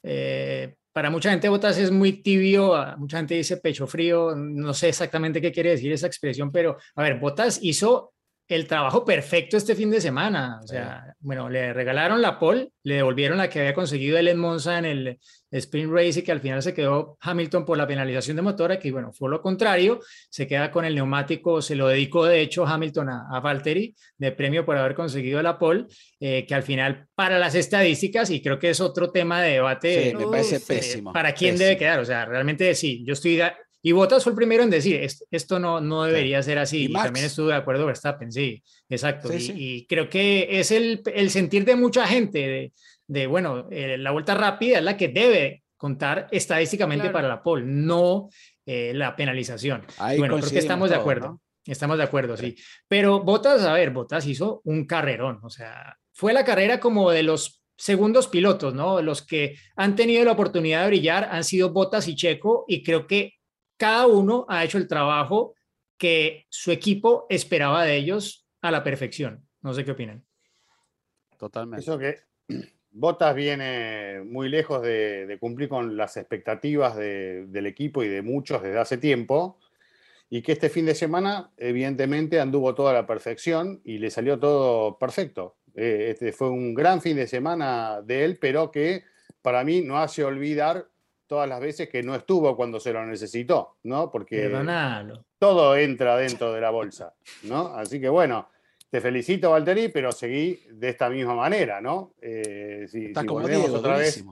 eh, 0.02 0.76
para 0.96 1.10
mucha 1.10 1.28
gente 1.28 1.50
Botas 1.50 1.76
es 1.76 1.90
muy 1.90 2.22
tibio, 2.22 2.72
mucha 2.96 3.18
gente 3.18 3.34
dice 3.34 3.58
pecho 3.58 3.86
frío, 3.86 4.34
no 4.34 4.72
sé 4.72 4.88
exactamente 4.88 5.42
qué 5.42 5.52
quiere 5.52 5.72
decir 5.72 5.92
esa 5.92 6.06
expresión, 6.06 6.50
pero 6.50 6.78
a 6.94 7.02
ver, 7.02 7.20
Botas 7.20 7.58
hizo 7.60 8.14
el 8.48 8.66
trabajo 8.66 9.04
perfecto 9.04 9.56
este 9.56 9.74
fin 9.74 9.90
de 9.90 10.00
semana. 10.00 10.60
O 10.62 10.66
sea, 10.66 11.14
bueno, 11.18 11.48
le 11.48 11.72
regalaron 11.72 12.22
la 12.22 12.38
pole, 12.38 12.70
le 12.84 12.96
devolvieron 12.96 13.38
la 13.38 13.50
que 13.50 13.60
había 13.60 13.74
conseguido 13.74 14.18
el 14.18 14.36
Monza 14.36 14.78
en 14.78 14.84
el 14.84 15.18
sprint 15.50 15.92
race 15.92 16.20
y 16.20 16.22
que 16.22 16.32
al 16.32 16.40
final 16.40 16.62
se 16.62 16.74
quedó 16.74 17.16
Hamilton 17.20 17.64
por 17.64 17.78
la 17.78 17.86
penalización 17.86 18.36
de 18.36 18.42
motora, 18.42 18.78
que 18.78 18.92
bueno, 18.92 19.12
fue 19.12 19.30
lo 19.30 19.40
contrario, 19.40 20.00
se 20.28 20.46
queda 20.46 20.70
con 20.70 20.84
el 20.84 20.94
neumático, 20.94 21.62
se 21.62 21.74
lo 21.74 21.88
dedicó 21.88 22.26
de 22.26 22.40
hecho 22.40 22.66
Hamilton 22.66 23.08
a, 23.08 23.40
Valtteri 23.40 23.94
de 24.18 24.32
premio 24.32 24.64
por 24.64 24.76
haber 24.76 24.94
conseguido 24.94 25.42
la 25.42 25.58
pole, 25.58 25.86
eh, 26.20 26.44
que 26.46 26.54
al 26.54 26.62
final 26.62 27.06
para 27.14 27.38
las 27.38 27.54
estadísticas, 27.54 28.30
y 28.30 28.42
creo 28.42 28.58
que 28.58 28.70
es 28.70 28.80
otro 28.80 29.10
tema 29.10 29.42
de 29.42 29.52
debate, 29.52 30.14
me 30.16 30.26
parece 30.26 30.56
eh, 30.56 30.62
pésimo. 30.66 31.12
¿Para 31.12 31.32
quién 31.32 31.56
debe 31.56 31.76
quedar? 31.76 32.00
O 32.00 32.04
sea, 32.04 32.24
realmente 32.24 32.74
sí, 32.74 33.04
yo 33.06 33.14
estoy 33.14 33.40
y 33.86 33.92
Bottas 33.92 34.24
fue 34.24 34.32
el 34.32 34.36
primero 34.36 34.64
en 34.64 34.70
decir, 34.70 35.00
esto 35.30 35.60
no, 35.60 35.80
no 35.80 36.02
debería 36.02 36.42
ser 36.42 36.58
así. 36.58 36.86
Y, 36.86 36.92
también 36.92 37.26
estuve 37.26 37.52
de 37.52 37.58
acuerdo 37.58 37.86
Verstappen, 37.86 38.32
sí, 38.32 38.60
exacto. 38.88 39.28
y, 39.32 39.86
creo 39.86 40.10
que 40.10 40.58
es 40.58 40.72
el, 40.72 41.02
el, 41.14 41.30
sentir 41.30 41.64
de 41.64 41.76
mucha 41.76 42.04
gente 42.04 42.38
de, 42.40 42.72
de 43.06 43.28
bueno, 43.28 43.68
eh, 43.70 43.96
la 43.96 44.10
vuelta 44.10 44.34
rápida 44.34 44.78
es 44.78 44.82
la 44.82 44.96
que 44.96 45.06
debe 45.06 45.62
contar 45.76 46.26
estadísticamente 46.32 47.10
para 47.10 47.28
la 47.28 47.44
pole, 47.44 47.64
no 47.64 48.28
eh, 48.66 48.90
la 48.92 49.14
penalización. 49.14 49.86
bueno, 50.18 50.38
creo 50.38 50.50
que 50.50 50.58
estamos 50.58 50.90
de 50.90 50.96
acuerdo. 50.96 51.40
Estamos 51.64 51.96
de 51.96 52.02
acuerdo, 52.02 52.36
sí. 52.36 52.56
Pero 52.88 53.22
Bottas, 53.22 53.62
a 53.62 53.72
ver, 53.72 53.90
Bottas 53.90 54.26
hizo 54.26 54.62
un 54.64 54.84
carrerón, 54.84 55.38
o 55.44 55.48
sea, 55.48 55.96
fue 56.12 56.32
la 56.32 56.44
carrera 56.44 56.80
como 56.80 57.12
de 57.12 57.22
los 57.22 57.62
segundos 57.76 58.26
pilotos, 58.26 58.74
¿no? 58.74 59.00
Los 59.00 59.24
que 59.24 59.54
han 59.76 59.94
tenido 59.94 60.24
la 60.24 60.32
oportunidad 60.32 60.82
de 60.82 60.88
brillar 60.88 61.28
han 61.30 61.44
sido 61.44 61.70
Bottas 61.70 62.08
y 62.08 62.16
Checo 62.16 62.64
y 62.66 62.82
creo 62.82 63.06
que 63.06 63.35
cada 63.76 64.06
uno 64.06 64.46
ha 64.48 64.64
hecho 64.64 64.78
el 64.78 64.88
trabajo 64.88 65.54
que 65.98 66.46
su 66.50 66.72
equipo 66.72 67.26
esperaba 67.28 67.84
de 67.84 67.96
ellos 67.96 68.46
a 68.60 68.70
la 68.70 68.84
perfección. 68.84 69.46
No 69.62 69.72
sé 69.72 69.84
qué 69.84 69.92
opinan. 69.92 70.24
Totalmente. 71.38 71.82
Eso 71.82 71.98
que 71.98 72.16
Botas 72.90 73.34
viene 73.34 74.22
muy 74.24 74.48
lejos 74.48 74.80
de, 74.82 75.36
cumplir 75.38 75.68
con 75.68 75.96
las 75.98 76.16
expectativas 76.16 76.96
del 76.96 77.66
equipo 77.66 78.02
y 78.02 78.08
de 78.08 78.22
muchos 78.22 78.62
desde 78.62 78.78
hace 78.78 78.96
tiempo, 78.96 79.58
y 80.30 80.40
que 80.40 80.52
este 80.52 80.70
fin 80.70 80.86
de 80.86 80.94
semana, 80.94 81.52
evidentemente, 81.58 82.40
anduvo 82.40 82.74
toda 82.74 82.94
la 82.94 83.06
perfección 83.06 83.82
y 83.84 83.98
le 83.98 84.10
salió 84.10 84.38
todo 84.38 84.98
perfecto. 84.98 85.56
Eh, 85.74 86.08
este 86.12 86.32
fue 86.32 86.48
un 86.48 86.74
gran 86.74 87.02
fin 87.02 87.16
de 87.16 87.26
semana 87.26 88.00
de 88.00 88.24
él, 88.24 88.38
pero 88.40 88.70
que 88.70 89.04
para 89.42 89.62
mí 89.62 89.82
no 89.82 89.98
hace 89.98 90.24
olvidar 90.24 90.88
todas 91.26 91.48
las 91.48 91.60
veces 91.60 91.88
que 91.88 92.02
no 92.02 92.14
estuvo 92.14 92.56
cuando 92.56 92.80
se 92.80 92.92
lo 92.92 93.04
necesitó, 93.04 93.76
¿no? 93.82 94.10
Porque 94.10 94.50
todo 95.38 95.76
entra 95.76 96.16
dentro 96.16 96.52
de 96.52 96.60
la 96.60 96.70
bolsa, 96.70 97.14
¿no? 97.42 97.68
Así 97.74 98.00
que 98.00 98.08
bueno, 98.08 98.48
te 98.90 99.00
felicito, 99.00 99.50
Valtteri, 99.50 99.88
pero 99.88 100.12
seguí 100.12 100.60
de 100.70 100.88
esta 100.88 101.10
misma 101.10 101.34
manera, 101.34 101.80
¿no? 101.80 102.14
Eh, 102.20 102.86
si, 102.88 103.06
Está 103.06 103.24
como 103.24 103.44
otra 103.44 103.96
vez 103.96 104.24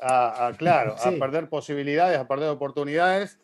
a, 0.00 0.52
claro, 0.56 0.94
a 1.02 1.10
perder 1.12 1.48
posibilidades, 1.48 2.18
a 2.18 2.28
perder 2.28 2.50
oportunidades, 2.50 3.38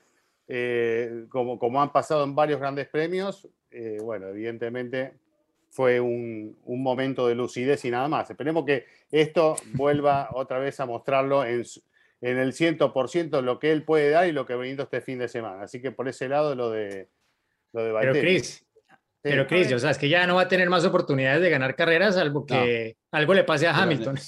eh, 0.46 1.26
como, 1.28 1.58
como 1.58 1.80
han 1.80 1.92
pasado 1.92 2.24
en 2.24 2.34
varios 2.34 2.60
grandes 2.60 2.88
premios, 2.88 3.48
eh, 3.70 3.98
bueno, 4.02 4.28
evidentemente 4.28 5.14
fue 5.70 6.00
un, 6.00 6.58
un, 6.64 6.82
momento 6.82 7.28
de 7.28 7.36
lucidez 7.36 7.84
y 7.84 7.90
nada 7.90 8.08
más. 8.08 8.28
Esperemos 8.28 8.64
que 8.64 8.84
esto 9.12 9.54
vuelva 9.74 10.28
otra 10.34 10.58
vez 10.58 10.80
a 10.80 10.86
mostrarlo 10.86 11.44
en, 11.44 11.64
en 12.20 12.38
el 12.38 12.52
100% 12.52 13.42
lo 13.42 13.58
que 13.58 13.72
él 13.72 13.84
puede 13.84 14.10
dar 14.10 14.28
y 14.28 14.32
lo 14.32 14.46
que 14.46 14.52
ha 14.52 14.56
venido 14.56 14.84
este 14.84 15.00
fin 15.00 15.18
de 15.18 15.28
semana. 15.28 15.62
Así 15.62 15.80
que 15.80 15.92
por 15.92 16.08
ese 16.08 16.28
lado 16.28 16.54
lo 16.54 16.70
de 16.70 17.08
lo 17.72 17.84
de 17.84 17.92
Pero 17.92 18.12
Chris, 18.12 18.66
pero 19.22 19.46
Chris, 19.46 19.72
o 19.72 19.78
sea, 19.78 19.90
es 19.90 19.98
que 19.98 20.08
ya 20.08 20.26
no 20.26 20.36
va 20.36 20.42
a 20.42 20.48
tener 20.48 20.70
más 20.70 20.84
oportunidades 20.84 21.42
de 21.42 21.50
ganar 21.50 21.76
carreras 21.76 22.14
salvo 22.14 22.46
que 22.46 22.96
algo 23.12 23.34
le 23.34 23.44
pase 23.44 23.66
a 23.66 23.76
Hamilton. 23.76 24.18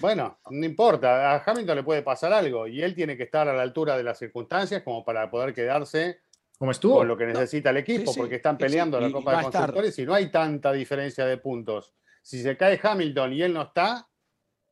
bueno, 0.00 0.38
no 0.48 0.66
importa, 0.66 1.34
a 1.34 1.42
Hamilton 1.44 1.76
le 1.76 1.82
puede 1.82 2.02
pasar 2.02 2.32
algo 2.32 2.68
y 2.68 2.82
él 2.82 2.94
tiene 2.94 3.16
que 3.16 3.24
estar 3.24 3.48
a 3.48 3.52
la 3.52 3.62
altura 3.62 3.96
de 3.96 4.04
las 4.04 4.18
circunstancias 4.18 4.82
como 4.82 5.04
para 5.04 5.28
poder 5.30 5.52
quedarse 5.52 6.20
como 6.56 6.70
estuvo. 6.70 6.98
con 6.98 7.08
lo 7.08 7.16
que 7.16 7.26
necesita 7.26 7.70
el 7.70 7.78
equipo, 7.78 8.14
porque 8.14 8.36
están 8.36 8.56
peleando 8.58 9.00
la 9.00 9.10
Copa 9.10 9.36
de 9.36 9.42
Constructores 9.44 9.98
y 9.98 10.06
no 10.06 10.14
hay 10.14 10.30
tanta 10.30 10.72
diferencia 10.72 11.26
de 11.26 11.38
puntos. 11.38 11.92
Si 12.22 12.42
se 12.42 12.56
cae 12.56 12.78
Hamilton 12.80 13.32
y 13.32 13.42
él 13.42 13.54
no 13.54 13.62
está, 13.62 14.09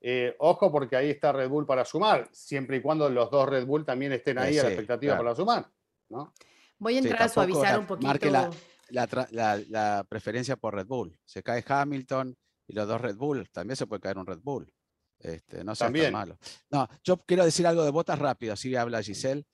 eh, 0.01 0.37
ojo 0.39 0.71
porque 0.71 0.97
ahí 0.97 1.11
está 1.11 1.33
Red 1.33 1.49
Bull 1.49 1.67
para 1.67 1.85
sumar, 1.85 2.29
siempre 2.33 2.77
y 2.77 2.81
cuando 2.81 3.09
los 3.09 3.31
dos 3.31 3.49
Red 3.49 3.67
Bull 3.67 3.85
también 3.85 4.13
estén 4.13 4.39
ahí 4.39 4.59
a 4.59 4.65
la 4.65 4.69
expectativa 4.69 5.17
para 5.17 5.35
sumar. 5.35 5.69
¿no? 6.09 6.33
Voy 6.79 6.97
a 6.97 6.99
entrar 6.99 7.23
a 7.23 7.29
suavizar 7.29 7.79
un 7.79 7.87
poquito. 7.87 8.07
Marque 8.07 8.31
la, 8.31 8.51
la, 8.91 10.05
preferencia 10.09 10.57
por 10.57 10.75
Red 10.75 10.87
Bull. 10.87 11.19
Se 11.25 11.43
cae 11.43 11.65
Hamilton 11.67 12.37
y 12.67 12.73
los 12.73 12.87
dos 12.87 13.01
Red 13.01 13.17
Bull, 13.17 13.49
también 13.51 13.77
se 13.77 13.87
puede 13.87 14.01
caer 14.01 14.19
un 14.19 14.27
Red 14.27 14.41
Bull. 14.41 14.73
Este, 15.19 15.65
no 15.65 15.75
sea 15.75 15.93
tan 15.93 16.13
malo. 16.13 16.39
No, 16.71 16.89
yo 17.03 17.19
quiero 17.25 17.45
decir 17.45 17.67
algo 17.67 17.85
de 17.85 17.91
botas 17.91 18.19
rápido, 18.19 18.53
así 18.53 18.75
habla 18.77 19.03
Giselle. 19.03 19.45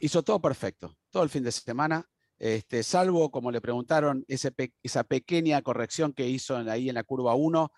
Hizo 0.00 0.22
todo 0.22 0.40
perfecto, 0.40 0.96
todo 1.10 1.22
el 1.22 1.30
fin 1.30 1.42
de 1.42 1.52
semana. 1.52 2.08
Este, 2.38 2.82
salvo, 2.82 3.30
como 3.30 3.50
le 3.50 3.60
preguntaron, 3.60 4.24
ese 4.28 4.52
esa 4.82 5.04
pequeña 5.04 5.60
corrección 5.62 6.12
que 6.12 6.26
hizo 6.26 6.56
ahí 6.56 6.88
en 6.88 6.94
la 6.94 7.04
curva 7.04 7.34
1, 7.34 7.70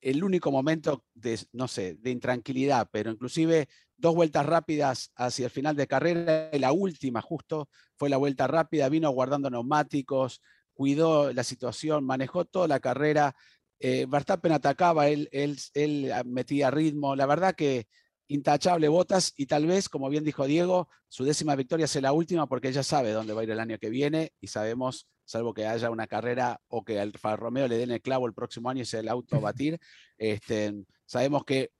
el 0.00 0.22
único 0.24 0.50
momento 0.50 1.04
de, 1.14 1.38
no 1.52 1.68
sé, 1.68 1.94
de 1.94 2.10
intranquilidad, 2.10 2.88
pero 2.92 3.10
inclusive 3.10 3.68
dos 3.96 4.14
vueltas 4.14 4.46
rápidas 4.46 5.12
hacia 5.16 5.46
el 5.46 5.50
final 5.50 5.76
de 5.76 5.86
carrera 5.86 6.50
y 6.52 6.58
la 6.58 6.72
última 6.72 7.20
justo 7.20 7.68
fue 7.96 8.08
la 8.08 8.16
vuelta 8.16 8.46
rápida, 8.46 8.88
vino 8.88 9.10
guardando 9.10 9.50
neumáticos, 9.50 10.40
cuidó 10.72 11.32
la 11.32 11.42
situación, 11.42 12.04
manejó 12.04 12.44
toda 12.44 12.68
la 12.68 12.80
carrera. 12.80 13.34
Eh, 13.80 14.06
Verstappen 14.08 14.52
atacaba, 14.52 15.08
él, 15.08 15.28
él, 15.32 15.58
él 15.74 16.12
metía 16.24 16.70
ritmo. 16.70 17.16
La 17.16 17.26
verdad 17.26 17.54
que 17.56 17.88
intachable 18.28 18.88
botas 18.88 19.32
y 19.36 19.46
tal 19.46 19.66
vez, 19.66 19.88
como 19.88 20.08
bien 20.08 20.24
dijo 20.24 20.46
Diego, 20.46 20.88
su 21.08 21.24
décima 21.24 21.56
victoria 21.56 21.86
sea 21.86 22.02
la 22.02 22.12
última 22.12 22.46
porque 22.46 22.68
ella 22.68 22.82
sabe 22.82 23.12
dónde 23.12 23.32
va 23.32 23.40
a 23.40 23.44
ir 23.44 23.50
el 23.50 23.60
año 23.60 23.78
que 23.78 23.90
viene 23.90 24.32
y 24.40 24.46
sabemos, 24.46 25.08
salvo 25.24 25.54
que 25.54 25.66
haya 25.66 25.90
una 25.90 26.06
carrera 26.06 26.60
o 26.68 26.84
que 26.84 27.00
al 27.00 27.12
Romeo 27.12 27.66
le 27.66 27.78
den 27.78 27.90
el 27.90 28.02
clavo 28.02 28.26
el 28.26 28.34
próximo 28.34 28.70
año 28.70 28.82
y 28.82 28.86
sea 28.86 29.00
el 29.00 29.08
auto 29.08 29.36
a 29.36 29.40
batir, 29.40 29.78
este, 30.18 30.74
sabemos 31.06 31.44
que 31.44 31.70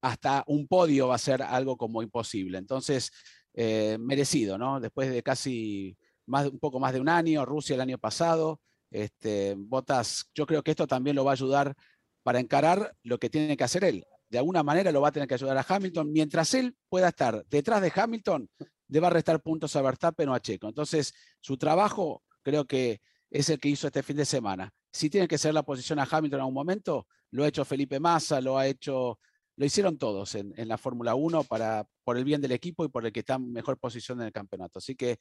hasta 0.00 0.44
un 0.46 0.66
podio 0.66 1.08
va 1.08 1.16
a 1.16 1.18
ser 1.18 1.42
algo 1.42 1.76
como 1.76 2.02
imposible. 2.02 2.58
Entonces, 2.58 3.10
eh, 3.54 3.98
merecido, 3.98 4.56
¿no? 4.56 4.80
Después 4.80 5.10
de 5.10 5.22
casi 5.22 5.96
más, 6.26 6.46
un 6.46 6.58
poco 6.58 6.78
más 6.80 6.92
de 6.92 7.00
un 7.00 7.08
año, 7.08 7.44
Rusia 7.44 7.74
el 7.74 7.80
año 7.80 7.98
pasado, 7.98 8.60
este, 8.90 9.54
Botas, 9.58 10.30
yo 10.34 10.46
creo 10.46 10.62
que 10.62 10.70
esto 10.70 10.86
también 10.86 11.16
lo 11.16 11.24
va 11.24 11.32
a 11.32 11.34
ayudar 11.34 11.74
para 12.22 12.40
encarar 12.40 12.94
lo 13.02 13.18
que 13.18 13.30
tiene 13.30 13.56
que 13.56 13.64
hacer 13.64 13.84
él, 13.84 14.04
de 14.28 14.38
alguna 14.38 14.62
manera 14.62 14.92
lo 14.92 15.00
va 15.00 15.08
a 15.08 15.12
tener 15.12 15.28
que 15.28 15.34
ayudar 15.34 15.56
a 15.56 15.66
Hamilton. 15.66 16.12
Mientras 16.12 16.54
él 16.54 16.76
pueda 16.88 17.08
estar 17.08 17.44
detrás 17.46 17.80
de 17.80 17.92
Hamilton, 17.94 18.48
debe 18.86 19.10
restar 19.10 19.42
puntos 19.42 19.74
a 19.76 19.82
Verstappen 19.82 20.28
o 20.28 20.34
a 20.34 20.40
Checo. 20.40 20.68
Entonces, 20.68 21.14
su 21.40 21.56
trabajo 21.56 22.22
creo 22.42 22.66
que 22.66 23.00
es 23.30 23.48
el 23.50 23.58
que 23.58 23.68
hizo 23.68 23.86
este 23.86 24.02
fin 24.02 24.16
de 24.16 24.24
semana. 24.24 24.72
Si 24.92 25.10
tiene 25.10 25.28
que 25.28 25.38
ser 25.38 25.54
la 25.54 25.62
posición 25.62 25.98
a 25.98 26.08
Hamilton 26.10 26.38
en 26.38 26.40
algún 26.40 26.54
momento, 26.54 27.06
lo 27.30 27.44
ha 27.44 27.48
hecho 27.48 27.64
Felipe 27.64 28.00
Massa, 28.00 28.40
lo 28.40 28.58
ha 28.58 28.66
hecho, 28.66 29.18
lo 29.56 29.64
hicieron 29.64 29.98
todos 29.98 30.34
en, 30.34 30.54
la 30.66 30.78
Fórmula 30.78 31.14
1 31.14 31.44
para, 31.44 31.86
por 32.04 32.16
el 32.16 32.24
bien 32.24 32.40
del 32.40 32.52
equipo 32.52 32.84
y 32.84 32.88
por 32.88 33.04
el 33.04 33.12
que 33.12 33.20
está 33.20 33.34
en 33.34 33.52
mejor 33.52 33.78
posición 33.78 34.20
en 34.20 34.26
el 34.26 34.32
campeonato. 34.32 34.78
Así 34.78 34.94
que 34.94 35.18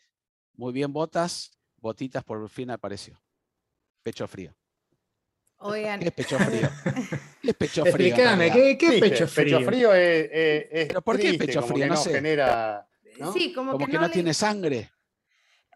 muy 0.54 0.74
bien, 0.74 0.94
Botas, 0.94 1.52
Botitas 1.78 2.24
por 2.24 2.48
fin 2.50 2.72
apareció. 2.72 3.22
Pecho 4.04 4.28
frío. 4.28 4.56
Oigan. 5.60 6.00
¿Qué 6.00 6.08
es 6.08 6.14
pecho 6.14 6.38
frío? 6.38 6.70
¿Qué 7.42 7.50
es 7.50 7.56
pecho 7.56 7.82
frío? 7.84 8.08
Explícame, 8.08 8.52
¿qué, 8.52 8.78
qué 8.78 8.88
es 8.96 9.02
pecho 9.02 9.28
frío? 9.28 9.58
Pecho 9.58 9.70
frío 9.70 9.94
es. 9.94 10.30
es, 10.32 10.88
¿Pero 10.88 11.02
por 11.02 11.18
qué 11.18 11.34
pecho 11.34 11.62
frío? 11.62 11.88
no, 11.88 11.98
sé. 11.98 12.12
genera. 12.12 12.88
Sí, 13.34 13.52
como, 13.54 13.72
como 13.72 13.88
que, 13.88 13.98
no, 13.98 14.10
tiene 14.10 14.34
sangre. 14.34 14.92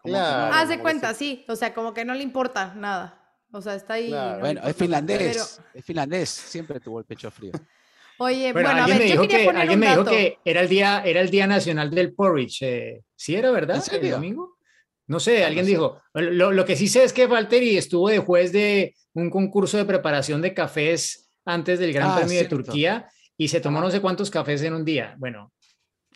Claro, 0.04 0.54
Haz 0.54 0.68
de 0.68 0.78
cuenta, 0.78 1.12
sí. 1.14 1.44
O 1.48 1.56
sea, 1.56 1.74
como 1.74 1.92
que 1.92 2.04
no 2.04 2.14
le 2.14 2.22
importa 2.22 2.74
nada. 2.74 3.18
O 3.52 3.60
sea, 3.60 3.74
está 3.74 3.94
ahí. 3.94 4.10
bueno, 4.40 4.62
es 4.64 4.76
finlandés. 4.76 5.60
Es 5.74 5.84
finlandés. 5.84 6.28
Siempre 6.28 6.80
tuvo 6.80 7.00
el 7.00 7.04
pecho 7.04 7.30
frío. 7.30 7.52
Oye, 8.18 8.52
bueno, 8.52 8.68
a 8.68 8.86
ver, 8.86 8.98
me 8.98 9.04
dijo 9.04 9.26
que, 9.26 9.48
alguien 9.48 9.80
me 9.80 9.88
dijo 9.88 10.04
que 10.04 10.38
era 10.44 10.60
el 10.60 10.68
día, 10.68 11.02
era 11.04 11.20
el 11.20 11.30
día 11.30 11.46
nacional 11.46 11.90
del 11.90 12.12
porridge. 12.12 12.62
Eh, 12.62 13.02
¿Sí 13.16 13.34
era 13.34 13.50
verdad? 13.50 13.82
¿El 13.90 14.10
domingo? 14.10 14.56
No 15.12 15.20
sé, 15.20 15.44
alguien 15.44 15.66
dijo. 15.66 16.00
Lo, 16.14 16.52
lo, 16.52 16.64
que 16.64 16.74
sí 16.74 16.88
sé 16.88 17.04
es 17.04 17.12
que 17.12 17.26
Valtteri 17.26 17.76
estuvo 17.76 18.08
de 18.08 18.18
juez 18.18 18.50
de 18.50 18.96
un 19.12 19.28
concurso 19.28 19.76
de 19.76 19.84
preparación 19.84 20.40
de 20.40 20.54
cafés 20.54 21.28
antes 21.44 21.78
del 21.78 21.92
Gran 21.92 22.12
ah, 22.12 22.16
Premio 22.16 22.38
de 22.38 22.48
Turquía 22.48 23.10
y 23.36 23.48
se 23.48 23.60
tomó 23.60 23.82
no 23.82 23.90
sé 23.90 24.00
cuántos 24.00 24.30
cafés 24.30 24.62
en 24.62 24.72
un 24.72 24.86
día. 24.86 25.14
Bueno, 25.18 25.52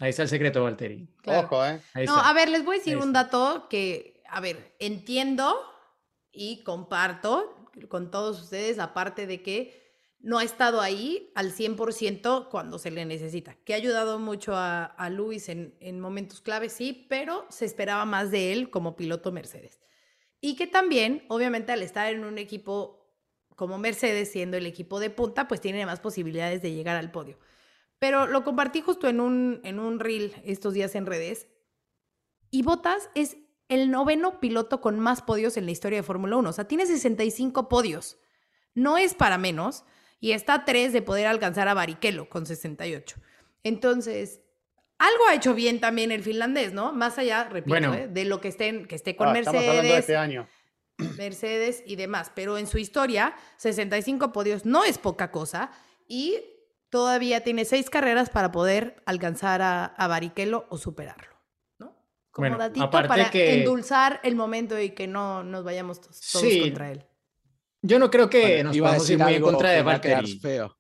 ahí 0.01 0.09
está 0.09 0.23
el 0.23 0.31
secreto, 0.31 0.65
Valtteri. 0.65 1.07
Ojo, 1.27 1.67
¿eh? 1.67 1.83
no, 2.07 2.17
a 2.17 2.33
ver, 2.33 2.49
les 2.49 2.65
voy 2.65 2.77
a 2.77 2.79
decir 2.79 2.97
un 2.97 3.13
dato 3.13 3.67
que, 3.69 4.23
a 4.31 4.41
ver, 4.41 4.75
entiendo 4.79 5.55
y 6.33 6.63
comparto 6.63 7.69
con 7.91 8.11
todos 8.11 8.41
ustedes, 8.41 8.79
aparte 8.79 9.27
de 9.27 9.43
que 9.43 9.86
no 10.19 10.39
ha 10.39 10.45
estado 10.45 10.81
ahí 10.81 11.31
al 11.35 11.53
100% 11.53 12.49
cuando 12.49 12.79
se 12.79 12.91
le 12.91 13.05
necesita, 13.05 13.57
que 13.65 13.75
ha 13.75 13.77
ayudado 13.77 14.19
mucho 14.19 14.53
a, 14.57 15.09
Luis 15.11 15.49
en, 15.49 15.77
en 15.81 16.01
momentos 16.01 16.41
claves, 16.41 16.73
sí, 16.73 17.07
pero 17.09 17.47
se 17.49 17.65
esperaba 17.65 18.05
más 18.05 18.31
de 18.31 18.53
él 18.53 18.71
como 18.71 18.97
piloto 18.97 19.31
Mercedes. 19.33 19.81
Y 20.41 20.57
que 20.57 20.67
también, 20.67 21.25
obviamente, 21.29 21.73
al 21.73 21.83
estar 21.83 22.13
en 22.13 22.25
un 22.25 22.39
equipo 22.39 23.07
como 23.57 23.79
Mercedes, 23.79 24.31
siendo 24.31 24.57
el 24.57 24.67
equipo 24.67 25.01
de 25.01 25.11
punta, 25.11 25.49
pues 25.49 25.61
tiene 25.61 25.87
más 25.87 26.01
posibilidades 26.01 26.61
de 26.63 26.73
llegar 26.73 26.97
al 26.97 27.11
podio. 27.11 27.39
Pero 27.99 28.27
lo 28.27 28.45
compartí 28.45 28.83
justo 28.83 29.09
en 29.09 29.21
un, 29.21 29.61
en 29.65 29.79
un 29.79 29.99
reel 29.99 30.35
estos 30.45 30.75
días 30.75 30.95
en 30.95 31.07
redes. 31.07 31.49
Y 32.51 32.63
Bottas 32.63 33.11
es 33.15 33.39
el 33.69 33.91
noveno 33.91 34.39
piloto 34.39 34.81
con 34.81 35.01
más 35.01 35.23
podios 35.23 35.57
en 35.57 35.65
la 35.65 35.73
historia 35.73 35.99
de 35.99 36.03
Fórmula 36.03 36.37
1. 36.37 36.51
O 36.51 36.53
sea, 36.53 36.69
tiene 36.69 36.87
65 36.87 37.69
podios. 37.69 38.19
No 38.75 38.99
es 38.99 39.15
para 39.15 39.39
menos. 39.39 39.85
Y 40.21 40.33
está 40.33 40.55
a 40.55 40.65
tres 40.65 40.93
de 40.93 41.03
poder 41.03 41.27
alcanzar 41.27 41.69
a 41.69 41.75
Barrichello 41.75 42.29
con 42.29 42.47
68. 42.47 43.17
Entonces, 43.63 44.41
algo 44.99 45.27
ha 45.29 45.35
hecho 45.35 45.55
bien 45.55 45.81
también 45.81 46.11
el 46.13 46.23
finlandés, 46.23 46.73
¿no? 46.73 46.93
Más 46.93 47.19
allá, 47.19 47.45
repito, 47.45 47.69
Bueno. 47.69 47.95
¿eh? 47.95 48.09
de 48.09 48.25
lo 48.25 48.41
que 48.41 48.49
estén, 48.49 48.87
que 48.87 48.95
esté 48.95 49.15
con 49.17 49.29
Ah, 49.29 49.39
estamos 49.39 49.61
hablando 49.61 49.83
de 49.83 49.89
Mercedes, 49.89 50.01
este 50.01 50.17
año. 50.17 50.49
Mercedes 51.19 51.83
y 51.87 51.97
demás. 51.97 52.33
Pero 52.35 52.57
en 52.59 52.67
su 52.67 52.79
historia, 52.79 53.35
65 53.59 54.33
podios 54.33 54.65
no 54.65 54.85
es 54.85 54.97
poca 54.99 55.31
cosa 55.31 55.71
y 56.09 56.39
todavía 56.89 57.43
tiene 57.45 57.65
seis 57.65 57.91
carreras 57.91 58.31
para 58.31 58.53
poder 58.53 59.03
alcanzar 59.05 59.61
a, 59.61 59.85
a 59.85 60.07
Barrichello 60.09 60.67
o 60.71 60.79
superarlo. 60.79 61.37
¿no? 61.79 61.89
Como 62.31 62.45
Bueno, 62.49 62.57
datito 62.59 62.89
para 62.91 63.31
que- 63.31 63.59
endulzar 63.59 64.21
el 64.23 64.37
momento 64.37 64.81
y 64.81 64.91
que 64.91 65.07
no 65.07 65.43
nos 65.43 65.63
vayamos 65.65 66.01
todos 66.01 66.17
Sí. 66.17 66.61
contra 66.61 66.91
él. 66.93 67.05
Yo 67.83 67.99
no 67.99 68.11
creo 68.11 68.29
que 68.29 68.41
Bueno, 68.41 68.63
nos 68.65 68.77
iba 68.77 68.89
a 68.89 68.91
podamos 68.91 69.11
ir 69.11 69.17
decir 69.19 69.25
muy 69.27 69.35
en 69.37 69.43
contra 69.43 69.71
de 69.71 69.77
que 69.77 69.83
va 69.83 69.95
a 69.95 70.01
quedar 70.01 70.17
Valtteri. 70.23 70.39
feo. 70.41 70.79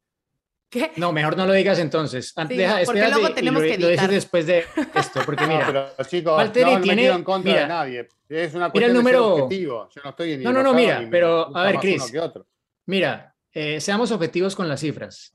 ¿Qué? 0.68 0.90
No, 0.96 1.12
mejor 1.12 1.36
no 1.36 1.46
lo 1.46 1.52
digas 1.52 1.78
entonces. 1.78 2.32
An- 2.36 2.48
Sí, 2.48 2.56
deja, 2.56 2.80
porque 2.84 3.00
luego 3.08 3.28
y 3.28 3.34
tenemos 3.34 3.62
lo, 3.62 3.68
que 3.68 3.78
lo 3.78 3.86
dices 3.88 3.90
editar. 4.02 4.10
después 4.10 4.46
de 4.46 4.64
esto, 4.94 5.20
porque 5.24 5.42
No, 5.46 5.48
mira, 5.52 5.66
pero 5.66 6.08
chicos, 6.08 6.36
Valtteri 6.36 6.64
no, 6.66 6.72
no 6.72 6.78
me 6.78 6.82
tiene- 6.82 7.06
en 7.06 7.24
contra 7.24 7.50
mira. 7.52 7.62
de 7.62 7.68
nadie. 7.68 8.08
Es 8.28 8.54
una 8.54 8.68
Mira 8.68 8.86
el 8.86 8.92
cuestión 8.92 8.92
de 8.92 8.94
número- 8.98 9.34
objetivo. 9.34 9.88
Yo 9.94 10.02
no 10.02 10.10
estoy 10.10 10.36
No, 10.38 10.52
no, 10.52 10.62
no, 10.64 10.74
mira, 10.74 11.00
me 11.00 11.06
pero, 11.06 11.56
a 11.56 11.62
ver, 11.64 11.76
Chris. 11.78 12.12
mira, 12.86 13.34
eh, 13.52 13.80
seamos 13.80 14.10
objetivos 14.10 14.56
con 14.56 14.68
las 14.68 14.80
cifras. 14.80 15.32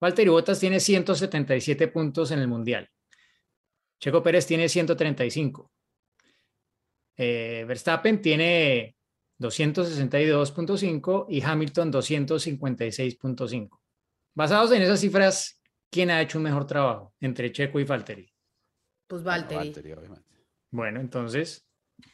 Valtteri 0.00 0.30
Bottas 0.30 0.58
tiene 0.58 0.80
177 0.80 1.88
puntos 1.88 2.30
en 2.30 2.38
el 2.38 2.48
Mundial. 2.48 2.88
Checo 4.00 4.22
Pérez 4.22 4.46
tiene 4.46 4.68
135. 4.68 5.70
Eh, 7.18 7.64
Verstappen 7.66 8.20
tiene 8.20 8.95
262.5 9.38 11.26
y 11.28 11.42
Hamilton 11.42 11.92
256.5. 11.92 13.78
Basados 14.34 14.72
en 14.72 14.82
esas 14.82 15.00
cifras, 15.00 15.60
¿quién 15.90 16.10
ha 16.10 16.20
hecho 16.20 16.38
un 16.38 16.44
mejor 16.44 16.66
trabajo 16.66 17.14
entre 17.20 17.50
Checo 17.52 17.80
y 17.80 17.84
Valtteri? 17.84 18.30
Pues 19.08 19.22
Bueno, 19.22 19.38
Valtteri. 19.38 19.58
Valtteri, 19.58 19.92
obviamente. 19.92 20.24
Bueno, 20.70 21.00
entonces, 21.00 21.62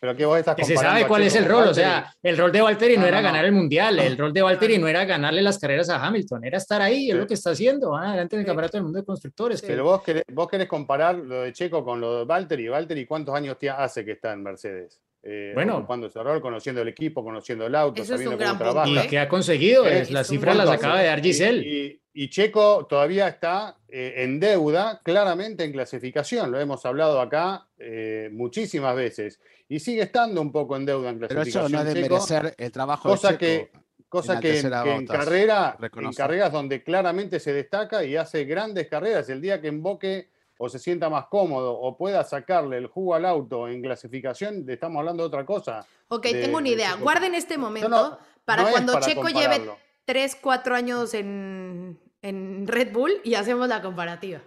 Pero 0.01 0.15
que 0.15 0.25
vos 0.25 0.39
estás 0.39 0.55
que 0.55 0.65
se 0.65 0.77
sabe 0.77 1.09
cuál 1.09 1.23
es 1.23 1.35
el 1.35 1.45
rol. 1.45 1.67
O 1.67 1.75
sea, 1.75 2.15
el 2.23 2.37
rol 2.39 2.53
de 2.53 2.61
Valtteri 2.61 2.95
no, 2.95 3.01
No, 3.03 3.07
era 3.09 3.17
no, 3.17 3.23
no. 3.23 3.29
ganar 3.33 3.45
el 3.47 3.53
mundial, 3.53 3.99
el 3.99 4.17
rol 4.17 4.33
de 4.33 4.41
Valtteri 4.43 4.79
no 4.79 4.87
era 4.87 5.05
ganarle 5.05 5.43
las 5.43 5.59
carreras 5.59 5.89
a 5.91 6.05
Hamilton, 6.07 6.45
era 6.45 6.59
estar 6.59 6.81
ahí, 6.81 7.09
es 7.09 7.15
Sí. 7.15 7.19
lo 7.21 7.27
que 7.27 7.35
está 7.35 7.51
haciendo, 7.51 7.91
van 7.91 8.05
adelante 8.09 8.37
en 8.37 8.41
el 8.41 8.45
Sí. 8.45 8.47
campeonato 8.47 8.77
del 8.77 8.85
mundo 8.85 8.99
de 9.01 9.05
constructores. 9.05 9.59
Sí. 9.59 9.67
que- 9.67 9.73
Pero 9.73 9.85
vos 9.85 10.03
querés, 10.03 10.23
vos 10.33 10.47
querés 10.49 10.69
comparar 10.69 11.17
lo 11.17 11.41
de 11.43 11.53
Checo 11.53 11.85
con 11.85 12.01
lo 12.01 12.19
de 12.21 12.25
Valtteri. 12.27 12.69
Valtteri, 12.69 13.07
¿cuántos 13.07 13.35
años 13.35 13.59
te 13.59 13.71
hace 13.71 14.05
que 14.05 14.13
está 14.13 14.33
en 14.33 14.43
Mercedes? 14.45 15.01
Eh, 15.25 15.53
Bueno. 15.55 15.79
ocupando 15.79 16.09
ese 16.09 16.21
rol, 16.23 16.41
conociendo 16.41 16.83
el 16.83 16.89
equipo, 16.89 17.23
conociendo 17.23 17.65
el 17.67 17.75
auto, 17.77 18.05
sabiendo 18.05 18.33
cómo 18.33 18.39
gran 18.41 18.59
punto, 18.59 18.73
trabaja. 18.73 18.91
y 18.91 18.99
¿eh? 18.99 19.07
que 19.09 19.19
ha 19.21 19.29
conseguido, 19.29 19.87
Eh, 19.87 20.01
es, 20.01 20.11
las 20.11 20.27
es 20.27 20.31
un 20.31 20.37
cifras 20.39 20.57
las 20.57 20.69
acaba 20.71 21.01
de 21.01 21.07
dar 21.07 21.21
Giselle. 21.23 21.63
Y, 21.67 21.87
y- 21.87 22.03
y 22.15 22.29
Checo 22.29 22.87
todavía 22.87 23.27
está 23.29 23.79
eh, 23.89 24.15
en 24.25 24.39
deuda, 24.41 25.01
claramente 25.03 25.65
en 25.65 25.73
clasificación. 25.73 26.51
Lo 26.51 26.61
hemos 26.61 26.85
hablado 26.85 27.21
acá 27.21 27.69
eh, 27.79 28.29
muchísimas 28.33 28.95
veces. 28.97 29.41
Y 29.69 29.79
sigue 29.81 30.03
estando 30.03 30.41
un 30.43 30.51
poco 30.53 30.77
en 30.77 30.85
deuda 30.85 31.09
en 31.11 31.19
Pero 31.21 31.29
clasificación. 31.29 31.65
eso 31.67 31.73
no 31.85 31.89
es 31.89 31.95
de 31.95 32.03
Checo, 32.03 32.15
merecer 32.17 32.55
el 32.59 32.73
trabajo 32.73 33.09
cosa 33.09 33.33
de 33.33 33.39
Checo. 33.39 33.73
que, 33.73 33.79
cosa 34.11 34.35
la 34.35 34.41
que, 34.41 34.59
en, 34.61 34.71
que 34.71 34.93
en 34.95 35.07
carrera, 35.07 35.77
carreras 36.15 36.53
donde 36.53 36.83
claramente 36.83 37.41
se 37.41 37.55
destaca 37.55 38.05
y 38.05 38.17
hace 38.17 38.45
grandes 38.45 38.89
carreras. 38.89 39.31
El 39.31 39.41
día 39.41 39.61
que 39.63 39.69
emboque 39.69 40.29
o 40.65 40.69
se 40.69 40.79
sienta 40.79 41.11
más 41.11 41.27
cómodo 41.27 41.73
o 41.77 41.97
pueda 41.97 42.23
sacarle 42.23 42.79
el 42.79 42.87
jugo 42.87 43.17
al 43.17 43.25
auto 43.25 43.67
en 43.67 43.83
clasificación, 43.83 44.65
estamos 44.69 45.01
hablando 45.01 45.25
de 45.25 45.27
otra 45.27 45.45
cosa. 45.45 45.85
Ok, 46.07 46.25
de- 46.27 46.43
tengo 46.43 46.59
una 46.59 46.69
de 46.69 46.75
idea. 46.77 46.95
Guarden 46.95 47.35
este 47.35 47.59
momento 47.59 47.89
no- 47.89 48.19
para 48.45 48.63
no 48.63 48.71
cuando 48.71 48.93
para 48.93 49.05
Checo 49.07 49.27
lleve 49.27 49.57
compararlo. 49.57 49.77
3, 50.05 50.37
4 50.41 50.75
años 50.77 51.15
en, 51.15 51.99
en 52.23 52.69
Red 52.69 52.93
Bull 52.93 53.11
y 53.25 53.35
hacemos 53.35 53.67
la 53.69 53.83
comparativa. 53.83 54.41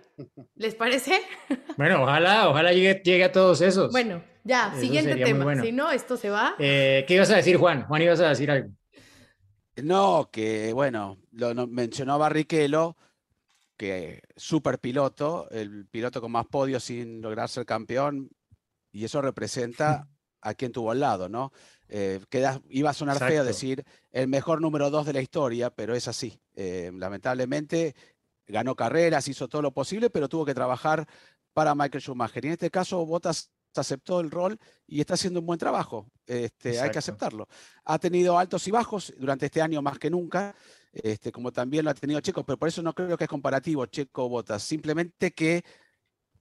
¿Les 0.56 0.74
parece? 0.76 1.22
Bueno, 1.78 2.04
ojalá, 2.04 2.48
ojalá 2.50 2.72
llegue, 2.72 3.02
llegue 3.04 3.26
a 3.26 3.32
todos 3.34 3.60
esos. 3.60 3.92
Bueno, 3.92 4.24
ya, 4.46 4.70
Eso 4.72 4.80
siguiente 4.80 5.18
tema. 5.18 5.44
bueno. 5.44 5.62
Si 5.64 5.74
no, 5.74 5.92
esto 5.92 6.16
se 6.16 6.30
va. 6.30 6.56
Eh, 6.60 7.04
¿Qué 7.06 7.16
ibas 7.16 7.30
a 7.32 7.36
decir, 7.36 7.58
Juan? 7.58 7.86
Juan, 7.88 8.02
ibas 8.02 8.22
a 8.22 8.30
decir 8.30 8.50
algo. 8.50 8.70
No, 9.84 10.30
que 10.32 10.72
bueno, 10.72 11.18
lo 11.34 11.54
no- 11.54 11.68
mencionó 11.68 12.18
Barrichello, 12.18 12.96
que 13.78 14.22
super 14.36 14.80
piloto, 14.80 15.50
el 15.52 15.86
piloto 15.88 16.22
con 16.22 16.32
más 16.32 16.46
podios 16.48 16.84
sin 16.84 17.22
lograr 17.22 17.50
ser 17.50 17.66
campeón, 17.66 18.30
y 18.92 19.04
eso 19.06 19.22
representa 19.22 20.08
a 20.42 20.54
quien 20.54 20.72
tuvo 20.72 20.92
al 20.92 21.00
lado, 21.00 21.28
¿no? 21.28 21.52
Eh, 21.90 22.20
queda- 22.30 22.62
iba 22.70 22.90
a 22.90 22.94
sonar 22.94 23.18
feo 23.30 23.44
decir 23.44 23.84
el 24.12 24.28
mejor 24.28 24.62
número 24.62 24.90
dos 24.90 25.06
de 25.06 25.14
la 25.14 25.22
historia, 25.22 25.70
pero 25.70 25.96
es 25.96 26.08
así. 26.08 26.40
Eh, 26.56 26.92
lamentablemente 26.96 27.96
ganó 28.48 28.76
carreras, 28.76 29.28
hizo 29.28 29.48
todo 29.48 29.62
lo 29.62 29.72
posible, 29.74 30.10
pero 30.10 30.30
tuvo 30.30 30.46
que 30.46 30.54
trabajar 30.54 31.08
para 31.54 31.74
Michael 31.76 32.02
Schumacher. 32.02 32.44
Y 32.46 32.48
en 32.50 32.54
este 32.54 32.70
caso, 32.70 33.06
Bottas 33.06 33.52
aceptó 33.76 34.20
el 34.22 34.32
rol 34.32 34.58
y 34.88 35.00
está 35.02 35.16
haciendo 35.16 35.40
un 35.42 35.46
buen 35.48 35.60
trabajo. 35.60 36.08
Este, 36.26 36.80
hay 36.80 36.92
que 36.92 37.00
aceptarlo. 37.00 37.48
Ha 37.84 38.00
tenido 38.00 38.38
altos 38.38 38.68
y 38.68 38.72
bajos 38.72 39.14
durante 39.18 39.48
este 39.48 39.62
año 39.62 39.82
más 39.82 40.00
que 40.00 40.10
nunca, 40.10 40.56
este, 41.04 41.32
como 41.32 41.52
también 41.52 41.86
lo 41.86 41.92
ha 41.92 41.94
tenido 41.94 42.20
Checo, 42.22 42.44
pero 42.46 42.58
por 42.58 42.68
eso 42.70 42.82
no 42.82 42.94
creo 42.94 43.18
que 43.18 43.26
es 43.26 43.30
comparativo 43.30 43.86
Checo-Botas. 43.86 44.64
Simplemente 44.64 45.32
que 45.32 45.64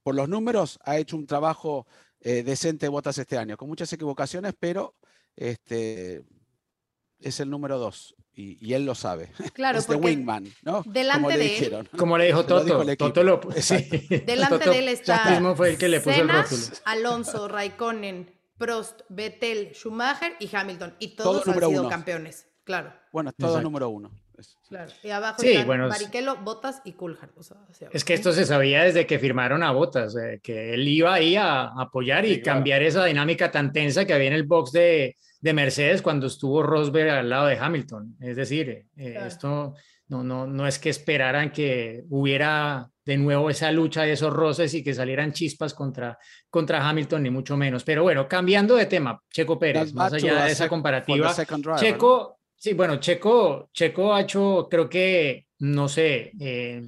por 0.03 0.15
los 0.15 0.29
números 0.29 0.79
ha 0.85 0.97
hecho 0.99 1.17
un 1.17 1.27
trabajo 1.27 1.87
eh, 2.21 2.43
decente 2.43 2.89
Botas 2.89 3.19
este 3.19 3.37
año, 3.39 3.57
con 3.57 3.69
muchas 3.69 3.93
equivocaciones, 3.93 4.55
pero 4.59 4.95
este, 5.37 6.25
es 7.19 7.41
el 7.41 7.51
número 7.51 7.79
dos 7.79 8.15
y, 8.33 8.65
y 8.67 8.75
él 8.75 8.85
lo 8.87 8.95
sabe. 8.95 9.31
Claro, 9.55 9.79
es 9.81 9.87
de 9.87 9.95
porque 9.95 10.07
wingman, 10.11 10.49
¿no? 10.63 10.83
delante 10.87 11.21
Como 11.23 11.31
le 11.31 11.39
de 11.39 11.45
él- 11.45 11.51
dijeron. 11.51 11.89
Como 11.97 12.19
le 12.19 12.27
dijo 12.27 12.43
Se 12.43 12.49
lo 12.51 12.65
dijo 12.65 12.79
Toto. 12.97 12.97
Toto 12.97 13.23
lo 13.25 13.41
sí. 13.61 13.75
Delante 14.27 14.59
Toto 14.59 14.71
de 14.71 14.79
él 14.79 14.89
está 14.89 15.31
mismo 15.31 15.55
fue 15.57 15.71
el 15.71 15.79
que 15.79 15.89
le 15.89 16.01
puso 16.01 16.11
el 16.11 16.17
Senna, 16.29 16.43
rótulo. 16.43 16.63
Alonso, 16.85 17.49
Raikkonen, 17.49 18.31
Prost, 18.59 19.01
Vettel, 19.09 19.73
Schumacher 19.75 20.37
y 20.39 20.55
Hamilton. 20.55 20.95
Y 20.99 21.17
Todo 21.17 21.41
todos 21.43 21.49
han 21.49 21.55
sido 21.69 21.81
uno. 21.83 21.89
campeones. 21.89 22.47
Claro, 22.65 22.95
Bueno, 23.13 23.31
todo 23.33 23.49
Exacto. 23.49 23.63
número 23.65 23.89
uno. 23.91 24.11
Es- 24.39 24.59
claro. 24.69 24.91
Y 25.03 25.11
abajo 25.11 25.41
Sí, 25.41 25.51
están 25.51 25.67
bueno, 25.67 25.89
Barrichello, 25.89 26.37
Bottas 26.37 26.81
y 26.85 26.93
Coulthard. 26.93 27.31
o 27.37 27.43
sea, 27.43 27.57
hacia 27.69 27.89
Es 27.93 28.05
que 28.05 28.15
esto 28.15 28.33
se 28.33 28.45
sabía 28.45 28.83
desde 28.85 29.07
que 29.07 29.19
firmaron 29.19 29.63
a 29.63 29.71
Botas, 29.73 30.17
eh, 30.17 30.41
que 30.43 30.75
él 30.75 30.87
iba 30.89 31.15
ahí 31.15 31.37
a 31.37 31.67
apoyar 31.79 32.25
y 32.25 32.35
Sí, 32.37 32.41
claro. 32.43 32.57
cambiar 32.59 32.83
esa 32.83 33.05
dinámica 33.05 33.51
tan 33.51 33.73
tensa 33.73 34.05
que 34.05 34.13
había 34.15 34.29
en 34.29 34.33
el 34.35 34.45
box 34.45 34.73
de, 34.73 35.17
de 35.41 35.53
Mercedes 35.53 36.03
cuando 36.03 36.27
estuvo 36.27 36.63
Rosberg 36.63 37.11
al 37.11 37.29
lado 37.31 37.47
de 37.47 37.59
Hamilton. 37.59 38.17
Es 38.21 38.37
decir, 38.37 38.87
eh, 38.97 39.11
Claro. 39.13 39.27
esto 39.27 39.75
no, 40.09 40.23
no, 40.25 40.47
no 40.47 40.67
es 40.67 40.79
que 40.79 40.91
esperaran 40.91 41.51
que 41.51 42.05
hubiera 42.11 42.89
de 43.07 43.17
nuevo 43.19 43.51
esa 43.51 43.71
lucha 43.71 44.03
de 44.03 44.13
esos 44.13 44.33
roces 44.33 44.73
y 44.75 44.83
que 44.83 44.95
salieran 44.95 45.33
chispas 45.33 45.75
contra, 45.75 46.19
contra 46.49 46.87
Hamilton, 46.89 47.23
ni 47.23 47.31
mucho 47.31 47.57
menos. 47.57 47.85
Pero 47.85 48.03
bueno, 48.03 48.27
cambiando 48.27 48.77
de 48.77 48.87
tema, 48.87 49.21
Checo 49.31 49.59
Pérez, 49.59 49.93
más 49.93 50.13
allá 50.13 50.45
de 50.45 50.53
esa 50.53 50.69
comparativa. 50.69 51.35
Checo, 51.77 52.39
sí, 52.65 52.73
bueno, 52.73 52.97
Checo, 52.97 53.69
Checo 53.75 54.15
ha 54.15 54.23
hecho, 54.23 54.69
creo 54.71 54.89
que, 54.89 55.49
no 55.59 55.87
sé, 55.87 56.33
eh, 56.41 56.83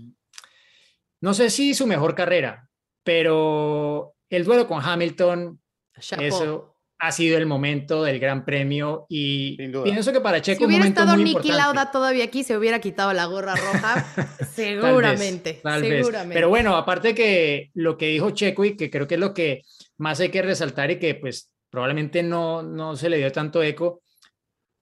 no 1.21 1.35
sé 1.35 1.51
si 1.51 1.75
su 1.75 1.87
mejor 1.87 2.15
carrera, 2.15 2.67
pero 3.05 4.15
el 4.31 4.45
duelo 4.47 4.67
con 4.67 4.83
Hamilton, 4.83 5.61
Chapeau. 6.01 6.27
eso 6.27 6.77
ha 6.99 7.13
sido 7.13 7.37
el 7.37 7.45
momento 7.45 8.03
del 8.05 8.19
Gran 8.19 8.47
Premio 8.47 9.05
y 9.11 9.55
pienso 9.83 10.15
que 10.15 10.23
para 10.23 10.41
Checo 10.41 10.61
Si 10.61 10.65
un 10.65 10.69
hubiera 10.69 10.85
momento 10.85 11.01
estado 11.03 11.19
muy 11.19 11.29
importante. 11.29 11.59
Lauda 11.59 11.91
todavía 11.91 12.25
aquí, 12.25 12.43
se 12.43 12.57
hubiera 12.57 12.79
quitado 12.79 13.13
la 13.13 13.27
gorra 13.27 13.55
roja. 13.55 14.07
Tal 14.17 14.27
vez, 14.39 14.49
seguramente. 14.55 15.61
tal 15.63 15.83
vez. 15.83 16.07
seguramente. 16.07 16.35
Pero 16.35 16.49
bueno, 16.49 16.75
aparte 16.75 17.15
que 17.15 17.71
lo 17.75 17.99
que 17.99 18.07
dijo 18.07 18.31
Checo 18.31 18.65
y 18.65 18.79
que 18.79 18.91
creo 18.91 19.07
que 19.07 19.17
es 19.17 19.21
lo 19.21 19.35
que 19.35 19.61
más 19.99 20.21
hay 20.21 20.31
que 20.31 20.41
resaltar 20.41 20.91
y 20.91 20.99
que 20.99 21.17
pues 21.17 21.51
probablemente 21.69 22.23
no, 22.23 22.63
no 22.63 22.97
se 22.97 23.11
le 23.11 23.19
dio 23.19 23.31
tanto 23.31 23.63
eco, 23.63 24.01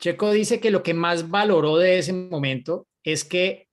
Checo 0.05 0.33
dice 0.33 0.61
que 0.61 0.71
lo 0.71 0.83
que 0.83 0.93
más 0.93 1.31
valoró 1.31 1.79
de 1.79 1.99
ese 1.99 2.13
momento 2.13 2.89
es 3.03 3.25
que 3.25 3.69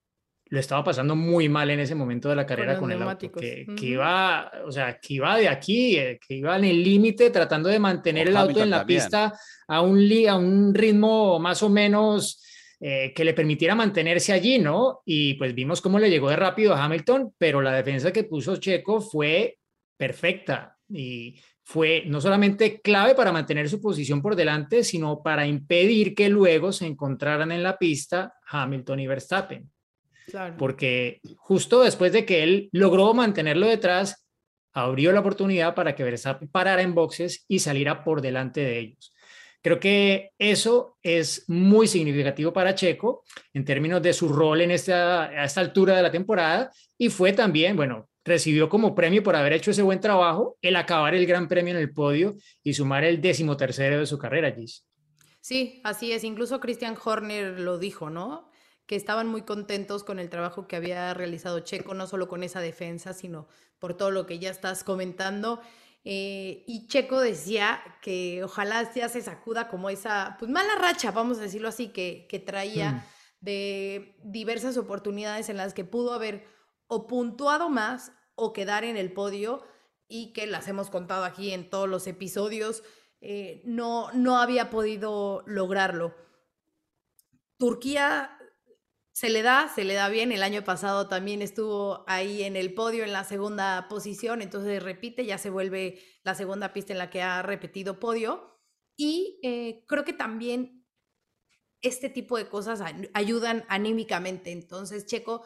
lo 0.45 0.61
estaba 0.61 0.81
pasando 0.81 1.13
muy 1.13 1.49
mal 1.49 1.69
en 1.69 1.81
ese 1.81 1.93
momento 1.93 2.29
de 2.29 2.37
la 2.37 2.45
carrera 2.45 2.77
con, 2.77 2.89
el 2.89 3.01
auto, 3.01 3.29
que, 3.33 3.65
que 3.65 3.71
Ujú. 3.73 3.85
iba, 3.85 4.49
o 4.65 4.71
sea, 4.71 4.97
que 4.97 5.15
iba 5.15 5.37
de 5.37 5.49
aquí, 5.49 5.97
eh, 5.97 6.17
que 6.25 6.35
iba 6.35 6.55
en 6.55 6.63
el 6.63 6.81
límite 6.81 7.31
tratando 7.31 7.67
de 7.67 7.79
mantener 7.79 8.27
Con 8.27 8.31
el 8.31 8.37
auto 8.37 8.45
Hamilton 8.45 8.63
en 8.63 8.69
la 8.69 8.77
también. 8.77 9.01
pista 9.01 9.33
a 9.67 9.81
un, 9.81 10.27
a 10.29 10.37
un 10.37 10.73
ritmo 10.73 11.37
más 11.37 11.61
o 11.63 11.69
menos 11.69 12.41
eh, 12.79 13.11
que 13.13 13.25
le 13.25 13.33
permitiera 13.33 13.75
mantenerse 13.75 14.31
allí, 14.31 14.57
¿no? 14.57 15.01
Y 15.03 15.33
pues 15.33 15.53
vimos 15.53 15.81
cómo 15.81 15.99
le 15.99 16.09
llegó 16.09 16.29
de 16.29 16.37
rápido 16.37 16.73
a 16.73 16.81
Hamilton, 16.81 17.33
pero 17.37 17.61
la 17.61 17.73
defensa 17.73 18.13
que 18.13 18.23
puso 18.23 18.55
Checo 18.55 19.01
fue 19.01 19.57
perfecta 19.97 20.77
y 20.87 21.41
fue 21.71 22.03
no 22.05 22.19
solamente 22.19 22.81
clave 22.81 23.15
para 23.15 23.31
mantener 23.31 23.69
su 23.69 23.79
posición 23.79 24.21
por 24.21 24.35
delante, 24.35 24.83
sino 24.83 25.23
para 25.23 25.47
impedir 25.47 26.13
que 26.13 26.27
luego 26.27 26.73
se 26.73 26.85
encontraran 26.85 27.49
en 27.53 27.63
la 27.63 27.77
pista 27.77 28.33
Hamilton 28.45 28.99
y 28.99 29.07
Verstappen. 29.07 29.71
Porque 30.57 31.21
justo 31.37 31.81
después 31.81 32.11
de 32.11 32.25
que 32.25 32.43
él 32.43 32.69
logró 32.73 33.13
mantenerlo 33.13 33.67
detrás, 33.67 34.27
abrió 34.73 35.13
la 35.13 35.21
oportunidad 35.21 35.73
para 35.73 35.95
que 35.95 36.03
Verstappen 36.03 36.49
parara 36.49 36.81
en 36.81 36.93
boxes 36.93 37.45
y 37.47 37.59
saliera 37.59 38.03
por 38.03 38.21
delante 38.21 38.59
de 38.59 38.77
ellos. 38.77 39.13
Creo 39.61 39.79
que 39.79 40.31
eso 40.37 40.97
es 41.01 41.45
muy 41.47 41.87
significativo 41.87 42.51
para 42.51 42.75
Checo 42.75 43.23
en 43.53 43.63
términos 43.63 44.01
de 44.01 44.11
su 44.11 44.27
rol 44.27 44.59
en 44.59 44.71
esta, 44.71 45.23
a 45.23 45.45
esta 45.45 45.61
altura 45.61 45.95
de 45.95 46.03
la 46.03 46.11
temporada 46.11 46.69
y 46.97 47.07
fue 47.07 47.31
también, 47.31 47.77
bueno, 47.77 48.09
recibió 48.23 48.69
como 48.69 48.93
premio 48.95 49.23
por 49.23 49.35
haber 49.35 49.53
hecho 49.53 49.71
ese 49.71 49.81
buen 49.81 49.99
trabajo 49.99 50.57
el 50.61 50.75
acabar 50.75 51.15
el 51.15 51.25
gran 51.25 51.47
premio 51.47 51.73
en 51.73 51.79
el 51.79 51.93
podio 51.93 52.35
y 52.63 52.73
sumar 52.73 53.03
el 53.03 53.21
decimotercero 53.21 53.99
de 53.99 54.05
su 54.05 54.17
carrera, 54.17 54.51
Gis. 54.51 54.85
Sí, 55.41 55.81
así 55.83 56.11
es. 56.11 56.23
Incluso 56.23 56.59
Christian 56.59 56.95
Horner 57.03 57.59
lo 57.59 57.79
dijo, 57.79 58.09
¿no? 58.09 58.49
Que 58.85 58.95
estaban 58.95 59.27
muy 59.27 59.41
contentos 59.41 60.03
con 60.03 60.19
el 60.19 60.29
trabajo 60.29 60.67
que 60.67 60.75
había 60.75 61.13
realizado 61.13 61.61
Checo, 61.61 61.95
no 61.95 62.05
solo 62.05 62.27
con 62.27 62.43
esa 62.43 62.61
defensa, 62.61 63.13
sino 63.13 63.47
por 63.79 63.97
todo 63.97 64.11
lo 64.11 64.27
que 64.27 64.37
ya 64.37 64.51
estás 64.51 64.83
comentando. 64.83 65.59
Eh, 66.03 66.63
y 66.67 66.87
Checo 66.87 67.19
decía 67.19 67.81
que 68.01 68.43
ojalá 68.43 68.91
ya 68.93 69.09
se 69.09 69.21
sacuda 69.21 69.67
como 69.67 69.89
esa, 69.89 70.35
pues 70.39 70.49
mala 70.49 70.75
racha, 70.75 71.11
vamos 71.11 71.39
a 71.39 71.41
decirlo 71.41 71.67
así, 71.67 71.89
que, 71.89 72.27
que 72.29 72.39
traía 72.39 72.91
mm. 72.91 73.03
de 73.41 74.15
diversas 74.23 74.77
oportunidades 74.77 75.49
en 75.49 75.57
las 75.57 75.73
que 75.73 75.85
pudo 75.85 76.13
haber 76.13 76.45
o 76.93 77.07
puntuado 77.07 77.69
más 77.69 78.11
o 78.35 78.51
quedar 78.51 78.83
en 78.83 78.97
el 78.97 79.13
podio 79.13 79.63
y 80.09 80.33
que 80.33 80.45
las 80.45 80.67
hemos 80.67 80.89
contado 80.89 81.23
aquí 81.23 81.51
en 81.51 81.69
todos 81.69 81.87
los 81.87 82.05
episodios, 82.05 82.83
eh, 83.21 83.61
no, 83.63 84.11
no 84.11 84.35
había 84.35 84.69
podido 84.69 85.41
lograrlo. 85.45 86.13
Turquía 87.57 88.37
se 89.13 89.29
le 89.29 89.41
da, 89.41 89.71
se 89.73 89.85
le 89.85 89.93
da 89.93 90.09
bien. 90.09 90.33
El 90.33 90.43
año 90.43 90.65
pasado 90.65 91.07
también 91.07 91.41
estuvo 91.41 92.03
ahí 92.07 92.43
en 92.43 92.57
el 92.57 92.73
podio 92.73 93.05
en 93.05 93.13
la 93.13 93.23
segunda 93.23 93.87
posición, 93.87 94.41
entonces 94.41 94.83
repite, 94.83 95.25
ya 95.25 95.37
se 95.37 95.49
vuelve 95.49 95.97
la 96.23 96.35
segunda 96.35 96.73
pista 96.73 96.91
en 96.91 96.99
la 96.99 97.09
que 97.09 97.21
ha 97.21 97.41
repetido 97.41 98.01
podio. 98.01 98.59
Y 98.97 99.39
eh, 99.43 99.85
creo 99.87 100.03
que 100.03 100.11
también 100.11 100.85
este 101.81 102.09
tipo 102.09 102.35
de 102.35 102.49
cosas 102.49 102.83
ayudan 103.13 103.63
anímicamente. 103.69 104.51
Entonces, 104.51 105.05
Checo 105.05 105.43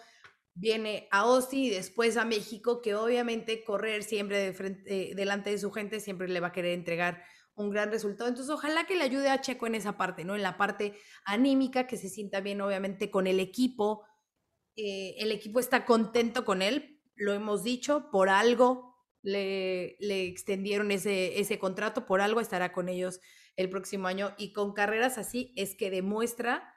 viene 0.55 1.07
a 1.11 1.19
Austin 1.19 1.65
y 1.65 1.69
después 1.69 2.17
a 2.17 2.25
México, 2.25 2.81
que 2.81 2.95
obviamente 2.95 3.63
correr 3.63 4.03
siempre 4.03 4.55
eh, 4.85 5.13
delante 5.15 5.51
de 5.51 5.59
su 5.59 5.71
gente 5.71 5.99
siempre 5.99 6.29
le 6.29 6.39
va 6.39 6.47
a 6.47 6.51
querer 6.53 6.73
entregar 6.73 7.23
un 7.55 7.69
gran 7.69 7.91
resultado. 7.91 8.29
Entonces, 8.29 8.53
ojalá 8.53 8.85
que 8.85 8.95
le 8.95 9.03
ayude 9.03 9.29
a 9.29 9.41
Checo 9.41 9.67
en 9.67 9.75
esa 9.75 9.97
parte, 9.97 10.23
¿no? 10.25 10.35
En 10.35 10.41
la 10.41 10.57
parte 10.57 10.93
anímica, 11.25 11.87
que 11.87 11.97
se 11.97 12.09
sienta 12.09 12.39
bien, 12.39 12.61
obviamente, 12.61 13.11
con 13.11 13.27
el 13.27 13.39
equipo. 13.39 14.03
Eh, 14.75 15.15
el 15.19 15.31
equipo 15.31 15.59
está 15.59 15.85
contento 15.85 16.45
con 16.45 16.61
él, 16.61 17.01
lo 17.15 17.33
hemos 17.33 17.63
dicho, 17.63 18.09
por 18.11 18.29
algo 18.29 18.95
le, 19.21 19.95
le 19.99 20.25
extendieron 20.25 20.91
ese, 20.91 21.39
ese 21.39 21.59
contrato, 21.59 22.05
por 22.05 22.21
algo 22.21 22.41
estará 22.41 22.71
con 22.73 22.89
ellos 22.89 23.19
el 23.55 23.69
próximo 23.69 24.07
año. 24.07 24.33
Y 24.37 24.53
con 24.53 24.73
carreras 24.73 25.17
así 25.17 25.53
es 25.55 25.75
que 25.75 25.89
demuestra 25.89 26.73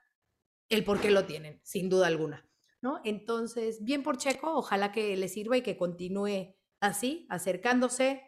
el 0.68 0.84
por 0.84 1.00
qué 1.00 1.10
lo 1.10 1.26
tienen, 1.26 1.60
sin 1.64 1.88
duda 1.88 2.06
alguna. 2.06 2.47
¿No? 2.80 3.00
Entonces, 3.04 3.82
bien 3.82 4.02
por 4.02 4.16
Checo, 4.16 4.56
ojalá 4.56 4.92
que 4.92 5.16
le 5.16 5.28
sirva 5.28 5.56
y 5.56 5.62
que 5.62 5.76
continúe 5.76 6.54
así, 6.80 7.26
acercándose 7.30 8.22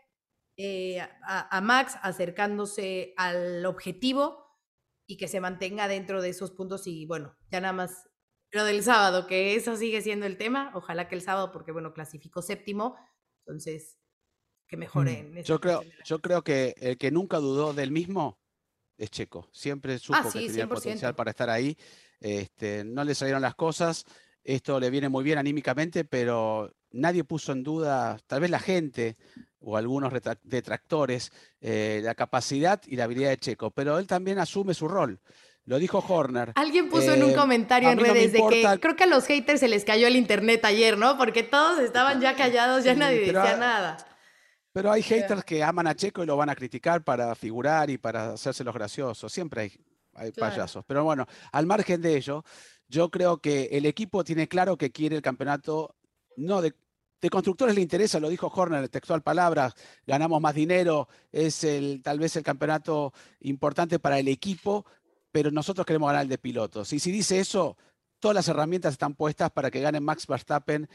eh, 0.57 1.01
a, 1.23 1.61
Max, 1.63 1.97
acercándose 2.03 3.15
al 3.17 3.65
objetivo 3.65 4.45
y 5.07 5.17
que 5.17 5.29
se 5.29 5.41
mantenga 5.41 5.89
dentro 5.89 6.21
de 6.21 6.31
esos 6.31 6.51
puntos 6.51 6.87
y 6.87 7.07
bueno, 7.07 7.37
ya 7.51 7.61
nada 7.61 7.73
más 7.73 8.11
lo 8.53 8.65
del 8.65 8.83
sábado, 8.83 9.27
que 9.27 9.55
eso 9.55 9.77
sigue 9.77 10.03
siendo 10.03 10.27
el 10.27 10.37
tema, 10.37 10.73
ojalá 10.75 11.09
que 11.09 11.15
el 11.15 11.23
sábado, 11.23 11.53
porque 11.53 11.73
bueno, 11.73 11.95
clasificó 11.95 12.43
séptimo, 12.43 12.97
entonces 13.47 13.99
que 14.67 14.77
mejore. 14.77 15.23
Mm, 15.23 15.43
yo 15.43 15.61
creo, 15.61 15.83
yo 16.05 16.19
creo 16.21 16.43
que 16.43 16.75
el 16.79 16.99
que 16.99 17.11
nunca 17.11 17.39
dudó 17.39 17.73
del 17.73 17.91
mismo 17.91 18.39
es 18.99 19.11
Checo, 19.11 19.49
siempre 19.53 19.99
supo 19.99 20.19
ah, 20.21 20.29
que 20.31 20.47
tenía 20.47 20.69
potencial 20.69 21.15
para 21.15 21.31
estar 21.31 21.49
ahí, 21.49 21.77
este, 22.19 22.85
no 22.85 23.03
le 23.03 23.15
salieron 23.15 23.41
las 23.41 23.55
cosas, 23.55 24.05
esto 24.45 24.81
le 24.81 24.91
viene 24.91 25.09
muy 25.09 25.25
bien 25.25 25.39
anímicamente, 25.39 26.05
pero 26.05 26.73
nadie 26.93 27.25
puso 27.25 27.53
en 27.53 27.63
duda, 27.63 28.19
tal 28.27 28.41
vez 28.41 28.51
la 28.51 28.59
gente 28.59 29.17
o 29.61 29.77
algunos 29.77 30.13
detractores, 30.43 31.33
eh, 31.61 32.01
la 32.03 32.15
capacidad 32.15 32.81
y 32.87 32.97
la 32.97 33.05
habilidad 33.05 33.31
de 33.31 33.39
Checo, 33.39 33.71
pero 33.71 33.99
él 33.99 34.07
también 34.07 34.39
asume 34.39 34.75
su 34.75 34.89
rol. 34.89 35.21
Lo 35.67 35.79
dijo 35.79 36.03
Horner. 36.07 36.53
Alguien 36.57 36.89
puso 36.89 37.13
en 37.13 37.23
un 37.23 37.31
eh, 37.31 37.37
comentario 37.37 37.91
en 37.91 37.99
redes 37.99 38.33
de 38.33 38.43
que 38.49 38.79
creo 38.81 38.97
que 38.97 39.05
a 39.05 39.07
los 39.07 39.27
haters 39.27 39.61
se 39.61 39.69
les 39.69 39.85
cayó 39.85 40.07
el 40.07 40.17
internet 40.17 40.65
ayer, 40.65 40.97
¿no? 40.97 41.17
Porque 41.17 41.43
todos 41.43 41.79
estaban 41.81 42.21
ya 42.21 42.35
callados, 42.35 42.83
ya 42.83 42.95
nadie 42.95 43.21
decía 43.21 43.57
nada. 43.57 43.99
Pero 44.73 44.91
hay 44.91 45.03
haters 45.03 45.45
que 45.45 45.63
aman 45.63 45.87
a 45.87 45.95
Checo 45.95 46.23
y 46.23 46.27
lo 46.27 46.37
van 46.37 46.49
a 46.49 46.55
criticar 46.55 47.03
para 47.03 47.35
figurar 47.35 47.91
y 47.91 47.99
para 47.99 48.33
hacerse 48.33 48.65
los 48.65 48.75
graciosos. 48.75 49.33
Siempre 49.33 49.73
hay, 50.15 50.33
payasos. 50.33 50.85
Pero 50.87 51.05
bueno, 51.05 51.27
al 51.53 51.67
margen 51.67 52.01
de 52.01 52.17
ello, 52.17 52.45
yo 52.91 53.11
creo 53.11 53.39
que 53.39 53.69
el 53.73 53.87
equipo 53.87 54.25
tiene 54.25 54.49
claro 54.49 54.77
que 54.77 54.91
quiere 54.91 55.17
el 55.17 55.23
campeonato, 55.23 55.95
no 56.37 56.61
de, 56.61 56.75
constructores 57.31 57.75
le 57.75 57.83
interesa, 57.83 58.19
lo 58.19 58.29
dijo 58.29 58.53
Horner, 58.55 58.89
textual 58.89 59.23
palabra, 59.23 59.73
ganamos 60.07 60.41
más 60.41 60.55
dinero, 60.55 61.09
es 61.31 61.63
el, 61.65 62.03
tal 62.03 62.19
vez 62.19 62.35
el 62.37 62.43
campeonato 62.43 63.13
importante 63.41 63.99
para 64.01 64.19
el 64.19 64.27
equipo, 64.27 64.85
pero 65.31 65.51
nosotros 65.51 65.87
queremos 65.87 66.09
ganar 66.09 66.23
el 66.23 66.29
de 66.29 66.39
pilotos. 66.39 66.93
Y 66.93 66.99
si 66.99 67.13
dice 67.13 67.39
eso, 67.39 67.77
todas 68.19 68.35
las 68.35 68.49
herramientas 68.49 68.93
están 68.93 69.15
puestas 69.15 69.51
para 69.53 69.71
que 69.71 69.81
gane 69.81 70.01
Max 70.01 70.27
Verstappen 70.27 70.89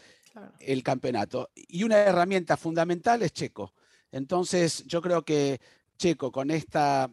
el 0.60 0.84
campeonato. 0.84 1.50
Y 1.56 1.84
una 1.84 1.98
herramienta 2.00 2.58
fundamental 2.58 3.22
es 3.22 3.32
Checo. 3.32 3.74
Entonces, 4.12 4.84
yo 4.86 5.02
creo 5.02 5.24
que 5.24 5.62
Checo 5.98 6.32
con 6.32 6.52
esta 6.52 7.10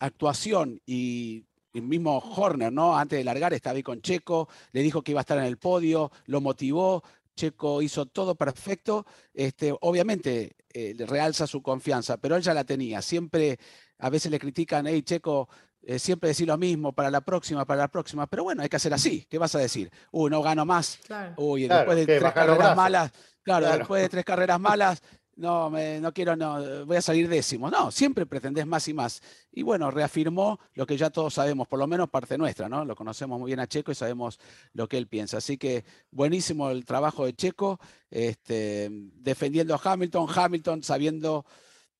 actuación 0.00 0.80
y 0.86 1.44
el 1.74 1.82
mismo 1.82 2.18
Horner, 2.18 2.72
¿no? 2.72 2.96
Antes 2.96 3.18
de 3.18 3.24
largar 3.24 3.52
estaba 3.52 3.76
ahí 3.76 3.82
con 3.82 4.00
Checo, 4.00 4.48
le 4.72 4.82
dijo 4.82 5.02
que 5.02 5.10
iba 5.10 5.20
a 5.20 5.22
estar 5.22 5.38
en 5.38 5.44
el 5.44 5.58
podio, 5.58 6.10
lo 6.26 6.40
motivó, 6.40 7.02
Checo 7.36 7.82
hizo 7.82 8.06
todo 8.06 8.36
perfecto. 8.36 9.04
Este, 9.32 9.74
obviamente 9.80 10.56
eh, 10.72 10.94
le 10.96 11.04
realza 11.04 11.46
su 11.46 11.62
confianza, 11.62 12.16
pero 12.16 12.36
él 12.36 12.42
ya 12.42 12.54
la 12.54 12.64
tenía. 12.64 13.02
Siempre, 13.02 13.58
a 13.98 14.08
veces 14.08 14.30
le 14.30 14.38
critican, 14.38 14.86
hey 14.86 15.02
Checo, 15.02 15.48
eh, 15.82 15.98
siempre 15.98 16.28
decir 16.28 16.46
lo 16.46 16.56
mismo 16.56 16.92
para 16.92 17.10
la 17.10 17.20
próxima, 17.20 17.64
para 17.66 17.82
la 17.82 17.88
próxima, 17.88 18.26
pero 18.26 18.44
bueno, 18.44 18.62
hay 18.62 18.68
que 18.68 18.76
hacer 18.76 18.94
así. 18.94 19.26
¿Qué 19.28 19.38
vas 19.38 19.54
a 19.54 19.58
decir? 19.58 19.90
Uy, 20.12 20.30
no 20.30 20.42
gano 20.42 20.64
más. 20.64 20.98
Uy, 21.36 21.66
después 21.66 21.96
de 21.96 22.06
tres 22.06 22.32
carreras 22.32 22.76
malas, 22.76 23.12
claro, 23.42 23.68
después 23.76 24.00
de 24.00 24.08
tres 24.08 24.24
carreras 24.24 24.60
malas, 24.60 25.02
no, 25.36 25.70
me, 25.70 26.00
no 26.00 26.12
quiero, 26.12 26.36
no, 26.36 26.84
voy 26.86 26.96
a 26.96 27.02
salir 27.02 27.28
décimo. 27.28 27.70
No, 27.70 27.90
siempre 27.90 28.26
pretendés 28.26 28.66
más 28.66 28.86
y 28.88 28.94
más. 28.94 29.22
Y 29.52 29.62
bueno, 29.62 29.90
reafirmó 29.90 30.58
lo 30.74 30.86
que 30.86 30.96
ya 30.96 31.10
todos 31.10 31.34
sabemos, 31.34 31.68
por 31.68 31.78
lo 31.78 31.86
menos 31.86 32.08
parte 32.10 32.38
nuestra, 32.38 32.68
¿no? 32.68 32.84
Lo 32.84 32.94
conocemos 32.94 33.38
muy 33.38 33.48
bien 33.48 33.60
a 33.60 33.66
Checo 33.66 33.92
y 33.92 33.94
sabemos 33.94 34.38
lo 34.72 34.88
que 34.88 34.98
él 34.98 35.06
piensa. 35.06 35.38
Así 35.38 35.58
que 35.58 35.84
buenísimo 36.10 36.70
el 36.70 36.84
trabajo 36.84 37.24
de 37.26 37.34
Checo, 37.34 37.78
este, 38.10 38.88
defendiendo 38.90 39.74
a 39.74 39.80
Hamilton, 39.82 40.28
Hamilton 40.34 40.82
sabiendo 40.82 41.44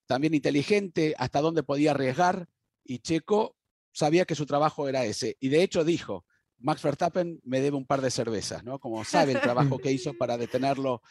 también 0.05 0.33
inteligente 0.33 1.15
hasta 1.17 1.41
dónde 1.41 1.63
podía 1.63 1.91
arriesgar 1.91 2.47
y 2.83 2.99
Checo 2.99 3.55
sabía 3.91 4.25
que 4.25 4.35
su 4.35 4.45
trabajo 4.45 4.87
era 4.87 5.05
ese. 5.05 5.37
Y 5.39 5.49
de 5.49 5.63
hecho 5.63 5.83
dijo, 5.83 6.25
Max 6.59 6.83
Verstappen 6.83 7.39
me 7.43 7.61
debe 7.61 7.77
un 7.77 7.85
par 7.85 8.01
de 8.01 8.11
cervezas, 8.11 8.63
¿no? 8.63 8.79
Como 8.79 9.03
sabe 9.03 9.33
el 9.33 9.41
trabajo 9.41 9.77
que 9.77 9.91
hizo 9.91 10.13
para 10.13 10.37
detenerlo 10.37 11.01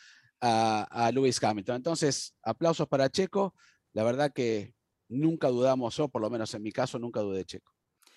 a, 0.41 1.11
Lewis 1.13 1.43
Hamilton. 1.43 1.77
Entonces, 1.77 2.35
aplausos 2.43 2.89
para 2.89 3.09
Checo. 3.09 3.55
La 3.93 4.03
verdad 4.05 4.33
que 4.33 4.75
nunca 5.09 5.49
dudamos, 5.49 5.99
o 6.01 6.09
por 6.09 6.23
lo 6.23 6.31
menos 6.31 6.53
en 6.55 6.63
mi 6.63 6.73
caso, 6.73 6.99
nunca 6.99 7.21
dudé 7.21 7.39
de 7.39 7.45
Checo. 7.45 7.73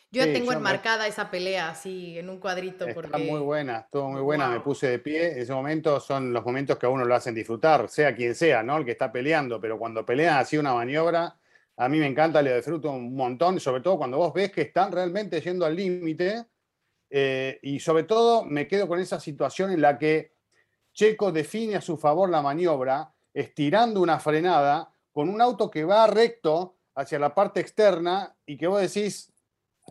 Yo 0.10 0.24
tengo 0.32 0.54
enmarcada 0.54 1.06
esa 1.06 1.30
pelea 1.30 1.70
así 1.70 2.18
en 2.18 2.30
un 2.30 2.40
cuadrito. 2.40 2.88
Está 2.88 3.18
muy 3.18 3.42
buena, 3.42 3.80
estuvo 3.80 4.10
muy 4.10 4.22
buena, 4.22 4.48
me 4.48 4.62
puse 4.62 4.88
de 4.88 5.00
pie. 5.00 5.34
En 5.34 5.40
ese 5.40 5.54
momento 5.54 6.00
son 6.00 6.32
los 6.32 6.46
momentos 6.46 6.78
que 6.78 6.86
a 6.86 6.90
uno 6.90 7.04
lo 7.04 7.14
hacen 7.14 7.36
disfrutar, 7.36 7.90
sea 7.90 8.16
quien 8.16 8.34
sea, 8.34 8.64
¿no? 8.64 8.78
El 8.78 8.86
que 8.86 8.92
está 8.92 9.12
peleando, 9.12 9.60
pero 9.60 9.78
cuando 9.78 10.06
pelean 10.06 10.38
así 10.38 10.58
una 10.58 10.74
maniobra, 10.74 11.38
a 11.76 11.90
mí 11.90 12.00
me 12.00 12.08
encanta, 12.08 12.42
le 12.42 12.56
disfruto 12.56 12.90
un 12.92 13.16
montón, 13.16 13.60
sobre 13.60 13.82
todo 13.82 13.98
cuando 13.98 14.18
vos 14.18 14.34
ves 14.34 14.52
que 14.52 14.62
están 14.62 14.94
realmente 14.94 15.42
yendo 15.42 15.66
al 15.66 15.76
límite. 15.76 16.46
Eh, 17.10 17.60
y 17.62 17.80
sobre 17.80 18.04
todo 18.04 18.44
me 18.44 18.68
quedo 18.68 18.88
con 18.88 19.00
esa 19.00 19.20
situación 19.20 19.72
en 19.72 19.82
la 19.82 19.98
que 19.98 20.37
Checo 20.98 21.32
define 21.32 21.76
a 21.76 21.82
su 21.82 21.96
favor 21.96 22.28
la 22.28 22.42
maniobra, 22.42 23.14
estirando 23.32 24.02
una 24.02 24.20
frenada 24.20 24.92
con 25.12 25.30
un 25.30 25.40
auto 25.40 25.70
que 25.70 25.84
va 25.84 26.08
recto 26.08 26.78
hacia 26.96 27.20
la 27.20 27.36
parte 27.36 27.60
externa 27.60 28.36
y 28.48 28.58
que 28.58 28.66
vos 28.66 28.82
decís, 28.82 29.32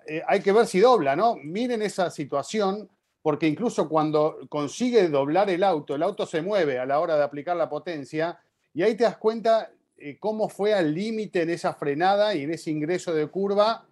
eh, 0.09 0.21
hay 0.27 0.41
que 0.41 0.51
ver 0.51 0.67
si 0.67 0.81
dobla, 0.81 1.15
¿no? 1.15 1.37
Miren 1.37 1.81
esa 1.83 2.11
situación, 2.11 2.91
porque 3.23 3.47
incluso 3.47 3.89
cuando 3.89 4.37
consigue 4.49 5.09
doblar 5.09 5.49
el 5.49 5.63
auto, 5.63 5.95
el 5.95 6.03
auto 6.03 6.27
se 6.27 6.43
mueve 6.43 6.81
a 6.81 6.87
la 6.87 6.99
hora 6.99 7.17
de 7.17 7.23
aplicar 7.23 7.57
la 7.57 7.69
potencia, 7.69 8.41
y 8.75 8.83
ahí 8.83 8.97
te 8.97 9.05
das 9.05 9.17
cuenta 9.17 9.71
eh, 9.97 10.19
cómo 10.19 10.49
fue 10.49 10.75
al 10.75 10.93
límite 10.93 11.43
en 11.43 11.51
esa 11.51 11.73
frenada 11.75 12.35
y 12.35 12.43
en 12.43 12.53
ese 12.53 12.73
ingreso 12.73 13.15
de 13.15 13.29
curva, 13.29 13.87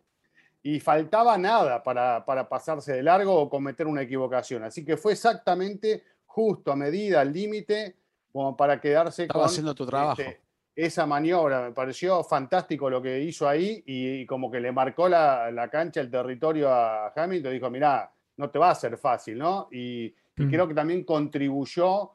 y 0.65 0.81
faltaba 0.81 1.39
nada 1.39 1.81
para, 1.85 2.25
para 2.25 2.49
pasarse 2.49 2.95
de 2.95 3.05
largo 3.05 3.39
o 3.41 3.49
cometer 3.49 3.87
una 3.87 4.03
equivocación. 4.03 4.65
Así 4.65 4.85
que 4.85 4.97
fue 4.97 5.13
exactamente 5.13 6.03
justo, 6.35 6.73
a 6.73 6.77
medida, 6.77 7.21
al 7.21 7.33
límite, 7.33 7.95
como 8.33 8.57
para 8.57 8.81
quedarse 8.81 9.23
Estaba 9.23 9.45
con 9.45 9.51
haciendo 9.51 9.73
tu 9.75 9.87
trabajo. 9.87 10.21
este, 10.21 10.41
esa 10.75 11.07
maniobra. 11.07 11.63
Me 11.63 11.73
pareció 11.73 12.25
fantástico 12.25 12.91
lo 12.91 13.01
que 13.01 13.21
hizo 13.21 13.49
ahí 13.49 13.85
y, 13.87 14.23
y 14.23 14.27
como 14.27 14.51
que 14.51 14.59
le 14.59 14.73
marcó 14.73 15.09
la, 15.09 15.51
la 15.53 15.69
cancha, 15.71 16.01
el 16.01 16.11
territorio 16.11 16.69
a 16.71 17.13
Hamilton. 17.15 17.53
Dijo, 17.53 17.71
mirá, 17.71 18.13
no 18.37 18.51
te 18.51 18.59
va 18.59 18.71
a 18.71 18.75
ser 18.75 18.99
fácil, 18.99 19.39
¿no? 19.39 19.69
Y, 19.71 20.07
y 20.07 20.15
Mm. 20.37 20.51
creo 20.51 20.67
que 20.67 20.75
también 20.75 21.05
contribuyó, 21.05 22.11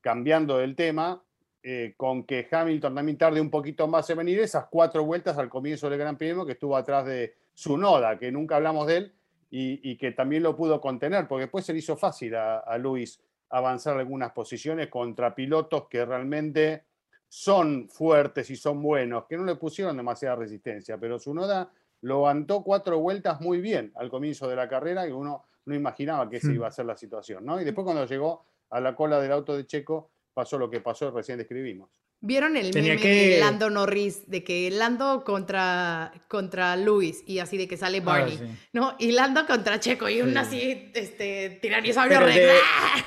cambiando 0.00 0.58
del 0.58 0.76
tema, 0.76 1.20
eh, 1.64 1.94
con 1.96 2.22
que 2.22 2.46
Hamilton 2.48 2.94
también 2.94 3.18
tarde 3.18 3.40
un 3.40 3.50
poquito 3.50 3.88
más 3.88 4.08
en 4.10 4.18
venir 4.18 4.38
esas 4.38 4.66
cuatro 4.70 5.04
vueltas 5.04 5.36
al 5.36 5.48
comienzo 5.48 5.90
del 5.90 5.98
Gran 5.98 6.16
Premio 6.16 6.46
que 6.46 6.52
estuvo 6.52 6.76
atrás 6.76 7.04
de 7.06 7.34
su 7.54 7.76
Noda, 7.76 8.16
que 8.20 8.30
nunca 8.30 8.54
hablamos 8.54 8.86
de 8.86 8.96
él, 8.98 9.12
y, 9.50 9.80
y 9.90 9.96
que 9.96 10.12
también 10.12 10.44
lo 10.44 10.54
pudo 10.54 10.80
contener, 10.80 11.26
porque 11.26 11.42
después 11.46 11.64
se 11.64 11.72
le 11.72 11.80
hizo 11.80 11.96
fácil 11.96 12.36
a, 12.36 12.58
a 12.58 12.78
Luis 12.78 13.20
avanzar 13.50 13.96
algunas 13.98 14.32
posiciones 14.32 14.88
contra 14.88 15.34
pilotos 15.34 15.88
que 15.88 16.04
realmente 16.04 16.84
son 17.28 17.88
fuertes 17.88 18.50
y 18.50 18.56
son 18.56 18.82
buenos, 18.82 19.24
que 19.26 19.36
no 19.36 19.44
le 19.44 19.56
pusieron 19.56 19.96
demasiada 19.96 20.36
resistencia, 20.36 20.96
pero 20.98 21.18
su 21.18 21.34
Noda 21.34 21.70
lo 22.02 22.16
aguantó 22.16 22.62
cuatro 22.62 22.98
vueltas 22.98 23.40
muy 23.40 23.60
bien 23.60 23.92
al 23.96 24.10
comienzo 24.10 24.48
de 24.48 24.56
la 24.56 24.68
carrera 24.68 25.06
y 25.08 25.12
uno 25.12 25.44
no 25.64 25.74
imaginaba 25.74 26.28
que 26.30 26.36
esa 26.36 26.48
Hmm. 26.48 26.54
iba 26.54 26.68
a 26.68 26.70
ser 26.70 26.86
la 26.86 26.96
situación, 26.96 27.44
¿no? 27.44 27.60
Y 27.60 27.64
después 27.64 27.84
cuando 27.84 28.06
llegó 28.06 28.44
a 28.70 28.80
la 28.80 28.94
cola 28.94 29.20
del 29.20 29.32
auto 29.32 29.56
de 29.56 29.66
Checo, 29.66 30.10
pasó 30.34 30.58
lo 30.58 30.70
que 30.70 30.80
pasó, 30.80 31.10
recién 31.10 31.38
describimos. 31.38 31.90
¿Vieron 32.20 32.56
el 32.56 32.70
Tenía 32.70 32.90
meme 32.94 33.02
que- 33.02 33.28
de 33.34 33.40
Lando 33.40 33.68
Norris? 33.70 34.28
De 34.30 34.42
que 34.42 34.70
Lando 34.70 35.22
contra, 35.24 36.12
contra 36.28 36.76
Luis 36.76 37.22
y 37.26 37.40
así 37.40 37.56
de 37.58 37.68
que 37.68 37.76
sale 37.76 38.00
Barney, 38.00 38.38
Ah, 38.40 38.46
sí. 38.46 38.68
¿no? 38.72 38.94
Y 38.98 39.12
Lando 39.12 39.46
contra 39.46 39.78
Checo 39.80 40.08
y 40.08 40.22
un 40.22 40.30
Sí. 40.32 40.36
así, 40.38 40.90
este, 40.94 41.58
tiranosaurio 41.60 42.20
de- 42.20 42.50
¡ah! 42.64 43.04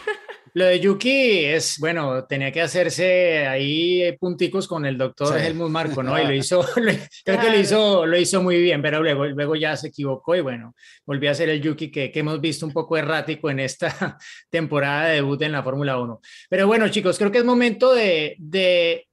Lo 0.54 0.66
de 0.66 0.80
Yuki 0.80 1.46
es, 1.46 1.78
bueno, 1.80 2.26
tenía 2.26 2.52
que 2.52 2.62
hacerse 2.62 3.48
ahí 3.48 4.16
punticos 4.20 4.68
con 4.68 4.86
el 4.86 4.98
doctor 4.98 5.40
Sí. 5.40 5.46
Helmut 5.46 5.70
Marco, 5.70 6.02
¿no? 6.04 6.20
Y 6.22 6.26
lo 6.26 6.34
hizo, 6.34 6.62
lo- 6.78 6.92
creo 7.26 7.40
que 7.40 7.50
lo 7.50 7.60
hizo, 7.60 8.06
lo 8.06 8.18
hizo 8.18 8.42
muy 8.42 8.62
bien, 8.62 8.82
pero 8.82 9.02
luego, 9.02 9.26
luego 9.26 9.56
ya 9.56 9.76
se 9.78 9.88
equivocó 9.90 10.36
y 10.36 10.42
bueno, 10.42 10.74
volvió 11.06 11.32
a 11.32 11.34
ser 11.36 11.50
el 11.50 11.62
Yuki 11.62 11.92
que, 11.92 12.12
que 12.12 12.20
hemos 12.20 12.40
visto 12.42 12.66
un 12.66 12.74
poco 12.74 12.98
errático 12.98 13.50
en 13.50 13.60
esta 13.60 14.18
temporada 14.50 15.08
de 15.10 15.16
debut 15.16 15.42
en 15.42 15.52
la 15.52 15.64
Fórmula 15.64 15.98
1. 16.00 16.20
Pero 16.50 16.68
bueno, 16.68 16.88
chicos, 16.90 17.18
creo 17.18 17.32
que 17.32 17.40
es 17.40 17.46
momento 17.46 17.94
de, 17.94 18.36
de 18.40 19.08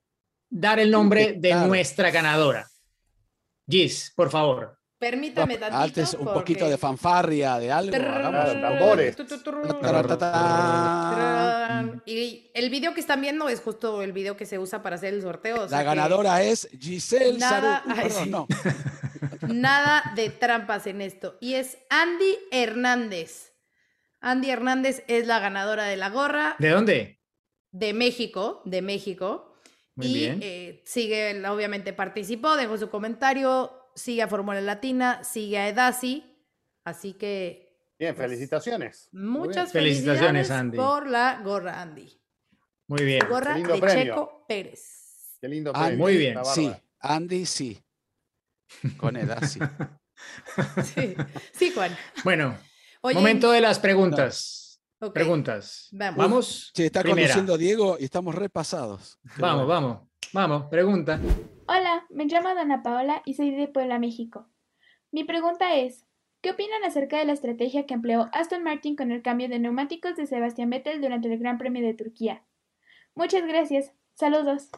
dar 0.49 0.78
el 0.78 0.91
nombre 0.91 1.34
de 1.39 1.55
nuestra 1.55 2.11
ganadora. 2.11 2.66
Gis, 3.68 4.12
por 4.14 4.30
favor. 4.30 4.75
Permítame 4.99 5.59
tantito. 5.59 5.82
Antes 5.82 6.14
un 6.14 6.26
poquito 6.26 6.68
de 6.68 6.78
fanfarria, 6.78 7.59
de 7.59 7.70
algo. 7.70 7.92
tambores. 7.92 9.16
Y 12.07 12.51
el 12.55 12.70
video 12.70 12.94
que 12.94 13.01
están 13.01 13.20
viendo 13.20 13.49
es 13.49 13.61
justo 13.61 14.03
el 14.03 14.12
video 14.12 14.36
que 14.36 14.47
se 14.47 14.59
usa 14.59 14.82
para 14.82 14.97
hacer 14.97 15.12
el 15.14 15.22
sorteo. 15.22 15.62
o 15.64 15.68
sea 15.68 15.78
La 15.78 15.84
que 15.84 15.97
ganadora 15.97 16.42
es 16.42 16.68
Giselle 16.80 17.38
Nada-. 17.38 17.82
Ay, 17.86 18.11
sí. 18.11 18.30
no. 18.30 18.47
Nada 19.49 20.12
de 20.14 20.30
trampas 20.30 20.86
en 20.86 21.01
esto. 21.01 21.36
Y 21.40 21.55
es 21.55 21.78
Andy 21.90 22.38
Hernández. 22.51 23.53
Andy 24.20 24.51
Hernández 24.51 25.05
es 25.09 25.26
la 25.26 25.38
ganadora 25.40 25.84
de 25.84 25.97
la 25.97 26.09
gorra 26.11 26.57
¿De 26.59 26.70
dónde? 26.70 27.20
de 27.70 27.92
México, 27.92 28.62
de 28.64 28.82
México. 28.82 29.55
Muy 29.94 30.07
y 30.07 30.14
bien. 30.14 30.38
eh, 30.42 30.82
sigue, 30.86 31.47
obviamente 31.49 31.92
participó, 31.92 32.57
dejó 32.57 32.76
su 32.78 32.88
comentario, 32.90 33.72
sigue 33.97 34.22
a 34.22 34.28
Fórmula 34.28 34.61
Latina, 34.61 35.24
sigue 35.24 35.59
a 35.59 35.68
Edasi. 35.68 36.24
Así 36.84 37.14
que 37.14 37.64
Bien, 37.99 38.14
Pues, 38.14 38.28
felicitaciones. 38.28 39.09
Muchas 39.12 39.72
bien. 39.72 39.84
Felicitaciones, 39.84 40.51
Andy. 40.51 40.76
por 40.76 41.09
la 41.09 41.40
gorra 41.42 41.80
Andy. 41.80 42.20
Muy 42.88 43.05
bien. 43.05 43.20
Gorra 43.28 43.55
Qué 43.55 43.59
lindo 43.61 43.74
de 43.74 43.80
premio. 43.80 44.05
Checo 44.05 44.44
Pérez. 44.47 45.38
Qué 45.40 45.49
lindo 45.49 45.72
Ah, 45.74 45.86
premio, 45.86 45.99
muy 46.05 46.16
bien. 46.18 46.38
Sí. 46.44 46.70
Andy 47.01 47.47
sí. 47.47 47.82
Con 48.99 49.16
edad, 49.16 49.42
sí. 49.47 49.59
Sí, 51.53 51.70
Juan. 51.74 51.97
Bueno, 52.24 52.57
Oye, 53.01 53.14
momento 53.14 53.51
de 53.51 53.61
las 53.62 53.78
preguntas. 53.78 54.80
Preguntas. 55.14 55.88
Vamos. 55.92 56.16
Vamos. 56.18 56.72
Sí, 56.74 56.84
está 56.84 57.01
Primera. 57.03 57.22
conduciendo 57.28 57.57
Diego 57.59 57.97
y 57.99 58.05
estamos 58.05 58.34
repasados. 58.34 59.18
Vamos, 59.38 59.66
bueno. 59.66 59.66
vamos, 59.66 60.09
vamos, 60.32 60.64
pregunta. 60.70 61.18
Hola, 61.68 62.06
me 62.10 62.26
llamo 62.26 62.54
Dana 62.54 62.84
Paola 62.84 63.22
y 63.24 63.34
soy 63.34 63.50
de 63.50 63.66
Puebla, 63.66 63.98
México. 63.98 64.48
Mi 65.10 65.24
pregunta 65.24 65.74
es, 65.74 66.06
¿qué 66.40 66.52
opinan 66.52 66.84
acerca 66.84 67.18
de 67.18 67.24
la 67.24 67.32
estrategia 67.32 67.86
que 67.86 67.94
empleó 67.94 68.28
Aston 68.32 68.62
Martin 68.62 68.94
con 68.94 69.10
el 69.10 69.20
cambio 69.20 69.48
de 69.48 69.58
neumáticos 69.58 70.14
de 70.14 70.26
Sebastián 70.26 70.70
Vettel 70.70 71.00
durante 71.00 71.26
el 71.26 71.40
Gran 71.40 71.58
Premio 71.58 71.84
de 71.84 71.94
Turquía? 71.94 72.44
Muchas 73.16 73.44
gracias. 73.48 73.90
Saludos. 74.14 74.68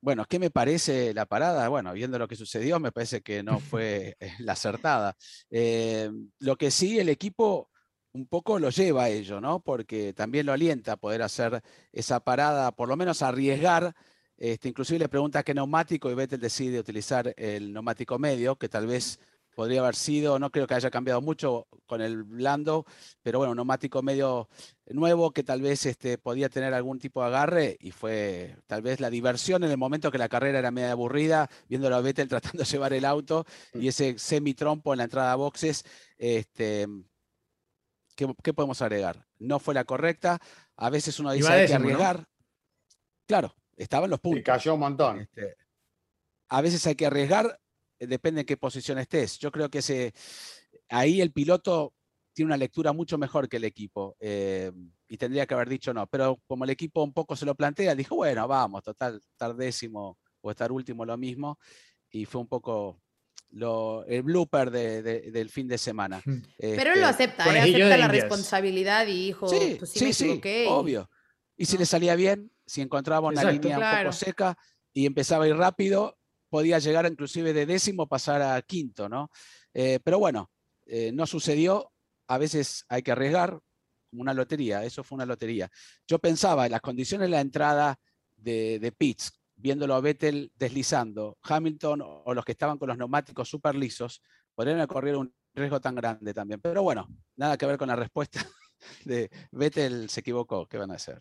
Bueno, 0.00 0.24
¿qué 0.24 0.38
me 0.38 0.50
parece 0.50 1.12
la 1.12 1.26
parada? 1.26 1.68
Bueno, 1.68 1.92
viendo 1.92 2.18
lo 2.18 2.26
que 2.26 2.36
sucedió, 2.36 2.80
me 2.80 2.90
parece 2.90 3.20
que 3.20 3.42
no 3.42 3.60
fue 3.60 4.16
eh, 4.20 4.32
la 4.38 4.52
acertada. 4.52 5.16
Eh, 5.50 6.10
lo 6.38 6.56
que 6.56 6.70
sí, 6.70 6.98
el 6.98 7.10
equipo 7.10 7.68
un 8.12 8.26
poco 8.26 8.58
lo 8.58 8.70
lleva 8.70 9.04
a 9.04 9.08
ello, 9.10 9.38
¿no? 9.38 9.60
Porque 9.60 10.14
también 10.14 10.46
lo 10.46 10.54
alienta 10.54 10.92
a 10.92 10.96
poder 10.96 11.20
hacer 11.20 11.62
esa 11.92 12.20
parada, 12.20 12.72
por 12.72 12.88
lo 12.88 12.96
menos 12.96 13.20
arriesgar. 13.20 13.94
Este, 14.40 14.70
inclusive 14.70 14.98
le 14.98 15.08
pregunta 15.10 15.42
qué 15.42 15.52
neumático 15.52 16.10
y 16.10 16.14
Vettel 16.14 16.40
decide 16.40 16.80
utilizar 16.80 17.34
el 17.36 17.74
neumático 17.74 18.18
medio, 18.18 18.56
que 18.56 18.70
tal 18.70 18.86
vez 18.86 19.20
podría 19.54 19.80
haber 19.80 19.94
sido, 19.94 20.38
no 20.38 20.50
creo 20.50 20.66
que 20.66 20.72
haya 20.72 20.90
cambiado 20.90 21.20
mucho 21.20 21.66
con 21.84 22.00
el 22.00 22.22
blando, 22.22 22.86
pero 23.20 23.38
bueno, 23.38 23.50
un 23.50 23.56
neumático 23.56 24.00
medio 24.00 24.48
nuevo 24.86 25.32
que 25.32 25.42
tal 25.42 25.60
vez 25.60 25.84
este, 25.84 26.16
podía 26.16 26.48
tener 26.48 26.72
algún 26.72 26.98
tipo 26.98 27.20
de 27.20 27.26
agarre 27.26 27.76
y 27.80 27.90
fue 27.90 28.56
tal 28.66 28.80
vez 28.80 28.98
la 28.98 29.10
diversión 29.10 29.62
en 29.62 29.72
el 29.72 29.76
momento 29.76 30.10
que 30.10 30.16
la 30.16 30.30
carrera 30.30 30.60
era 30.60 30.70
media 30.70 30.92
aburrida, 30.92 31.50
viéndolo 31.68 31.96
a 31.96 32.00
Vettel 32.00 32.28
tratando 32.30 32.62
de 32.62 32.70
llevar 32.70 32.94
el 32.94 33.04
auto 33.04 33.44
y 33.74 33.88
ese 33.88 34.18
semi-trompo 34.18 34.94
en 34.94 34.98
la 34.98 35.04
entrada 35.04 35.32
a 35.32 35.36
boxes. 35.36 35.84
Este, 36.16 36.86
¿qué, 38.16 38.34
qué 38.42 38.54
podemos 38.54 38.80
agregar? 38.80 39.26
No 39.38 39.58
fue 39.58 39.74
la 39.74 39.84
correcta. 39.84 40.40
A 40.76 40.88
veces 40.88 41.20
uno 41.20 41.30
dice 41.32 41.52
hay 41.52 41.66
que 41.66 41.74
arriesgar. 41.74 42.26
Claro, 43.80 43.84
estaban 43.84 44.10
los 44.10 44.18
Y 44.18 44.22
puntos. 44.22 44.42
cayó 44.44 44.74
un 44.74 44.80
montón. 44.80 45.20
Este, 45.20 45.56
a 46.48 46.60
veces 46.60 46.86
hay 46.86 46.94
que 46.94 47.06
arriesgar, 47.06 47.58
eh, 47.98 48.06
depende 48.06 48.40
en 48.42 48.46
qué 48.46 48.56
posición 48.56 48.98
estés. 48.98 49.38
Yo 49.38 49.50
creo 49.50 49.68
que 49.70 49.78
ese, 49.78 50.12
ahí 50.88 51.20
el 51.20 51.32
piloto 51.32 51.94
tiene 52.32 52.48
una 52.48 52.56
lectura 52.56 52.92
mucho 52.92 53.18
mejor 53.18 53.48
que 53.48 53.56
el 53.56 53.64
equipo 53.64 54.16
eh, 54.20 54.70
y 55.08 55.16
tendría 55.16 55.46
que 55.46 55.54
haber 55.54 55.68
dicho 55.68 55.92
no, 55.92 56.06
pero 56.06 56.40
como 56.46 56.64
el 56.64 56.70
equipo 56.70 57.02
un 57.02 57.12
poco 57.12 57.34
se 57.36 57.44
lo 57.46 57.54
plantea, 57.54 57.94
dijo, 57.94 58.16
bueno, 58.16 58.46
vamos, 58.46 58.82
total, 58.82 59.16
estar 59.32 59.54
décimo 59.56 60.18
o 60.40 60.50
estar 60.50 60.70
último 60.72 61.04
lo 61.04 61.16
mismo 61.18 61.58
y 62.10 62.24
fue 62.24 62.40
un 62.40 62.46
poco 62.48 63.02
lo, 63.50 64.04
el 64.06 64.22
blooper 64.22 64.70
de- 64.70 65.02
de- 65.02 65.30
del 65.32 65.50
fin 65.50 65.66
de 65.66 65.76
semana. 65.76 66.22
Pero 66.58 66.72
él 66.72 66.78
Este, 66.88 67.00
lo 67.00 67.06
acepta, 67.08 67.42
¿eh? 67.44 67.46
conejillo 67.48 67.84
acepta 67.86 67.96
la 67.98 68.06
Indias. 68.06 68.22
responsabilidad 68.22 69.06
y 69.08 69.26
dijo, 69.26 69.48
Sí, 69.48 69.76
pues 69.78 69.90
sí, 69.90 69.98
sí, 69.98 70.04
me 70.04 70.12
sí, 70.12 70.24
equivoqué. 70.24 70.64
y- 70.64 70.68
obvio. 70.68 71.10
Y 71.56 71.66
si 71.66 71.74
¿no? 71.74 71.80
le 71.80 71.86
salía 71.86 72.14
bien, 72.14 72.50
si 72.70 72.82
encontraba 72.82 73.26
una 73.26 73.42
Exacto. 73.42 73.62
línea 73.62 73.78
un 73.80 73.98
poco 73.98 74.12
seca 74.12 74.56
y 74.92 75.04
empezaba 75.04 75.44
a 75.44 75.48
ir 75.48 75.56
rápido, 75.56 76.16
podía 76.48 76.78
llegar 76.78 77.04
inclusive 77.04 77.52
de 77.52 77.66
décimo, 77.66 78.06
pasar 78.06 78.40
a 78.42 78.62
quinto, 78.62 79.08
¿no? 79.08 79.28
Eh, 79.74 79.98
pero 80.04 80.20
bueno, 80.20 80.52
eh, 80.86 81.10
no 81.12 81.26
sucedió. 81.26 81.90
A 82.28 82.38
veces 82.38 82.84
hay 82.88 83.02
que 83.02 83.10
arriesgar, 83.10 83.58
como 84.08 84.22
una 84.22 84.34
lotería, 84.34 84.84
eso 84.84 85.02
fue 85.02 85.16
una 85.16 85.26
lotería. 85.26 85.68
Yo 86.06 86.20
pensaba 86.20 86.66
en 86.66 86.70
las 86.70 86.80
condiciones 86.80 87.26
de 87.26 87.30
la 87.32 87.40
entrada 87.40 87.98
de, 88.36 88.78
de 88.78 88.92
pits, 88.92 89.32
viéndolo 89.56 89.96
a 89.96 90.00
Vettel 90.00 90.52
deslizando, 90.54 91.38
Hamilton 91.42 92.02
o, 92.02 92.22
o 92.24 92.34
los 92.34 92.44
que 92.44 92.52
estaban 92.52 92.78
con 92.78 92.86
los 92.86 92.98
neumáticos 92.98 93.48
súper 93.48 93.74
lisos, 93.74 94.22
podrían 94.54 94.86
corrido 94.86 95.18
un 95.18 95.34
riesgo 95.54 95.80
tan 95.80 95.96
grande 95.96 96.32
también. 96.32 96.60
Pero 96.60 96.84
bueno, 96.84 97.08
nada 97.34 97.58
que 97.58 97.66
ver 97.66 97.78
con 97.78 97.88
la 97.88 97.96
respuesta 97.96 98.46
de 99.04 99.28
Vettel 99.50 100.08
se 100.08 100.20
equivocó, 100.20 100.68
¿qué 100.68 100.78
van 100.78 100.92
a 100.92 100.94
hacer? 100.94 101.18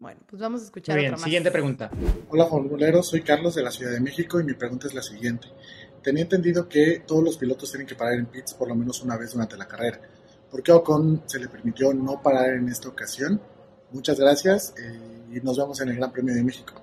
Bueno, 0.00 0.18
pues 0.26 0.40
vamos 0.40 0.62
a 0.62 0.64
escuchar 0.64 0.94
Muy 0.94 1.02
bien, 1.02 1.12
otra 1.12 1.18
más. 1.18 1.24
siguiente 1.24 1.50
pregunta. 1.50 1.90
Hola 2.30 2.46
formuleros, 2.46 3.06
soy 3.06 3.20
Carlos 3.20 3.54
de 3.54 3.62
la 3.62 3.70
Ciudad 3.70 3.92
de 3.92 4.00
México 4.00 4.40
y 4.40 4.44
mi 4.44 4.54
pregunta 4.54 4.86
es 4.86 4.94
la 4.94 5.02
siguiente. 5.02 5.48
Tenía 6.02 6.22
entendido 6.22 6.70
que 6.70 7.02
todos 7.06 7.22
los 7.22 7.36
pilotos 7.36 7.70
tienen 7.70 7.86
que 7.86 7.94
parar 7.94 8.14
en 8.14 8.24
pits 8.24 8.54
por 8.54 8.66
lo 8.66 8.74
menos 8.74 9.02
una 9.02 9.18
vez 9.18 9.34
durante 9.34 9.58
la 9.58 9.68
carrera. 9.68 10.00
¿Por 10.50 10.62
qué 10.62 10.72
a 10.72 10.76
Ocon 10.76 11.22
se 11.26 11.38
le 11.38 11.48
permitió 11.48 11.92
no 11.92 12.22
parar 12.22 12.54
en 12.54 12.70
esta 12.70 12.88
ocasión? 12.88 13.42
Muchas 13.90 14.18
gracias 14.18 14.72
eh, 14.78 15.36
y 15.36 15.40
nos 15.42 15.58
vemos 15.58 15.78
en 15.82 15.90
el 15.90 15.96
Gran 15.96 16.10
Premio 16.10 16.34
de 16.34 16.44
México. 16.44 16.80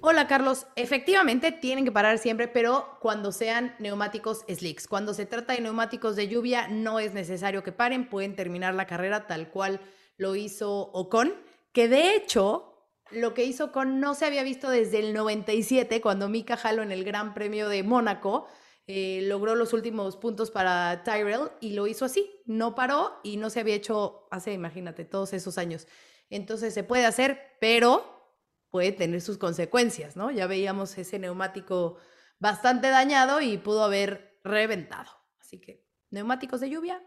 Hola 0.00 0.26
Carlos, 0.26 0.66
efectivamente 0.74 1.52
tienen 1.52 1.84
que 1.84 1.92
parar 1.92 2.18
siempre, 2.18 2.48
pero 2.48 2.98
cuando 3.00 3.30
sean 3.30 3.76
neumáticos 3.78 4.44
slicks. 4.48 4.88
Cuando 4.88 5.14
se 5.14 5.26
trata 5.26 5.52
de 5.52 5.60
neumáticos 5.60 6.16
de 6.16 6.26
lluvia 6.26 6.66
no 6.66 6.98
es 6.98 7.14
necesario 7.14 7.62
que 7.62 7.70
paren, 7.70 8.10
pueden 8.10 8.34
terminar 8.34 8.74
la 8.74 8.88
carrera 8.88 9.28
tal 9.28 9.48
cual 9.48 9.80
lo 10.16 10.34
hizo 10.34 10.90
Ocon, 10.92 11.34
que 11.72 11.88
de 11.88 12.14
hecho 12.14 12.72
lo 13.10 13.34
que 13.34 13.44
hizo 13.44 13.66
Ocon 13.66 14.00
no 14.00 14.14
se 14.14 14.24
había 14.24 14.42
visto 14.42 14.70
desde 14.70 14.98
el 14.98 15.12
97 15.12 16.00
cuando 16.00 16.28
Mika 16.28 16.54
Halo 16.54 16.82
en 16.82 16.92
el 16.92 17.04
Gran 17.04 17.34
Premio 17.34 17.68
de 17.68 17.82
Mónaco 17.82 18.46
eh, 18.86 19.20
logró 19.24 19.54
los 19.54 19.72
últimos 19.72 20.16
puntos 20.16 20.50
para 20.50 21.04
Tyrell 21.04 21.50
y 21.60 21.74
lo 21.74 21.86
hizo 21.86 22.04
así, 22.04 22.30
no 22.46 22.74
paró 22.74 23.20
y 23.22 23.36
no 23.36 23.50
se 23.50 23.60
había 23.60 23.74
hecho 23.74 24.26
hace, 24.30 24.52
imagínate, 24.52 25.04
todos 25.04 25.32
esos 25.34 25.58
años. 25.58 25.86
Entonces 26.30 26.74
se 26.74 26.82
puede 26.82 27.06
hacer, 27.06 27.56
pero 27.60 28.38
puede 28.70 28.92
tener 28.92 29.20
sus 29.20 29.38
consecuencias, 29.38 30.16
¿no? 30.16 30.30
Ya 30.30 30.46
veíamos 30.46 30.96
ese 30.96 31.18
neumático 31.18 31.98
bastante 32.38 32.88
dañado 32.88 33.40
y 33.40 33.58
pudo 33.58 33.84
haber 33.84 34.40
reventado. 34.42 35.10
Así 35.38 35.60
que 35.60 35.86
neumáticos 36.10 36.60
de 36.60 36.70
lluvia, 36.70 37.02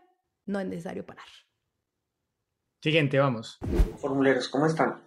no 0.45 0.59
es 0.59 0.67
necesario 0.67 1.05
parar. 1.05 1.25
Siguiente, 2.85 3.17
vamos. 3.17 3.57
Formuleros, 3.97 4.47
¿cómo 4.47 4.67
están? 4.67 5.01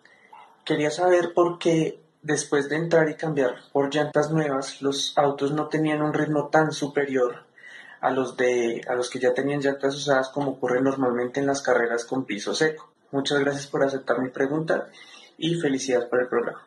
Quería 0.65 0.91
saber 0.91 1.33
por 1.33 1.61
qué 1.61 2.01
después 2.23 2.69
de 2.69 2.75
entrar 2.75 3.09
y 3.09 3.15
cambiar 3.15 3.55
por 3.73 3.95
llantas 3.95 4.33
nuevas, 4.33 4.83
los 4.83 5.17
autos 5.17 5.53
no 5.53 5.69
tenían 5.69 6.03
un 6.03 6.13
ritmo 6.13 6.49
tan 6.49 6.73
superior 6.73 7.45
a 8.01 8.11
los 8.11 8.37
de 8.37 8.81
a 8.89 8.97
los 8.97 9.09
que 9.09 9.21
ya 9.21 9.33
tenían 9.33 9.61
llantas 9.61 9.95
usadas 9.95 10.31
como 10.31 10.51
ocurre 10.51 10.83
normalmente 10.83 11.39
en 11.39 11.47
las 11.47 11.63
carreras 11.63 12.05
con 12.05 12.25
piso 12.25 12.53
seco. 12.53 12.91
Muchas 13.13 13.39
gracias 13.39 13.69
por 13.69 13.85
aceptar 13.85 14.21
mi 14.21 14.31
pregunta 14.31 14.89
y 15.37 15.55
felicidades 15.55 16.09
por 16.09 16.21
el 16.21 16.27
programa. 16.27 16.67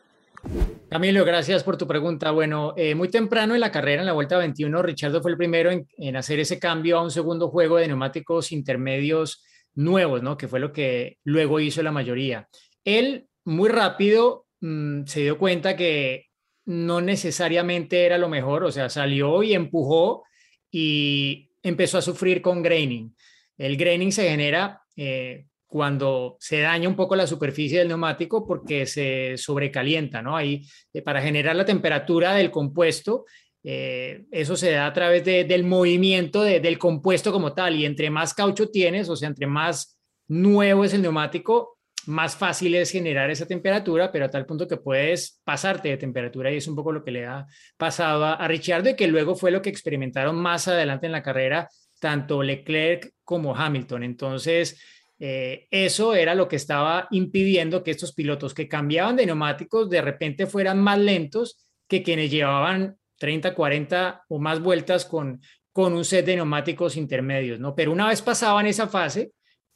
Camilo, 0.89 1.25
gracias 1.25 1.61
por 1.65 1.75
tu 1.75 1.87
pregunta. 1.87 2.31
Bueno, 2.31 2.73
eh, 2.77 2.95
muy 2.95 3.09
temprano 3.09 3.53
en 3.53 3.59
la 3.59 3.73
carrera, 3.73 3.99
en 3.99 4.05
la 4.05 4.13
vuelta 4.13 4.37
21, 4.37 4.81
Richardo 4.81 5.21
fue 5.21 5.31
el 5.31 5.37
primero 5.37 5.71
en, 5.71 6.15
hacer 6.15 6.39
ese 6.39 6.57
cambio 6.57 6.99
a 6.99 7.03
un 7.03 7.11
segundo 7.11 7.49
juego 7.49 7.75
de 7.75 7.89
neumáticos 7.89 8.53
intermedios 8.53 9.43
nuevos, 9.75 10.21
¿no? 10.21 10.37
Que 10.37 10.47
fue 10.47 10.59
lo 10.59 10.71
que 10.71 11.17
luego 11.23 11.59
hizo 11.59 11.81
la 11.83 11.91
mayoría. 11.91 12.47
Él, 12.83 13.27
muy 13.45 13.69
rápido, 13.69 14.47
mm, 14.61 15.05
se 15.05 15.21
dio 15.21 15.37
cuenta 15.37 15.75
que 15.75 16.27
no 16.65 17.01
necesariamente 17.01 18.05
era 18.05 18.17
lo 18.17 18.29
mejor, 18.29 18.63
o 18.63 18.71
sea, 18.71 18.89
salió 18.89 19.43
y 19.43 19.53
empujó 19.53 20.23
y 20.69 21.49
empezó 21.63 21.97
a 21.97 22.01
sufrir 22.01 22.41
con 22.41 22.61
graining. 22.61 23.15
El 23.57 23.77
graining 23.77 24.11
se 24.11 24.29
genera 24.29 24.81
eh, 24.95 25.45
cuando 25.67 26.37
se 26.39 26.59
daña 26.59 26.89
un 26.89 26.95
poco 26.95 27.15
la 27.15 27.27
superficie 27.27 27.79
del 27.79 27.87
neumático 27.87 28.45
porque 28.45 28.85
se 28.85 29.37
sobrecalienta, 29.37 30.21
¿no? 30.21 30.35
Ahí, 30.35 30.65
eh, 30.93 31.01
para 31.01 31.21
generar 31.21 31.55
la 31.55 31.65
temperatura 31.65 32.33
del 32.33 32.51
compuesto, 32.51 33.25
eh, 33.63 34.25
eso 34.31 34.55
se 34.55 34.71
da 34.71 34.87
a 34.87 34.93
través 34.93 35.23
del 35.23 35.63
movimiento 35.63 36.41
del 36.43 36.77
compuesto 36.77 37.31
como 37.31 37.53
tal, 37.53 37.75
y 37.75 37.85
entre 37.85 38.09
más 38.09 38.33
caucho 38.33 38.69
tienes, 38.69 39.09
o 39.09 39.15
sea, 39.15 39.29
entre 39.29 39.47
más 39.47 39.97
nuevo 40.27 40.83
es 40.83 40.93
el 40.93 41.01
neumático, 41.01 41.77
más 42.07 42.35
fácil 42.35 42.73
es 42.75 42.89
generar 42.91 43.29
esa 43.29 43.45
temperatura, 43.45 44.11
pero 44.11 44.25
a 44.25 44.29
tal 44.29 44.45
punto 44.45 44.67
que 44.67 44.77
puedes 44.77 45.39
pasarte 45.43 45.89
de 45.89 45.97
temperatura 45.97 46.51
y 46.51 46.57
es 46.57 46.67
un 46.67 46.75
poco 46.75 46.91
lo 46.91 47.03
que 47.03 47.11
le 47.11 47.25
ha 47.27 47.45
pasado 47.77 48.25
a, 48.25 48.33
a 48.33 48.47
Richardo 48.47 48.89
y 48.89 48.95
que 48.95 49.07
luego 49.07 49.35
fue 49.35 49.51
lo 49.51 49.61
que 49.61 49.69
experimentaron 49.69 50.35
más 50.35 50.67
adelante 50.67 51.05
en 51.05 51.11
la 51.11 51.21
carrera 51.21 51.69
tanto 52.01 52.41
Leclerc 52.43 53.13
como 53.23 53.55
Hamilton. 53.55 54.03
Entonces, 54.03 54.81
eh, 55.19 55.67
eso 55.69 56.15
era 56.15 56.35
lo 56.35 56.49
que 56.49 56.55
estaba 56.57 57.07
impidiendo 57.11 57.83
que 57.83 57.91
estos 57.91 58.13
pilotos 58.13 58.53
que 58.53 58.67
cambiaban 58.67 59.15
de 59.15 59.27
neumáticos 59.27 59.89
de 59.89 60.01
repente 60.01 60.47
fueran 60.47 60.81
más 60.81 60.97
lentos 60.97 61.69
que 61.87 62.01
quienes 62.01 62.31
llevaban 62.31 62.97
30, 63.21 63.53
40 63.53 64.23
o 64.29 64.39
más 64.39 64.59
vueltas 64.59 65.05
con, 65.05 65.41
con 65.71 65.93
un 65.93 66.03
set 66.03 66.25
de 66.25 66.37
neumáticos 66.37 66.97
intermedios, 66.97 67.59
¿no? 67.59 67.75
Pero 67.75 67.91
una 67.91 68.07
vez 68.07 68.19
pasaban 68.23 68.65
esa 68.65 68.87
fase, 68.87 69.31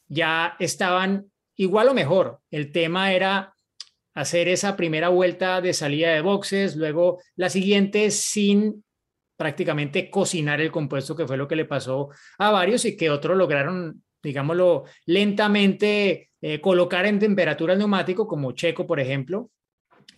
ya 0.07 0.55
estaban 0.59 1.31
igual 1.55 1.89
o 1.89 1.93
mejor. 1.93 2.39
El 2.49 2.71
tema 2.71 3.13
era 3.13 3.53
hacer 4.15 4.47
esa 4.47 4.75
primera 4.75 5.09
vuelta 5.09 5.61
de 5.61 5.73
salida 5.73 6.11
de 6.11 6.21
boxes, 6.21 6.75
luego 6.75 7.21
la 7.35 7.51
siguiente 7.51 8.09
sin 8.09 8.83
prácticamente 9.37 10.09
cocinar 10.09 10.59
el 10.59 10.71
compuesto, 10.71 11.15
que 11.15 11.27
fue 11.27 11.37
lo 11.37 11.47
que 11.47 11.55
le 11.55 11.65
pasó 11.65 12.09
a 12.39 12.49
varios 12.49 12.83
y 12.85 12.97
que 12.97 13.11
otros 13.11 13.37
lograron 13.37 14.01
digámoslo, 14.23 14.85
lentamente 15.05 16.31
eh, 16.41 16.59
colocar 16.59 17.05
en 17.05 17.19
temperatura 17.19 17.73
el 17.73 17.79
neumático, 17.79 18.27
como 18.27 18.53
Checo, 18.53 18.87
por 18.87 18.99
ejemplo, 18.99 19.51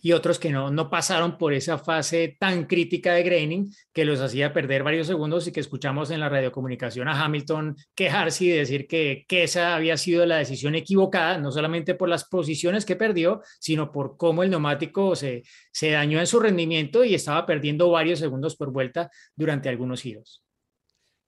y 0.00 0.12
otros 0.12 0.38
que 0.38 0.50
no, 0.50 0.70
no 0.70 0.90
pasaron 0.90 1.38
por 1.38 1.52
esa 1.52 1.78
fase 1.78 2.36
tan 2.38 2.64
crítica 2.64 3.14
de 3.14 3.22
graining 3.22 3.72
que 3.92 4.04
los 4.04 4.20
hacía 4.20 4.52
perder 4.52 4.82
varios 4.82 5.06
segundos 5.06 5.46
y 5.46 5.52
que 5.52 5.60
escuchamos 5.60 6.10
en 6.10 6.20
la 6.20 6.28
radiocomunicación 6.28 7.08
a 7.08 7.24
Hamilton 7.24 7.76
quejarse 7.94 8.44
y 8.44 8.48
decir 8.48 8.86
que, 8.86 9.24
que 9.28 9.44
esa 9.44 9.74
había 9.74 9.96
sido 9.96 10.24
la 10.26 10.36
decisión 10.36 10.74
equivocada, 10.74 11.38
no 11.38 11.50
solamente 11.50 11.94
por 11.94 12.08
las 12.08 12.24
posiciones 12.24 12.84
que 12.84 12.96
perdió, 12.96 13.42
sino 13.60 13.92
por 13.92 14.16
cómo 14.16 14.42
el 14.42 14.50
neumático 14.50 15.16
se, 15.16 15.42
se 15.72 15.90
dañó 15.90 16.20
en 16.20 16.26
su 16.26 16.40
rendimiento 16.40 17.04
y 17.04 17.14
estaba 17.14 17.46
perdiendo 17.46 17.90
varios 17.90 18.18
segundos 18.18 18.56
por 18.56 18.72
vuelta 18.72 19.10
durante 19.34 19.68
algunos 19.68 20.02
giros. 20.02 20.44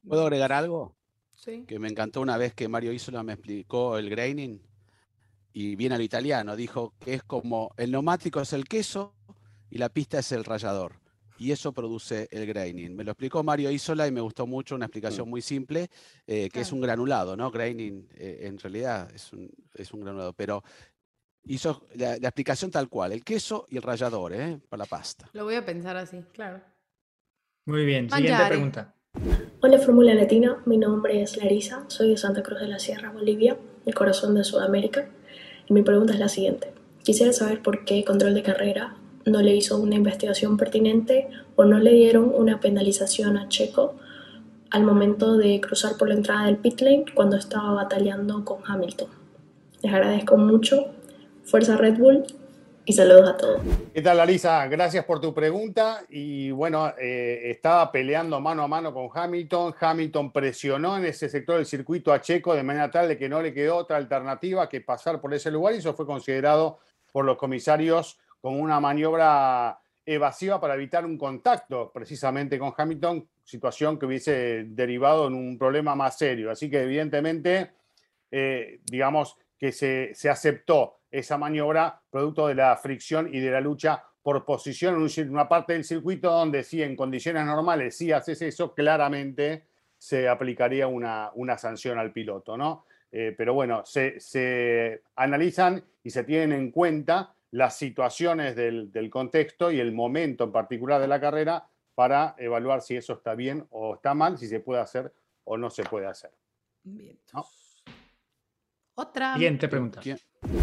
¿Puedo 0.06 0.22
agregar 0.22 0.52
algo? 0.52 0.96
que 1.66 1.78
me 1.78 1.88
encantó 1.88 2.20
una 2.20 2.36
vez 2.36 2.52
que 2.52 2.68
Mario 2.68 2.92
Isola 2.92 3.22
me 3.22 3.32
explicó 3.32 3.96
el 3.96 4.10
graining 4.10 4.60
y 5.52 5.76
viene 5.76 5.94
al 5.94 6.02
italiano, 6.02 6.56
dijo 6.56 6.94
que 7.00 7.14
es 7.14 7.22
como 7.22 7.72
el 7.76 7.90
neumático 7.90 8.40
es 8.40 8.52
el 8.52 8.66
queso 8.66 9.14
y 9.70 9.78
la 9.78 9.88
pista 9.88 10.18
es 10.18 10.32
el 10.32 10.44
rallador. 10.44 11.00
Y 11.38 11.52
eso 11.52 11.72
produce 11.72 12.28
el 12.30 12.46
graining. 12.46 12.94
Me 12.94 13.02
lo 13.02 13.12
explicó 13.12 13.42
Mario 13.42 13.70
Isola 13.70 14.06
y 14.06 14.12
me 14.12 14.20
gustó 14.20 14.46
mucho, 14.46 14.74
una 14.74 14.84
explicación 14.84 15.26
mm. 15.26 15.30
muy 15.30 15.40
simple, 15.40 15.88
eh, 16.26 16.50
que 16.52 16.60
es 16.60 16.70
un 16.70 16.82
granulado, 16.82 17.34
¿no? 17.34 17.50
Graining 17.50 18.08
eh, 18.14 18.40
en 18.42 18.58
realidad 18.58 19.10
es 19.14 19.32
un, 19.32 19.50
es 19.74 19.90
un, 19.94 20.02
granulado, 20.02 20.34
pero 20.34 20.62
hizo 21.44 21.86
la, 21.94 22.16
explicación 22.16 22.70
tal 22.70 22.90
cual, 22.90 23.12
el 23.12 23.24
queso 23.24 23.64
y 23.70 23.78
el 23.78 23.82
rallador, 23.82 24.34
¿eh? 24.34 24.60
Para 24.68 24.82
la 24.82 24.86
pasta. 24.86 25.30
Lo 25.32 25.44
voy 25.44 25.54
a 25.54 25.64
pensar 25.64 25.96
así, 25.96 26.22
claro. 26.34 26.60
Muy 27.64 27.86
bien, 27.86 28.10
siguiente 28.10 28.46
pregunta. 28.46 28.94
Hola 29.60 29.78
Fórmula 29.78 30.14
Latina, 30.14 30.62
mi 30.66 30.76
nombre 30.76 31.22
es 31.22 31.36
Larisa, 31.36 31.84
soy 31.88 32.10
de 32.10 32.16
Santa 32.16 32.42
Cruz 32.42 32.60
de 32.60 32.68
la 32.68 32.78
Sierra, 32.78 33.10
Bolivia, 33.10 33.56
el 33.84 33.94
corazón 33.94 34.34
de 34.34 34.44
Sudamérica, 34.44 35.08
mi 35.70 35.82
pregunta 35.82 36.12
es 36.12 36.18
la 36.18 36.28
siguiente. 36.28 36.72
Quisiera 37.04 37.32
saber 37.32 37.62
por 37.62 37.84
qué 37.84 38.04
Control 38.04 38.34
de 38.34 38.42
Carrera 38.42 38.96
no 39.24 39.40
le 39.40 39.54
hizo 39.54 39.78
una 39.78 39.94
investigación 39.94 40.56
pertinente 40.56 41.28
o 41.54 41.64
no 41.64 41.78
le 41.78 41.92
dieron 41.92 42.32
una 42.34 42.60
penalización 42.60 43.36
a 43.36 43.48
Checo 43.48 43.94
al 44.70 44.82
momento 44.82 45.36
de 45.36 45.60
cruzar 45.60 45.96
por 45.96 46.08
la 46.08 46.14
entrada 46.14 46.46
del 46.46 46.56
pit 46.56 46.80
lane 46.80 47.04
cuando 47.14 47.36
estaba 47.36 47.72
batallando 47.72 48.44
con 48.44 48.58
Hamilton. 48.66 49.08
Les 49.82 49.92
agradezco 49.92 50.36
mucho. 50.36 50.86
Fuerza 51.44 51.76
Red 51.76 51.98
Bull 51.98 52.24
y 52.84 52.92
saludos 52.92 53.28
a 53.30 53.36
todos. 53.36 53.62
¿Qué 53.92 54.02
tal, 54.02 54.16
Larisa? 54.16 54.66
Gracias 54.66 55.04
por 55.04 55.20
tu 55.20 55.34
pregunta. 55.34 56.02
Y 56.08 56.50
bueno, 56.50 56.92
eh, 56.98 57.42
estaba 57.44 57.92
peleando 57.92 58.40
mano 58.40 58.62
a 58.62 58.68
mano 58.68 58.92
con 58.92 59.08
Hamilton. 59.12 59.74
Hamilton 59.78 60.32
presionó 60.32 60.96
en 60.96 61.04
ese 61.04 61.28
sector 61.28 61.56
del 61.56 61.66
circuito 61.66 62.12
a 62.12 62.20
Checo 62.20 62.54
de 62.54 62.62
manera 62.62 62.90
tal 62.90 63.08
de 63.08 63.18
que 63.18 63.28
no 63.28 63.42
le 63.42 63.52
quedó 63.52 63.76
otra 63.76 63.96
alternativa 63.96 64.68
que 64.68 64.80
pasar 64.80 65.20
por 65.20 65.32
ese 65.34 65.50
lugar 65.50 65.74
y 65.74 65.78
eso 65.78 65.94
fue 65.94 66.06
considerado 66.06 66.78
por 67.12 67.24
los 67.24 67.36
comisarios 67.36 68.18
como 68.40 68.58
una 68.58 68.80
maniobra 68.80 69.78
evasiva 70.06 70.60
para 70.60 70.74
evitar 70.74 71.04
un 71.04 71.18
contacto 71.18 71.90
precisamente 71.92 72.58
con 72.58 72.72
Hamilton, 72.76 73.28
situación 73.44 73.98
que 73.98 74.06
hubiese 74.06 74.64
derivado 74.64 75.28
en 75.28 75.34
un 75.34 75.58
problema 75.58 75.94
más 75.94 76.18
serio. 76.18 76.50
Así 76.50 76.70
que 76.70 76.82
evidentemente, 76.82 77.72
eh, 78.30 78.80
digamos 78.86 79.36
que 79.60 79.70
se, 79.70 80.10
se 80.14 80.28
aceptó 80.28 80.96
esa 81.12 81.38
maniobra 81.38 82.00
producto 82.10 82.48
de 82.48 82.56
la 82.56 82.76
fricción 82.76 83.32
y 83.32 83.38
de 83.38 83.52
la 83.52 83.60
lucha 83.60 84.02
por 84.22 84.44
posición 84.44 85.06
en 85.16 85.30
una 85.30 85.48
parte 85.48 85.74
del 85.74 85.84
circuito 85.84 86.30
donde 86.30 86.64
sí, 86.64 86.82
en 86.82 86.96
condiciones 86.96 87.46
normales, 87.46 87.96
si 87.96 88.10
haces 88.10 88.42
eso, 88.42 88.74
claramente 88.74 89.66
se 89.96 90.28
aplicaría 90.28 90.86
una, 90.86 91.30
una 91.34 91.58
sanción 91.58 91.98
al 91.98 92.12
piloto, 92.12 92.56
¿no? 92.56 92.84
Eh, 93.12 93.34
pero 93.36 93.54
bueno, 93.54 93.82
se, 93.84 95.02
analizan 95.16 95.84
y 96.02 96.10
se 96.10 96.24
tienen 96.24 96.52
en 96.52 96.70
cuenta 96.70 97.34
las 97.50 97.76
situaciones 97.76 98.54
del, 98.54 99.10
contexto 99.10 99.72
y 99.72 99.80
el 99.80 99.92
momento 99.92 100.44
en 100.44 100.52
particular 100.52 101.00
de 101.00 101.08
la 101.08 101.20
carrera 101.20 101.68
para 101.94 102.36
evaluar 102.38 102.82
si 102.82 102.96
eso 102.96 103.14
está 103.14 103.34
bien 103.34 103.66
o 103.70 103.94
está 103.94 104.14
mal, 104.14 104.38
si 104.38 104.46
se 104.46 104.60
puede 104.60 104.80
hacer 104.80 105.12
o 105.44 105.56
no 105.56 105.70
se 105.70 105.82
puede 105.82 106.06
hacer. 106.06 106.30
Bien. 106.84 107.18
Otra. 109.00 109.32
Siguiente 109.32 109.66
pregunta. 109.66 110.02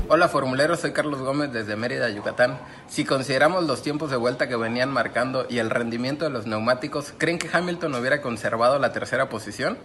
Hola 0.09 0.27
formuleros, 0.27 0.81
soy 0.81 0.91
Carlos 0.91 1.21
Gómez 1.21 1.51
desde 1.51 1.75
Mérida, 1.75 2.07
Yucatán. 2.11 2.59
Si 2.85 3.03
consideramos 3.03 3.65
los 3.65 3.81
tiempos 3.81 4.11
de 4.11 4.17
vuelta 4.17 4.47
que 4.47 4.55
venían 4.55 4.91
marcando 4.91 5.47
y 5.49 5.57
el 5.57 5.71
rendimiento 5.71 6.25
de 6.25 6.29
los 6.29 6.45
neumáticos, 6.45 7.15
¿creen 7.17 7.39
que 7.39 7.49
Hamilton 7.51 7.95
hubiera 7.95 8.21
conservado 8.21 8.77
la 8.77 8.91
tercera 8.91 9.27
posición? 9.27 9.79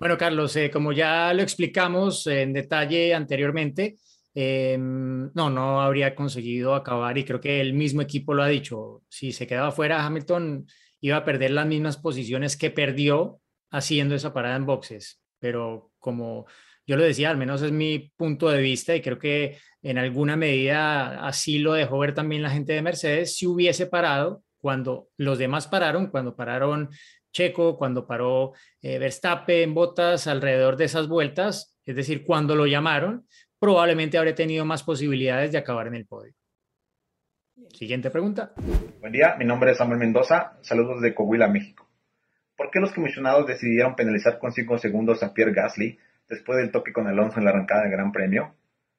Bueno, 0.00 0.18
Carlos, 0.18 0.56
eh, 0.56 0.72
como 0.72 0.90
ya 0.90 1.32
lo 1.32 1.40
explicamos 1.40 2.26
en 2.26 2.52
detalle 2.52 3.14
anteriormente, 3.14 3.98
em, 4.34 5.30
no, 5.32 5.48
no 5.48 5.80
habría 5.80 6.16
conseguido 6.16 6.74
acabar 6.74 7.16
y 7.16 7.24
creo 7.24 7.40
que 7.40 7.60
el 7.60 7.74
mismo 7.74 8.02
equipo 8.02 8.34
lo 8.34 8.42
ha 8.42 8.48
dicho. 8.48 9.02
Si 9.08 9.30
se 9.30 9.46
quedaba 9.46 9.70
fuera, 9.70 10.04
Hamilton 10.04 10.66
iba 11.00 11.16
a 11.16 11.24
perder 11.24 11.52
las 11.52 11.66
mismas 11.66 11.96
posiciones 11.96 12.56
que 12.56 12.72
perdió 12.72 13.40
haciendo 13.70 14.16
esa 14.16 14.32
parada 14.32 14.56
en 14.56 14.66
boxes. 14.66 15.20
Pero 15.38 15.92
como 16.00 16.46
yo 16.88 16.96
lo 16.96 17.04
decía, 17.04 17.28
al 17.28 17.36
menos 17.36 17.60
es 17.60 17.70
mi 17.70 18.10
punto 18.16 18.48
de 18.48 18.62
vista 18.62 18.96
y 18.96 19.02
creo 19.02 19.18
que 19.18 19.58
en 19.82 19.98
alguna 19.98 20.36
medida 20.36 21.26
así 21.26 21.58
lo 21.58 21.74
dejó 21.74 21.98
ver 21.98 22.14
también 22.14 22.42
la 22.42 22.48
gente 22.48 22.72
de 22.72 22.80
Mercedes, 22.80 23.36
si 23.36 23.46
hubiese 23.46 23.86
parado 23.86 24.42
cuando 24.56 25.08
los 25.18 25.36
demás 25.36 25.68
pararon, 25.68 26.06
cuando 26.06 26.34
pararon 26.34 26.88
Checo, 27.30 27.76
cuando 27.76 28.06
paró 28.06 28.54
eh, 28.80 28.98
Verstappen, 28.98 29.74
Botas 29.74 30.26
alrededor 30.26 30.78
de 30.78 30.86
esas 30.86 31.08
vueltas, 31.08 31.76
es 31.84 31.94
decir, 31.94 32.24
cuando 32.24 32.56
lo 32.56 32.66
llamaron, 32.66 33.26
probablemente 33.58 34.16
habría 34.16 34.34
tenido 34.34 34.64
más 34.64 34.82
posibilidades 34.82 35.52
de 35.52 35.58
acabar 35.58 35.88
en 35.88 35.94
el 35.94 36.06
podio. 36.06 36.32
Siguiente 37.74 38.10
pregunta. 38.10 38.54
Buen 39.00 39.12
día, 39.12 39.36
mi 39.38 39.44
nombre 39.44 39.72
es 39.72 39.76
Samuel 39.76 39.98
Mendoza, 39.98 40.56
saludos 40.62 41.02
de 41.02 41.14
Coahuila, 41.14 41.48
México. 41.48 41.86
¿Por 42.56 42.70
qué 42.70 42.80
los 42.80 42.92
comisionados 42.92 43.46
decidieron 43.46 43.94
penalizar 43.94 44.38
con 44.38 44.52
5 44.52 44.78
segundos 44.78 45.22
a 45.22 45.34
Pierre 45.34 45.52
Gasly 45.52 45.98
después 46.28 46.58
del 46.58 46.70
toque 46.70 46.92
con 46.92 47.06
Alonso 47.06 47.38
en 47.38 47.44
la 47.44 47.50
arrancada 47.50 47.82
del 47.82 47.92
Gran 47.92 48.12
Premio? 48.12 48.54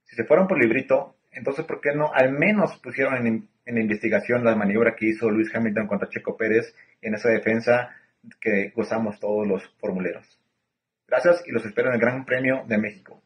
Si 0.05 0.15
se 0.15 0.25
fueron 0.25 0.47
por 0.47 0.59
librito, 0.59 1.15
entonces 1.32 1.65
¿por 1.65 1.82
qué 1.82 1.93
no 1.93 2.13
al 2.13 2.32
menos 2.32 2.77
pusieron 2.77 3.25
en, 3.25 3.49
en 3.65 3.77
investigación 3.77 4.43
la 4.43 4.55
maniobra 4.55 4.95
que 4.95 5.07
hizo 5.07 5.30
Luis 5.30 5.53
Hamilton 5.53 5.88
contra 5.88 6.09
Checo 6.09 6.36
Pérez 6.36 6.73
en 7.01 7.13
esa 7.13 7.30
defensa 7.30 7.95
que 8.41 8.71
gozamos 8.75 9.19
todos 9.19 9.47
los 9.47 9.63
formuleros? 9.80 10.39
Gracias 11.07 11.43
y 11.47 11.51
los 11.51 11.65
espero 11.65 11.89
en 11.89 11.95
el 11.95 12.01
Gran 12.01 12.25
Premio 12.25 12.63
de 12.67 12.77
México. 12.77 13.23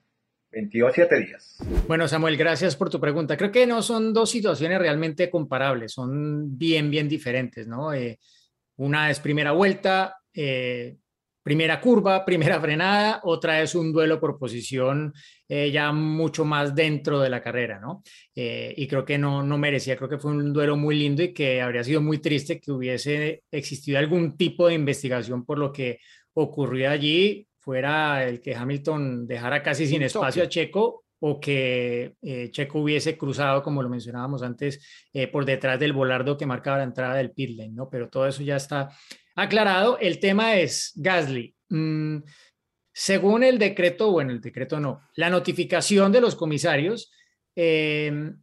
27 0.54 1.20
días. 1.20 1.58
Bueno, 1.88 2.08
Samuel, 2.08 2.38
gracias 2.38 2.76
por 2.76 2.89
tu 2.89 2.99
pregunta. 2.99 3.36
Creo 3.36 3.51
que 3.51 3.66
no 3.66 3.82
son 3.82 4.14
dos 4.14 4.30
situaciones 4.30 4.80
realmente 4.80 5.30
comparables, 5.30 5.93
son 5.93 6.58
bien, 6.58 6.91
bien 6.91 7.10
diferentes, 7.10 7.68
¿no? 7.68 7.91
Eh, 7.91 8.20
una 8.78 9.10
es 9.10 9.20
primera 9.20 9.51
vuelta, 9.51 10.18
eh, 10.34 10.97
primera 11.44 11.80
curva, 11.80 12.26
primera 12.26 12.60
frenada, 12.60 13.20
otra 13.24 13.62
es 13.62 13.76
un 13.76 13.91
duelo 13.91 14.20
por 14.20 14.39
posición 14.39 15.14
eh, 15.48 15.70
ya 15.70 15.91
mucho 15.91 16.46
más 16.46 16.74
dentro 16.74 17.20
de 17.20 17.30
la 17.30 17.41
carrera, 17.41 17.80
¿no? 17.80 18.02
y 18.36 18.88
creo 18.88 19.06
que 19.06 19.20
no, 19.20 19.44
no 19.44 19.60
merecía, 19.60 19.96
creo 19.96 20.10
que 20.10 20.18
fue 20.18 20.32
un 20.32 20.52
duelo 20.52 20.76
muy 20.76 20.96
lindo 20.96 21.22
y 21.22 21.34
que 21.34 21.62
habría 21.62 21.84
sido 21.84 22.02
muy 22.02 22.18
triste 22.18 22.60
que 22.60 22.72
hubiese 22.72 23.44
existido 23.52 24.00
algún 24.00 24.36
tipo 24.36 24.68
de 24.68 24.74
investigación 24.74 25.46
por 25.46 25.60
lo 25.60 25.72
que 25.72 26.00
ocurrió 26.34 26.89
allí 26.89 27.48
fuera 27.64 28.28
el 28.28 28.41
que 28.41 28.56
Hamilton 28.56 29.26
dejara 29.26 29.64
casi 29.64 29.88
sin 29.88 30.02
espacio 30.02 30.44
a 30.44 30.50
Checo 30.50 31.06
o 31.20 31.39
que 31.39 32.16
eh, 32.22 32.52
Checo 32.52 32.80
hubiese 32.80 33.18
cruzado, 33.18 33.64
como 33.64 33.82
lo 33.82 33.88
mencionábamos 33.88 34.44
antes, 34.44 35.08
eh, 35.14 35.28
por 35.28 35.46
detrás 35.46 35.80
del 35.80 35.94
volardo 35.94 36.36
que 36.36 36.46
marcaba 36.46 36.80
la 36.80 36.84
entrada 36.84 37.16
del 37.16 37.32
pit 37.32 37.58
lane, 37.58 37.72
¿no? 37.72 37.89
Pero 37.89 38.10
todo 38.10 38.28
eso 38.28 38.44
ya 38.44 38.58
está 38.58 38.89
aclarado. 39.36 39.98
El 40.00 40.20
tema 40.20 40.58
es 40.58 40.92
Gasly. 40.96 41.56
Mm, 41.70 42.18
según 42.94 43.44
el 43.44 43.58
decreto, 43.58 44.12
bueno, 44.12 44.32
el 44.32 44.42
decreto 44.42 44.80
no, 44.80 45.02
la 45.16 45.30
notificación 45.30 46.12
de 46.12 46.22
los 46.22 46.36
comisarios, 46.36 47.12
em, 47.56 48.38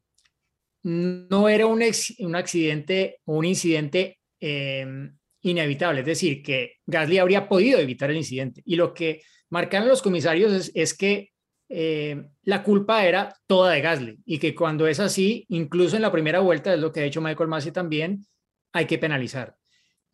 no 0.82 1.48
era 1.48 1.66
un, 1.66 1.82
un 2.20 2.36
accidente 2.36 3.20
o 3.24 3.36
un 3.36 3.44
incidente 3.44 4.18
em, 4.40 5.16
inevitable, 5.42 6.00
es 6.00 6.06
decir, 6.06 6.42
que 6.42 6.74
Gasly 6.86 7.18
habría 7.18 7.48
podido 7.48 7.78
evitar 7.78 8.10
el 8.10 8.16
incidente. 8.16 8.62
Y 8.64 8.76
lo 8.76 8.92
que 8.94 9.22
marcaron 9.50 9.88
los 9.88 10.02
comisarios 10.02 10.70
es, 10.74 10.94
que 10.94 11.30
eh, 11.68 12.24
la 12.42 12.62
culpa 12.62 13.04
era 13.06 13.34
toda 13.46 13.72
de 13.72 13.80
Gasly 13.80 14.18
y 14.24 14.38
que 14.38 14.54
cuando 14.54 14.86
es 14.86 15.00
así, 15.00 15.44
incluso 15.48 15.96
en 15.96 16.02
la 16.02 16.12
primera 16.12 16.40
vuelta, 16.40 16.74
es 16.74 16.80
lo 16.80 16.92
que 16.92 17.00
ha 17.00 17.04
hecho 17.04 17.20
Michael 17.20 17.48
Masi 17.48 17.72
también, 17.72 18.24
hay 18.72 18.86
que 18.86 18.98
penalizar. 18.98 19.56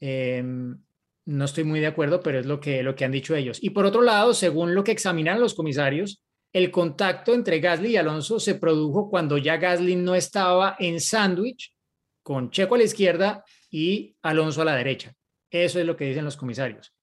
Em, 0.00 0.78
no 1.26 1.44
estoy 1.44 1.64
muy 1.64 1.80
de 1.80 1.88
acuerdo, 1.88 2.20
pero 2.20 2.38
es 2.38 2.46
lo 2.46 2.60
que, 2.60 2.82
lo 2.82 2.94
que 2.94 3.04
han 3.04 3.12
dicho 3.12 3.34
ellos. 3.34 3.58
Y 3.62 3.70
por 3.70 3.84
otro 3.84 4.02
lado, 4.02 4.32
según 4.34 4.74
lo 4.74 4.84
que 4.84 4.92
examinaron 4.92 5.40
los 5.40 5.54
comisarios, 5.54 6.22
el 6.52 6.70
contacto 6.70 7.34
entre 7.34 7.60
Gasly 7.60 7.90
y 7.90 7.96
Alonso 7.96 8.38
se 8.40 8.54
produjo 8.54 9.10
cuando 9.10 9.36
ya 9.36 9.56
Gasly 9.56 9.96
no 9.96 10.14
estaba 10.14 10.76
en 10.78 11.00
sándwich 11.00 11.74
con 12.22 12.50
Checo 12.50 12.76
a 12.76 12.78
la 12.78 12.84
izquierda 12.84 13.44
y 13.70 14.16
Alonso 14.22 14.62
a 14.62 14.64
la 14.64 14.76
derecha. 14.76 15.12
Eso 15.50 15.80
es 15.80 15.86
lo 15.86 15.96
que 15.96 16.06
dicen 16.06 16.24
los 16.24 16.36
comisarios. 16.36 16.94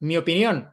Mi 0.00 0.16
opinión, 0.16 0.70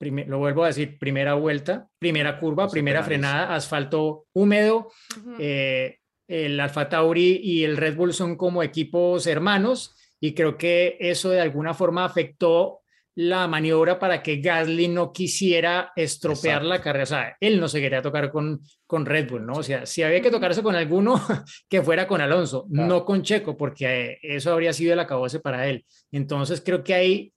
lo 0.00 0.38
vuelvo 0.38 0.64
a 0.64 0.68
decir, 0.68 0.98
primera 0.98 1.34
vuelta, 1.34 1.88
primera 1.98 2.40
curva, 2.40 2.68
primera 2.68 3.02
frenada, 3.02 3.54
asfalto 3.54 4.26
húmedo. 4.32 4.90
Eh, 5.38 5.98
el 6.26 6.58
Alfa 6.60 6.88
Tauri 6.88 7.40
y 7.42 7.64
el 7.64 7.76
Red 7.76 7.96
Bull 7.96 8.12
son 8.12 8.36
como 8.36 8.62
equipos 8.62 9.26
hermanos 9.26 9.94
y 10.24 10.34
creo 10.34 10.56
que 10.56 10.96
eso 11.00 11.30
de 11.30 11.40
alguna 11.40 11.74
forma 11.74 12.04
afectó 12.04 12.82
la 13.16 13.48
maniobra 13.48 13.98
para 13.98 14.22
que 14.22 14.36
Gasly 14.36 14.86
no 14.86 15.12
quisiera 15.12 15.92
estropear 15.96 16.64
la 16.64 16.80
carrera. 16.80 17.02
O 17.02 17.06
sea, 17.06 17.36
él 17.40 17.58
no 17.58 17.66
se 17.66 17.80
quería 17.80 18.00
tocar 18.00 18.30
con, 18.30 18.60
con 18.86 19.04
Red 19.04 19.28
Bull, 19.28 19.44
¿no? 19.44 19.54
O 19.54 19.62
sea, 19.64 19.84
si 19.84 20.04
había 20.04 20.22
que 20.22 20.30
tocarse 20.30 20.62
con 20.62 20.76
alguno, 20.76 21.20
que 21.68 21.82
fuera 21.82 22.06
con 22.06 22.20
Alonso, 22.20 22.66
no 22.68 23.04
con 23.04 23.22
Checo, 23.22 23.56
porque 23.56 24.18
eso 24.22 24.52
habría 24.52 24.72
sido 24.72 24.92
el 24.92 25.00
acabose 25.00 25.40
para 25.40 25.66
él. 25.66 25.84
Entonces 26.12 26.62
creo 26.64 26.84
que 26.84 26.94
ahí 26.94 27.32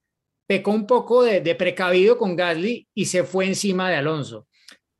pecó 0.46 0.70
un 0.70 0.86
poco 0.86 1.24
de, 1.24 1.42
de 1.42 1.56
precavido 1.56 2.20
con 2.20 2.36
Gasly 2.36 2.88
y 2.94 3.06
se 3.06 3.24
fue 3.24 3.48
encima 3.48 3.90
de 3.90 3.96
Alonso. 3.96 4.48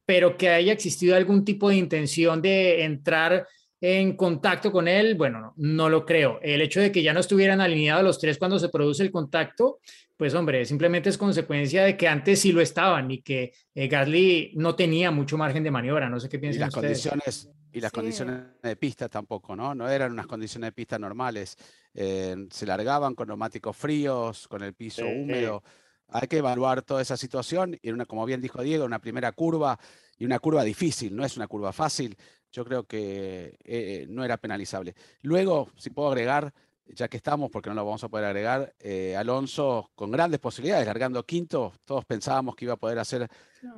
Pero 0.08 0.38
que 0.38 0.50
haya 0.50 0.74
existido 0.74 1.16
algún 1.16 1.46
tipo 1.46 1.70
de 1.70 1.76
intención 1.76 2.42
de 2.42 2.84
entrar 2.84 3.46
en 3.82 4.16
contacto 4.16 4.72
con 4.72 4.88
él, 4.88 5.16
bueno, 5.16 5.54
no, 5.58 5.90
lo 5.90 6.06
creo. 6.06 6.40
El 6.42 6.62
hecho 6.62 6.80
de 6.80 6.92
que 6.92 7.04
ya 7.04 7.14
no 7.14 7.20
estuvieran 7.20 7.62
alineados 7.62 8.04
los 8.04 8.20
tres 8.20 8.38
cuando 8.38 8.58
se 8.58 8.70
produce 8.70 9.04
el 9.04 9.12
contacto, 9.12 9.80
pues 10.18 10.34
hombre, 10.34 10.66
simplemente 10.66 11.10
es 11.10 11.18
consecuencia 11.18 11.84
de 11.84 11.98
que 11.98 12.08
antes 12.08 12.40
sí 12.40 12.52
lo 12.52 12.62
estaban 12.62 13.12
y 13.12 13.22
que 13.22 13.54
eh, 13.74 13.88
Gasly 13.88 14.54
no 14.56 14.76
tenía 14.76 15.12
mucho 15.12 15.38
margen 15.38 15.64
de 15.64 15.72
maniobra. 15.72 16.10
No 16.10 16.20
sé 16.20 16.30
qué 16.30 16.40
piensan 16.40 16.62
y 16.62 16.66
las 16.66 16.74
Condiciones, 16.74 17.50
y 17.76 17.82
las 17.82 17.92
condiciones 17.92 18.42
de 18.64 18.76
pista 18.78 19.10
tampoco, 19.10 19.54
¿no? 19.54 19.76
No 19.76 19.90
eran 19.90 20.14
unas 20.14 20.28
condiciones 20.28 20.70
de 20.70 20.72
pista 20.72 20.98
normales. 20.98 21.58
Eh, 21.94 22.48
se 22.50 22.66
largaban 22.66 23.16
con 23.16 23.28
neumáticos 23.28 23.76
fríos, 23.76 24.48
con 24.48 24.64
el 24.64 24.74
piso 24.74 25.06
húmedo. 25.06 25.62
Hay 26.08 26.28
que 26.28 26.38
evaluar 26.38 26.84
toda 26.84 27.02
esa 27.02 27.18
situación 27.18 27.78
y 27.82 27.92
una, 27.92 28.06
como 28.06 28.26
bien 28.26 28.40
dijo 28.40 28.62
Diego, 28.62 28.86
una 28.86 29.00
primera 29.00 29.34
curva 29.34 29.78
y 30.18 30.24
una 30.24 30.40
curva 30.40 30.64
difícil, 30.64 31.14
no 31.14 31.26
es 31.26 31.36
una 31.36 31.48
curva 31.48 31.74
fácil 31.74 32.16
yo 32.56 32.64
creo 32.64 32.86
que 32.86 33.58
eh, 33.66 34.06
no 34.10 34.24
era 34.24 34.38
penalizable. 34.38 34.96
Luego, 35.22 35.70
si 35.76 35.90
puedo 35.90 36.08
agregar, 36.08 36.54
ya 36.88 37.10
que 37.10 37.18
estamos, 37.18 37.52
porque 37.52 37.70
no 37.70 37.76
lo 37.76 37.86
vamos 37.86 38.04
a 38.06 38.08
poder 38.08 38.26
agregar, 38.26 38.74
eh, 38.80 39.14
Alonso 39.18 39.92
con 39.94 40.10
grandes 40.10 40.40
posibilidades, 40.40 40.88
largando 40.88 41.26
quinto, 41.26 41.74
todos 41.84 42.06
pensábamos 42.06 42.56
que 42.56 42.64
iba 42.64 42.76
a 42.76 42.78
poder 42.78 42.98
hacer 43.00 43.28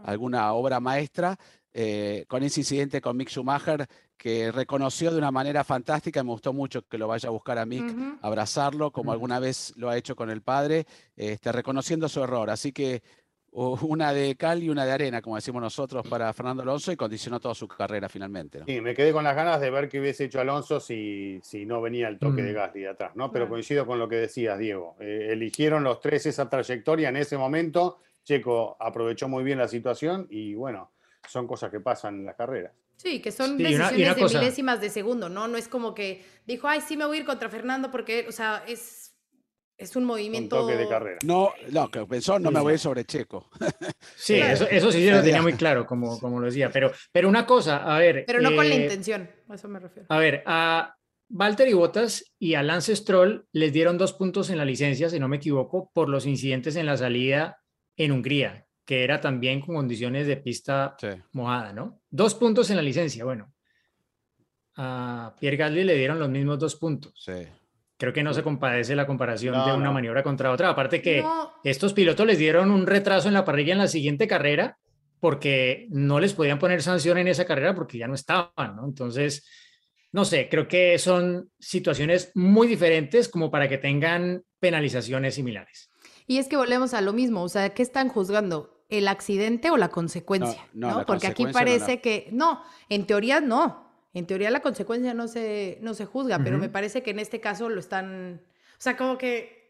alguna 0.04 0.54
obra 0.54 0.80
maestra, 0.80 1.40
eh, 1.74 2.26
con 2.28 2.44
ese 2.44 2.60
incidente 2.60 3.02
con 3.02 3.18
Mick 3.18 3.30
Schumacher, 3.30 3.88
que 4.16 4.52
reconoció 4.52 5.12
de 5.12 5.18
una 5.18 5.32
manera 5.32 5.64
fantástica, 5.64 6.24
me 6.24 6.32
gustó 6.32 6.54
mucho 6.54 6.84
que 6.88 6.98
lo 7.00 7.08
vaya 7.08 7.30
a 7.30 7.32
buscar 7.32 7.58
a 7.58 7.66
Mick, 7.66 7.96
abrazarlo, 8.22 8.92
como 8.92 9.12
alguna 9.12 9.40
vez 9.40 9.74
lo 9.76 9.90
ha 9.90 9.98
hecho 9.98 10.16
con 10.16 10.30
el 10.30 10.42
padre, 10.42 10.86
este, 11.16 11.52
reconociendo 11.52 12.10
su 12.10 12.24
error. 12.24 12.50
Así 12.50 12.72
que 12.72 13.02
una 13.52 14.14
de 14.14 14.36
cal 14.36 14.62
y 14.62 14.70
una 14.70 14.86
de 14.86 14.92
arena, 14.92 15.22
como 15.22 15.36
decimos 15.36 15.62
nosotros, 15.62 16.06
para 16.08 16.32
Fernando 16.34 16.64
Alonso 16.64 16.92
y 16.92 16.96
condicionó 16.96 17.40
toda 17.40 17.56
su 17.56 17.68
carrera 17.68 18.08
finalmente. 18.08 18.62
Sí, 18.66 18.82
me 18.82 18.94
quedé 18.94 19.12
con 19.12 19.24
las 19.24 19.36
ganas 19.36 19.60
de 19.60 19.70
ver 19.70 19.90
qué 19.90 20.00
hubiese 20.00 20.26
hecho 20.26 20.40
Alonso 20.40 20.80
si, 20.80 21.40
si 21.42 21.66
no 21.66 21.82
venía 21.82 22.08
el 22.08 22.20
toque 22.20 22.44
de 22.44 22.52
mm. 22.52 22.56
Gasly 22.56 22.82
de 22.82 22.90
atrás, 22.90 23.16
¿no? 23.16 23.32
Pero 23.32 23.50
coincido 23.50 23.86
con 23.86 24.00
lo 24.00 24.08
que 24.08 24.18
decías, 24.18 24.60
Diego. 24.60 24.96
Eh, 25.00 25.30
eligieron 25.32 25.84
los 25.84 26.00
tres 26.00 26.26
esa 26.26 26.50
trayectoria 26.50 27.10
en 27.10 27.18
ese 27.18 27.38
momento. 27.38 28.00
Checo 28.24 28.78
aprovechó 28.80 29.28
muy 29.28 29.44
bien 29.44 29.58
la 29.58 29.68
situación 29.68 30.28
y 30.30 30.54
bueno, 30.54 30.92
son 31.28 31.48
cosas 31.48 31.72
que 31.72 31.80
pasan 31.80 32.16
en 32.16 32.26
las 32.26 32.36
carreras. 32.36 32.74
Sí, 32.98 33.22
que 33.22 33.32
son 33.32 33.58
decisiones 33.58 34.16
de 34.16 34.40
milésimas 34.40 34.82
de 34.82 34.90
segundo, 34.90 35.30
¿no? 35.30 35.48
No 35.48 35.58
es 35.58 35.68
como 35.68 35.94
que 35.94 36.26
dijo, 36.48 36.68
ay, 36.68 36.82
sí 36.82 36.98
me 36.98 37.06
voy 37.06 37.18
a 37.18 37.20
ir 37.22 37.26
contra 37.26 37.48
Fernando 37.48 37.92
porque, 37.92 38.26
o 38.28 38.32
sea, 38.32 38.64
es 38.68 39.07
es 39.78 39.96
un 39.96 40.06
movimiento. 40.06 40.56
Un 40.56 40.62
toque 40.68 40.78
de 40.78 40.88
carrera. 40.88 41.20
No, 41.24 41.52
no, 41.72 41.92
que 41.92 42.06
pensó, 42.06 42.40
no 42.40 42.50
me 42.52 42.60
voy 42.60 42.78
sobre 42.78 43.06
Checo. 43.06 43.50
Sí, 44.16 44.36
eso, 44.36 44.68
eso 44.70 44.92
sí 44.92 45.10
lo 45.10 45.22
tenía 45.22 45.42
muy 45.42 45.54
claro, 45.54 45.86
como, 45.86 46.20
como 46.20 46.40
lo 46.40 46.48
decía. 46.48 46.70
Pero, 46.72 46.92
pero 47.12 47.30
una 47.30 47.46
cosa, 47.46 47.78
a 47.78 48.00
ver. 48.00 48.24
Pero 48.26 48.42
no 48.42 48.56
con 48.56 48.68
la 48.68 48.76
eh, 48.76 48.82
intención, 48.82 49.30
a 49.48 49.56
eso 49.56 49.68
me 49.68 49.80
refiero. 49.80 50.08
A 50.10 50.18
ver, 50.18 50.44
a 50.46 50.96
Valtteri 51.30 51.74
Bottas 51.74 52.34
y 52.40 52.56
a 52.56 52.64
Lance 52.64 52.96
Stroll 52.96 53.48
les 53.52 53.72
dieron 53.72 53.98
dos 53.98 54.14
puntos 54.14 54.50
en 54.50 54.58
la 54.58 54.66
licencia, 54.66 55.10
si 55.10 55.20
no 55.20 55.28
me 55.28 55.38
equivoco, 55.38 55.92
por 55.94 56.10
los 56.10 56.26
incidentes 56.26 56.76
en 56.76 56.86
la 56.86 56.98
salida 56.98 57.62
en 57.96 58.12
Hungría, 58.12 58.66
que 58.86 59.04
era 59.04 59.22
también 59.22 59.62
con 59.62 59.76
condiciones 59.76 60.28
de 60.28 60.38
pista 60.38 60.98
mojada, 61.32 61.74
¿no? 61.74 62.02
Dos 62.10 62.34
puntos 62.36 62.70
en 62.70 62.78
la 62.78 62.84
licencia, 62.84 63.24
bueno. 63.24 63.54
A 64.76 65.36
Pierre 65.40 65.58
Gasly 65.58 65.84
le 65.84 65.96
dieron 65.96 66.20
los 66.20 66.30
mismos 66.30 66.60
dos 66.60 66.76
puntos. 66.76 67.14
Sí 67.24 67.34
creo 67.98 68.14
que 68.14 68.24
no 68.24 68.34
se 68.34 68.44
compadece 68.44 68.96
la 68.96 69.08
comparación 69.08 69.66
de 69.66 69.74
una 69.74 69.92
maniobra 69.92 70.24
contra 70.24 70.52
otra. 70.52 70.70
Aparte 70.70 71.02
que 71.02 71.26
estos 71.64 71.94
pilotos 71.94 72.26
les 72.26 72.38
dieron 72.38 72.72
un 72.72 72.86
retraso 72.86 73.28
en 73.28 73.34
la 73.34 73.46
parrilla 73.46 73.74
en 73.74 73.80
la 73.80 73.88
siguiente 73.88 74.28
carrera 74.28 74.78
porque 75.20 75.88
no 75.90 76.20
les 76.20 76.34
podían 76.34 76.60
poner 76.60 76.84
sanción 76.84 77.18
en 77.18 77.28
esa 77.28 77.46
carrera 77.46 77.74
porque 77.74 77.98
ya 77.98 78.08
no 78.08 78.14
estaban, 78.14 78.76
¿no? 78.76 78.86
Entonces, 78.86 79.48
no 80.12 80.26
sé, 80.26 80.48
creo 80.50 80.68
que 80.68 80.98
son 81.00 81.50
situaciones 81.60 82.32
muy 82.36 82.68
diferentes 82.68 83.28
como 83.28 83.50
para 83.50 83.68
que 83.68 83.80
tengan 83.80 84.44
penalizaciones 84.60 85.36
similares. 85.36 85.90
Y 86.28 86.38
es 86.38 86.48
que 86.48 86.58
volvemos 86.58 86.94
a 86.94 87.02
lo 87.02 87.14
mismo, 87.14 87.42
o 87.44 87.50
sea, 87.50 87.74
¿qué 87.74 87.82
están 87.82 88.10
juzgando? 88.10 88.84
¿El 88.90 89.08
accidente 89.08 89.72
o 89.72 89.78
la 89.78 89.90
consecuencia? 89.90 90.66
No, 90.74 90.90
No, 90.90 90.98
la 91.00 91.06
Porque 91.06 91.28
aquí 91.28 91.46
parece 91.48 91.96
no. 91.96 92.02
que, 92.02 92.30
no, 92.32 92.64
en 92.90 93.06
teoría 93.06 93.42
no. 93.42 93.87
En 94.18 94.26
teoría 94.26 94.50
la 94.50 94.62
consecuencia 94.62 95.14
no 95.14 95.28
se, 95.28 95.78
no 95.82 95.94
se 95.94 96.06
juzga, 96.06 96.40
pero 96.44 96.58
me 96.58 96.70
parece 96.70 97.04
que 97.04 97.12
en 97.12 97.20
este 97.20 97.40
caso 97.40 97.70
lo 97.70 97.80
están, 97.80 98.42
o 98.44 98.82
sea, 98.82 98.98
como 98.98 99.16
que... 99.18 99.68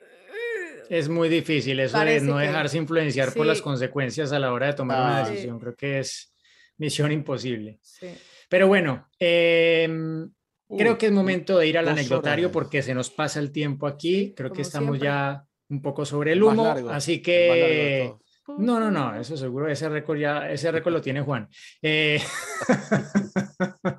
Es 0.90 1.10
muy 1.10 1.28
difícil 1.28 1.82
eso 1.82 2.00
de 2.00 2.22
no 2.22 2.38
que- 2.38 2.44
dejarse 2.44 2.78
influenciar 2.78 3.34
por 3.34 3.46
las 3.46 3.58
sí. 3.58 3.64
consecuencias 3.64 4.32
a 4.32 4.40
la 4.40 4.54
hora 4.54 4.68
de 4.68 4.74
tomar 4.74 5.02
una 5.02 5.18
Ah. 5.26 5.30
decisión. 5.30 5.60
Creo 5.60 5.76
que 5.76 6.00
es 6.00 6.34
misión 6.78 7.12
imposible. 7.12 7.78
Sí. 7.82 8.08
Pero 8.48 8.70
bueno, 8.70 9.10
em, 9.20 10.32
creo 10.78 10.98
que 10.98 11.08
es 11.08 11.12
momento 11.12 11.58
de 11.58 11.68
ir 11.68 11.78
al 11.78 11.84
horas 11.88 11.98
anecdotario 12.00 12.48
de- 12.48 12.54
porque 12.54 12.82
se 12.82 12.94
nos 12.94 13.10
pasa 13.10 13.42
el 13.42 13.52
tiempo 13.52 13.86
aquí. 13.86 14.34
Creo 14.34 14.54
que 14.54 14.62
estamos 14.62 14.92
siempre. 14.92 15.08
ya 15.10 15.46
un 15.68 15.82
poco 15.82 16.06
sobre 16.06 16.32
el 16.32 16.42
humo, 16.42 16.64
largo, 16.64 16.90
así 16.92 17.22
que... 17.22 18.14
No, 18.58 18.80
no, 18.80 18.90
no, 18.90 19.16
eso 19.16 19.36
seguro, 19.36 19.68
ese 19.68 19.90
récord 19.90 20.18
ya, 20.18 20.50
ese 20.50 20.72
récord 20.72 20.94
lo 20.94 21.02
tiene 21.02 21.22
Juan. 21.22 21.48
Eh, 21.82 22.22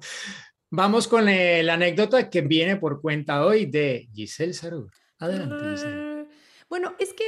Vamos 0.70 1.08
con 1.08 1.28
eh, 1.28 1.62
la 1.62 1.74
anécdota 1.74 2.28
que 2.28 2.42
viene 2.42 2.76
por 2.76 3.00
cuenta 3.00 3.44
hoy 3.44 3.66
de 3.66 4.08
Giselle 4.12 4.52
Sarur. 4.52 4.90
Adelante, 5.18 5.56
Giselle. 5.70 6.26
Bueno, 6.68 6.94
es 6.98 7.14
que 7.14 7.24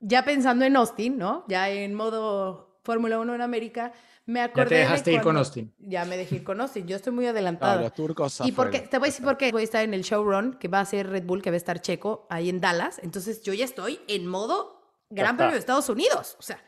ya 0.00 0.24
pensando 0.24 0.64
en 0.64 0.76
Austin, 0.76 1.18
¿no? 1.18 1.44
Ya 1.48 1.70
en 1.70 1.94
modo 1.94 2.80
Fórmula 2.82 3.18
1 3.20 3.34
en 3.36 3.40
América, 3.42 3.92
me 4.26 4.40
Ya 4.40 4.44
acordé 4.46 4.68
te 4.68 4.74
de 4.74 4.80
dejaste 4.80 5.12
ir 5.12 5.20
con 5.20 5.36
Austin. 5.36 5.72
Ya 5.78 6.04
me 6.04 6.16
dejé 6.16 6.36
ir 6.36 6.44
con 6.44 6.60
Austin, 6.60 6.86
yo 6.86 6.96
estoy 6.96 7.12
muy 7.12 7.26
adelantada. 7.26 7.80
los 7.80 7.94
turcos 7.94 8.42
Y 8.44 8.52
porque, 8.52 8.80
te 8.80 8.98
voy 8.98 9.06
a 9.06 9.10
decir 9.10 9.24
por 9.24 9.36
qué. 9.36 9.52
Voy 9.52 9.62
a 9.62 9.64
estar 9.64 9.84
en 9.84 9.94
el 9.94 10.02
showrun 10.02 10.54
que 10.54 10.68
va 10.68 10.80
a 10.80 10.84
ser 10.84 11.08
Red 11.08 11.24
Bull, 11.24 11.42
que 11.42 11.50
va 11.50 11.54
a 11.54 11.58
estar 11.58 11.80
Checo 11.80 12.26
ahí 12.28 12.48
en 12.48 12.60
Dallas. 12.60 13.00
Entonces 13.02 13.42
yo 13.42 13.54
ya 13.54 13.64
estoy 13.64 14.00
en 14.08 14.26
modo 14.26 14.77
Gran. 15.10 15.36
Premio 15.36 15.52
de 15.52 15.58
Estados 15.58 15.88
Unidos. 15.88 16.36
O 16.38 16.42
sea, 16.42 16.62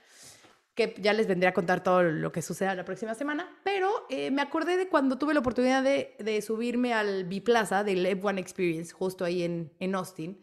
que 0.74 0.94
ya 0.98 1.12
les 1.12 1.26
vendré 1.26 1.48
a 1.48 1.54
contar 1.54 1.82
todo 1.82 2.02
lo 2.02 2.32
que 2.32 2.42
suceda 2.42 2.74
la 2.74 2.84
próxima 2.84 3.14
semana. 3.14 3.48
Pero 3.64 4.06
eh, 4.08 4.30
me 4.30 4.42
acordé 4.42 4.76
de 4.76 4.88
cuando 4.88 5.18
tuve 5.18 5.34
la 5.34 5.40
oportunidad 5.40 5.82
de, 5.82 6.16
de 6.18 6.40
subirme 6.42 6.94
al 6.94 7.24
Biplaza 7.24 7.84
del 7.84 8.06
F1 8.06 8.38
Experience, 8.38 8.92
justo 8.92 9.24
ahí 9.24 9.42
en, 9.42 9.72
en 9.78 9.94
Austin. 9.94 10.42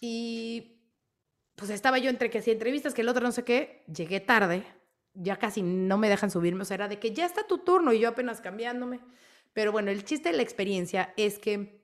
Y 0.00 0.80
pues 1.54 1.70
estaba 1.70 1.98
yo 1.98 2.10
entre 2.10 2.30
que 2.30 2.42
si 2.42 2.50
entrevistas, 2.50 2.94
que 2.94 3.02
el 3.02 3.08
otro 3.08 3.22
no 3.22 3.32
sé 3.32 3.44
qué. 3.44 3.84
Llegué 3.86 4.20
tarde. 4.20 4.64
Ya 5.14 5.38
casi 5.38 5.62
no 5.62 5.98
me 5.98 6.08
dejan 6.08 6.30
subirme. 6.30 6.62
O 6.62 6.64
sea, 6.64 6.74
era 6.74 6.88
de 6.88 6.98
que 6.98 7.12
ya 7.12 7.26
está 7.26 7.46
tu 7.46 7.58
turno 7.58 7.92
y 7.92 8.00
yo 8.00 8.08
apenas 8.08 8.40
cambiándome. 8.40 9.00
Pero 9.52 9.72
bueno, 9.72 9.90
el 9.90 10.04
chiste 10.04 10.30
de 10.30 10.36
la 10.36 10.42
experiencia 10.42 11.12
es 11.16 11.38
que 11.38 11.82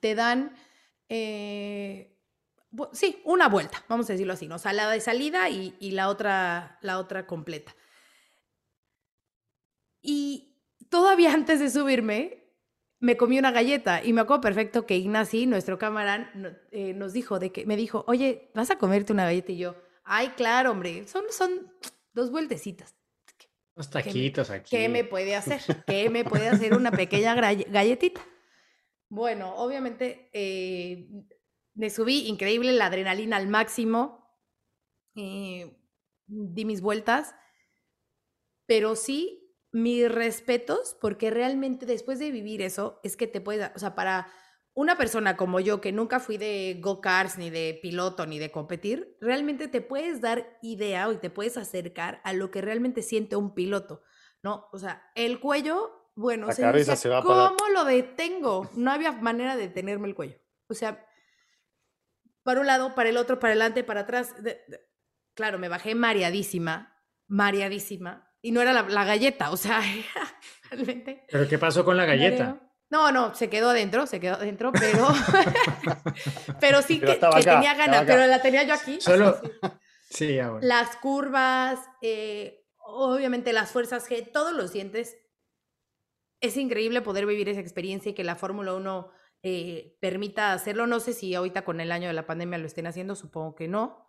te 0.00 0.14
dan, 0.14 0.54
eh, 1.08 2.13
sí, 2.92 3.20
una 3.24 3.48
vuelta, 3.48 3.84
vamos 3.88 4.08
a 4.08 4.12
decirlo 4.12 4.32
así, 4.32 4.46
¿no? 4.46 4.56
O 4.56 4.58
sea, 4.58 4.72
la 4.72 4.90
de 4.90 5.00
salida 5.00 5.48
y, 5.48 5.74
y 5.80 5.92
la, 5.92 6.08
otra, 6.08 6.78
la 6.82 6.98
otra 6.98 7.26
completa. 7.26 7.74
Y 10.02 10.58
todavía 10.90 11.32
antes 11.34 11.60
de 11.60 11.70
subirme, 11.70 12.44
me 13.00 13.16
comí 13.16 13.38
una 13.38 13.50
galleta 13.50 14.02
y 14.02 14.12
me 14.12 14.22
acuerdo 14.22 14.40
perfecto 14.40 14.86
que 14.86 14.96
Ignasi, 14.96 15.46
nuestro 15.46 15.78
camarán, 15.78 16.58
eh, 16.70 16.94
nos 16.94 17.12
dijo 17.12 17.38
de 17.38 17.52
que, 17.52 17.66
me 17.66 17.76
dijo, 17.76 18.04
oye, 18.06 18.50
¿vas 18.54 18.70
a 18.70 18.78
comerte 18.78 19.12
una 19.12 19.24
galleta? 19.24 19.52
Y 19.52 19.58
yo, 19.58 19.76
ay, 20.04 20.28
claro, 20.36 20.70
hombre, 20.70 21.06
son, 21.06 21.24
son 21.30 21.70
dos 22.12 22.30
vueltecitas. 22.30 22.94
Unos 23.74 23.90
taquitos 23.90 24.50
aquí. 24.50 24.70
¿Qué 24.70 24.88
me 24.88 25.02
puede 25.02 25.34
hacer? 25.34 25.60
¿Qué 25.86 26.08
me 26.08 26.24
puede 26.24 26.48
hacer 26.48 26.74
una 26.74 26.92
pequeña 26.92 27.34
galletita? 27.34 28.20
Bueno, 29.08 29.54
obviamente 29.56 30.30
eh, 30.32 31.08
me 31.74 31.90
subí, 31.90 32.26
increíble, 32.28 32.72
la 32.72 32.86
adrenalina 32.86 33.36
al 33.36 33.48
máximo, 33.48 34.28
eh, 35.16 35.76
di 36.26 36.64
mis 36.64 36.80
vueltas, 36.80 37.34
pero 38.66 38.96
sí 38.96 39.40
mis 39.72 40.10
respetos, 40.10 40.96
porque 41.00 41.30
realmente 41.30 41.84
después 41.84 42.18
de 42.20 42.30
vivir 42.30 42.62
eso, 42.62 43.00
es 43.02 43.16
que 43.16 43.26
te 43.26 43.40
puedes, 43.40 43.60
dar- 43.60 43.72
o 43.74 43.78
sea, 43.80 43.94
para 43.96 44.28
una 44.72 44.96
persona 44.96 45.36
como 45.36 45.58
yo, 45.60 45.80
que 45.80 45.90
nunca 45.92 46.20
fui 46.20 46.36
de 46.36 46.78
go-karts, 46.80 47.38
ni 47.38 47.50
de 47.50 47.78
piloto, 47.82 48.24
ni 48.26 48.38
de 48.38 48.50
competir, 48.52 49.16
realmente 49.20 49.66
te 49.68 49.80
puedes 49.80 50.20
dar 50.20 50.58
idea 50.62 51.10
y 51.12 51.16
te 51.16 51.30
puedes 51.30 51.56
acercar 51.56 52.20
a 52.24 52.32
lo 52.32 52.50
que 52.52 52.60
realmente 52.60 53.02
siente 53.02 53.34
un 53.36 53.52
piloto, 53.54 54.02
¿no? 54.42 54.68
O 54.72 54.78
sea, 54.78 55.10
el 55.16 55.40
cuello, 55.40 55.90
bueno, 56.14 56.46
La 56.46 56.52
se 56.54 56.62
yo 56.62 56.68
cabeza 56.68 56.92
decía, 56.92 57.02
se 57.02 57.08
va 57.08 57.22
para- 57.22 57.48
¿cómo 57.56 57.70
lo 57.72 57.84
detengo? 57.84 58.70
No 58.74 58.92
había 58.92 59.10
manera 59.12 59.56
de 59.56 59.68
detenerme 59.68 60.06
el 60.08 60.14
cuello. 60.14 60.38
O 60.68 60.74
sea, 60.74 61.04
para 62.44 62.60
un 62.60 62.66
lado, 62.68 62.94
para 62.94 63.08
el 63.08 63.16
otro, 63.16 63.40
para 63.40 63.50
adelante, 63.52 63.82
para 63.82 64.00
atrás. 64.02 64.40
de- 64.42 64.62
de- 64.68 64.80
Claro, 65.34 65.58
me 65.58 65.68
bajé 65.68 65.96
mareadísima, 65.96 66.96
mareadísima. 67.26 68.30
Y 68.40 68.52
no 68.52 68.60
era 68.60 68.72
la, 68.72 68.82
la 68.82 69.04
galleta, 69.04 69.50
o 69.50 69.56
sea, 69.56 69.80
realmente. 70.70 71.24
¿Pero 71.28 71.48
qué 71.48 71.58
pasó 71.58 71.84
con 71.84 71.96
la 71.96 72.04
galleta? 72.04 72.44
mareo. 72.44 72.60
No, 72.90 73.10
no, 73.10 73.34
se 73.34 73.50
quedó 73.50 73.70
adentro, 73.70 74.06
se 74.06 74.20
quedó 74.20 74.34
adentro, 74.34 74.70
pero. 74.72 75.08
pero 76.60 76.82
sí 76.82 76.98
Pero 77.00 77.12
que, 77.14 77.18
que 77.18 77.26
acá, 77.26 77.40
tenía 77.40 77.74
ganas, 77.74 78.04
pero 78.06 78.26
la 78.26 78.40
tenía 78.42 78.62
yo 78.62 78.74
aquí. 78.74 79.00
Solo- 79.00 79.40
Sí, 79.42 79.48
sí. 79.50 79.68
Sí, 80.10 80.38
ahora. 80.38 80.64
Las 80.64 80.94
curvas, 80.96 81.80
eh, 82.02 82.64
obviamente 82.78 83.52
las 83.52 83.72
fuerzas 83.72 84.08
G, 84.08 84.30
todos 84.32 84.52
los 84.52 84.72
dientes. 84.72 85.16
Es 86.40 86.56
increíble 86.56 87.00
poder 87.00 87.26
vivir 87.26 87.48
esa 87.48 87.60
experiencia 87.60 88.10
y 88.10 88.14
que 88.14 88.22
la 88.22 88.36
Fórmula 88.36 88.74
1 88.74 89.10
eh, 89.46 89.98
permita 90.00 90.54
hacerlo. 90.54 90.86
No 90.86 91.00
sé 91.00 91.12
si 91.12 91.34
ahorita 91.34 91.66
con 91.66 91.80
el 91.80 91.92
año 91.92 92.08
de 92.08 92.14
la 92.14 92.26
pandemia 92.26 92.56
lo 92.56 92.66
estén 92.66 92.86
haciendo, 92.86 93.14
supongo 93.14 93.54
que 93.54 93.68
no, 93.68 94.06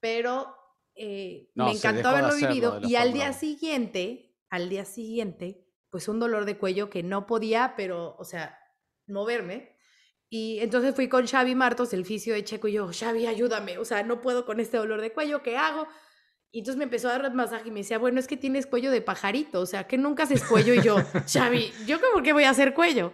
pero 0.00 0.56
eh, 0.96 1.50
No, 1.54 1.66
me 1.66 1.72
encantó 1.72 2.08
haberlo 2.08 2.34
vivido. 2.34 2.80
Y 2.82 2.96
al 2.96 3.12
día 3.12 3.28
1. 3.28 3.38
siguiente, 3.38 4.36
al 4.50 4.68
día 4.68 4.84
siguiente, 4.84 5.68
pues 5.88 6.08
un 6.08 6.18
dolor 6.18 6.46
de 6.46 6.58
cuello 6.58 6.90
que 6.90 7.04
no 7.04 7.26
podía, 7.28 7.74
pero, 7.76 8.16
o 8.18 8.24
sea, 8.24 8.58
moverme. 9.06 9.76
Y 10.28 10.58
entonces 10.58 10.96
fui 10.96 11.08
con 11.08 11.28
Xavi 11.28 11.54
Martos, 11.54 11.92
el 11.92 12.04
fisio 12.04 12.34
de 12.34 12.42
Checo, 12.42 12.66
y 12.66 12.72
yo, 12.72 12.90
Xavi, 12.92 13.26
ayúdame, 13.26 13.78
o 13.78 13.84
sea, 13.84 14.02
no 14.02 14.20
puedo 14.20 14.44
con 14.46 14.58
este 14.58 14.78
dolor 14.78 15.00
de 15.00 15.12
cuello, 15.12 15.42
¿qué 15.42 15.58
hago? 15.58 15.86
Y 16.50 16.58
entonces 16.58 16.76
me 16.76 16.84
empezó 16.84 17.08
a 17.08 17.18
dar 17.18 17.32
masaje 17.34 17.68
y 17.68 17.70
me 17.70 17.80
decía, 17.80 17.98
bueno, 17.98 18.18
es 18.18 18.26
que 18.26 18.36
tienes 18.36 18.66
cuello 18.66 18.90
de 18.90 19.00
pajarito, 19.00 19.60
o 19.60 19.66
sea, 19.66 19.86
que 19.86 19.96
nunca 19.96 20.24
haces 20.24 20.42
cuello. 20.42 20.74
Y 20.74 20.82
yo, 20.82 20.96
Xavi, 21.32 21.72
¿yo 21.86 22.00
cómo 22.00 22.24
que 22.24 22.32
voy 22.32 22.44
a 22.44 22.50
hacer 22.50 22.74
cuello? 22.74 23.12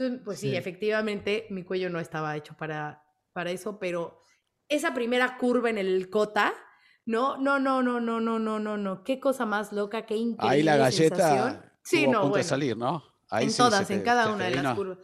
Entonces, 0.00 0.24
pues 0.24 0.40
sí, 0.40 0.50
Sí. 0.50 0.56
efectivamente, 0.56 1.46
mi 1.50 1.62
cuello 1.62 1.90
no 1.90 2.00
estaba 2.00 2.34
hecho 2.36 2.56
para, 2.56 3.04
para 3.32 3.50
eso, 3.50 3.78
pero 3.78 4.22
esa 4.68 4.94
primera 4.94 5.36
curva 5.36 5.68
en 5.68 5.76
el 5.76 6.08
cota, 6.08 6.54
no, 7.04 7.36
no, 7.36 7.58
no, 7.58 7.82
no, 7.82 8.00
no, 8.00 8.18
no, 8.20 8.38
no, 8.38 8.58
no, 8.58 8.76
no, 8.78 9.04
qué 9.04 9.20
cosa 9.20 9.44
más 9.44 9.72
loca, 9.72 10.06
qué 10.06 10.16
increíble 10.16 10.56
Ahí 10.56 10.62
la 10.62 10.76
galleta 10.78 11.16
sensación. 11.16 11.62
Sí, 11.82 12.04
a 12.04 12.08
no, 12.08 12.12
punto 12.22 12.24
de 12.24 12.30
bueno 12.30 12.44
salir, 12.48 12.76
¿no? 12.76 13.04
Ahí 13.28 13.44
en 13.44 13.50
sí 13.50 13.58
todas, 13.58 13.90
en 13.90 14.02
cada 14.02 14.32
una 14.32 14.46
de 14.46 14.56
las 14.62 14.74
curvas. 14.74 14.98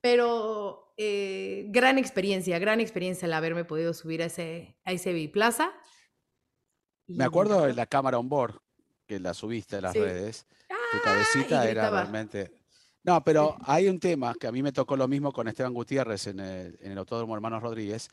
Pero 0.00 0.92
eh, 0.96 1.66
gran 1.68 1.98
experiencia, 1.98 2.58
gran 2.58 2.80
experiencia 2.80 3.26
el 3.26 3.32
haberme 3.32 3.64
podido 3.64 3.94
subir 3.94 4.22
a 4.22 4.26
ese, 4.26 4.76
a 4.84 4.92
ese 4.92 5.12
biplaza. 5.12 5.72
Me 7.06 7.24
acuerdo 7.24 7.64
de 7.66 7.74
la 7.74 7.86
cámara 7.86 8.18
on 8.18 8.28
board, 8.28 8.58
que 9.06 9.20
la 9.20 9.34
subiste 9.34 9.76
a 9.76 9.80
las 9.80 9.92
Sí. 9.92 10.00
redes. 10.00 10.46
Tu 10.68 11.00
cabecita 11.02 11.68
era 11.68 11.90
realmente... 11.90 12.52
No, 13.06 13.22
pero 13.22 13.56
hay 13.64 13.88
un 13.88 14.00
tema 14.00 14.34
que 14.34 14.48
a 14.48 14.52
mí 14.52 14.62
me 14.62 14.72
tocó 14.72 14.96
lo 14.96 15.06
mismo 15.06 15.32
con 15.32 15.46
Esteban 15.46 15.72
Gutiérrez 15.72 16.26
en 16.26 16.40
el, 16.40 16.76
en 16.82 16.90
el 16.92 16.98
Autódromo 16.98 17.36
Hermanos 17.36 17.62
Rodríguez, 17.62 18.08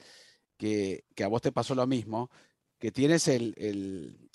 que, 0.55 1.03
que 1.15 1.23
a 1.23 1.27
vos 1.27 1.41
te 1.41 1.51
pasó 1.51 1.73
lo 1.73 1.87
mismo, 1.87 2.29
que 2.77 2.91
tienes 2.91 3.27
el, 3.27 3.55
el- 3.57 4.29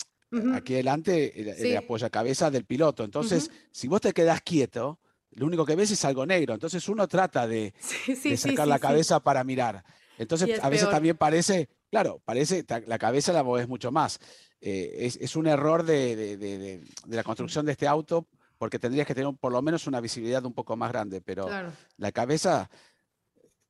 aquí 0.54 0.74
delante 0.74 1.40
el, 1.40 1.48
el 1.48 1.56
Sí. 1.56 1.76
apoyacabezas 1.76 2.52
del 2.52 2.64
piloto. 2.64 3.04
Entonces, 3.04 3.50
si 3.70 3.86
vos 3.88 4.00
te 4.00 4.12
quedás 4.12 4.42
quieto, 4.42 4.98
lo 5.30 5.46
único 5.46 5.64
que 5.64 5.76
ves 5.76 5.92
es 5.92 6.04
algo 6.04 6.26
negro. 6.26 6.54
Entonces 6.54 6.88
uno 6.88 7.06
trata 7.06 7.46
de, 7.46 7.72
Sí, 7.80 8.16
sí, 8.16 8.30
de 8.30 8.36
sí, 8.36 8.50
sacar 8.50 8.66
la 8.66 8.80
cabeza 8.80 9.20
para 9.20 9.44
mirar. 9.44 9.84
Entonces, 10.18 10.58
a 10.60 10.68
veces 10.68 10.86
peor. 10.86 10.94
también 10.96 11.16
parece, 11.16 11.68
claro, 11.88 12.20
parece, 12.24 12.64
la 12.88 12.98
cabeza 12.98 13.32
la 13.32 13.44
mueves 13.44 13.68
mucho 13.68 13.92
más. 13.92 14.18
Eh, 14.60 14.96
es, 15.06 15.16
es 15.18 15.36
un 15.36 15.46
error 15.46 15.84
de 15.84 16.80
la 17.06 17.22
construcción 17.22 17.64
de 17.64 17.72
este 17.72 17.86
auto, 17.86 18.26
porque 18.58 18.78
tendrías 18.78 19.06
que 19.06 19.14
tener 19.14 19.32
por 19.40 19.52
lo 19.52 19.62
menos 19.62 19.86
una 19.86 20.00
visibilidad 20.00 20.44
un 20.44 20.52
poco 20.52 20.76
más 20.76 20.90
grande, 20.90 21.20
pero 21.20 21.46
Claro. 21.46 21.72
la 21.96 22.12
cabeza, 22.12 22.68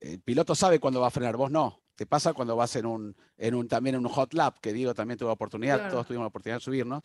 el 0.00 0.20
piloto 0.20 0.54
sabe 0.54 0.80
cuándo 0.80 1.00
va 1.00 1.08
a 1.08 1.10
frenar, 1.10 1.36
vos 1.36 1.50
no. 1.50 1.82
Te 1.94 2.06
pasa 2.06 2.32
cuando 2.32 2.54
vas 2.56 2.74
en 2.76 2.86
un, 2.86 3.16
en 3.36 3.54
un 3.54 3.66
también 3.68 3.96
en 3.96 4.06
un 4.06 4.12
hot 4.12 4.32
lap, 4.34 4.58
que 4.60 4.72
digo, 4.72 4.94
también 4.94 5.18
tuve 5.18 5.30
oportunidad, 5.30 5.76
Claro. 5.78 5.92
todos 5.92 6.06
tuvimos 6.06 6.24
la 6.24 6.28
oportunidad 6.28 6.56
de 6.58 6.64
subirnos, 6.64 7.02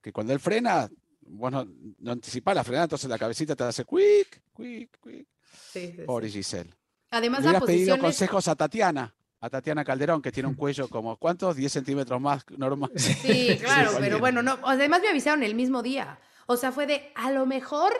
que 0.00 0.12
cuando 0.12 0.32
él 0.32 0.38
frena, 0.40 0.88
vos 1.20 1.50
no, 1.50 1.66
no 1.98 2.12
anticipás 2.12 2.54
la 2.54 2.62
frenada, 2.64 2.84
entonces 2.84 3.10
la 3.10 3.18
cabecita 3.18 3.56
te 3.56 3.64
hace 3.64 3.84
quick, 3.84 4.42
quick, 4.56 4.98
quick. 5.02 5.26
Sí, 5.72 5.92
sí, 5.96 6.02
Pobre 6.06 6.28
sí. 6.28 6.34
Giselle. 6.38 6.72
Además, 7.10 7.40
Le 7.40 7.48
hubieras 7.48 7.62
pedido 7.64 7.76
posición 7.78 7.96
es... 7.96 8.02
consejos 8.02 8.48
a 8.48 8.54
Tatiana, 8.54 9.14
a 9.40 9.50
Tatiana 9.50 9.84
Calderón, 9.84 10.22
que 10.22 10.30
tiene 10.30 10.48
un 10.48 10.54
cuello 10.54 10.88
como, 10.88 11.16
¿cuántos? 11.16 11.56
10 11.56 11.72
centímetros 11.72 12.20
más 12.20 12.44
normal. 12.56 12.90
Sí, 12.94 13.58
claro, 13.60 13.92
pero 13.98 14.18
bueno, 14.20 14.42
no. 14.42 14.58
Además 14.64 15.02
me 15.02 15.08
avisaron 15.08 15.42
el 15.42 15.54
mismo 15.56 15.82
día. 15.82 16.18
O 16.46 16.56
sea, 16.56 16.72
fue 16.72 16.86
de, 16.86 17.12
a 17.14 17.30
lo 17.32 17.46
mejor 17.46 17.92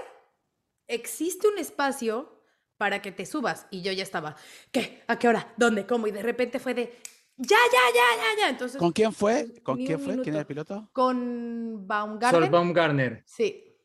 existe 0.86 1.49
un 1.49 1.59
espacio 1.59 2.42
para 2.76 3.03
que 3.03 3.12
te 3.12 3.26
subas. 3.26 3.66
Y 3.70 3.82
yo 3.82 3.92
ya 3.92 4.03
estaba, 4.03 4.36
¿qué? 4.70 5.03
¿A 5.07 5.18
qué 5.18 5.28
hora? 5.28 5.53
¿Dónde? 5.57 5.86
¿Cómo? 5.86 6.07
Y 6.07 6.12
de 6.12 6.22
repente 6.22 6.59
fue 6.59 6.74
de, 6.74 6.99
ya, 7.36 7.57
ya, 7.72 7.94
ya, 7.94 8.22
ya, 8.22 8.40
ya. 8.42 8.49
Entonces, 8.51 8.78
¿Con 8.78 8.92
quién 8.92 9.12
fue? 9.12 9.61
¿Con 9.62 9.76
quién 9.78 9.99
fue? 9.99 10.14
¿Quién 10.22 10.34
era 10.34 10.42
el 10.42 10.47
minuto. 10.49 10.74
piloto? 10.74 10.90
Con 10.92 11.86
Baumgarten. 11.86 12.40
Sol 12.42 12.51
Baumgartner, 12.51 13.22
Sí. 13.26 13.76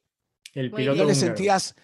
el 0.53 0.71
piloto 0.71 1.01
¿No 1.01 1.05
le 1.05 1.15
sentías, 1.15 1.75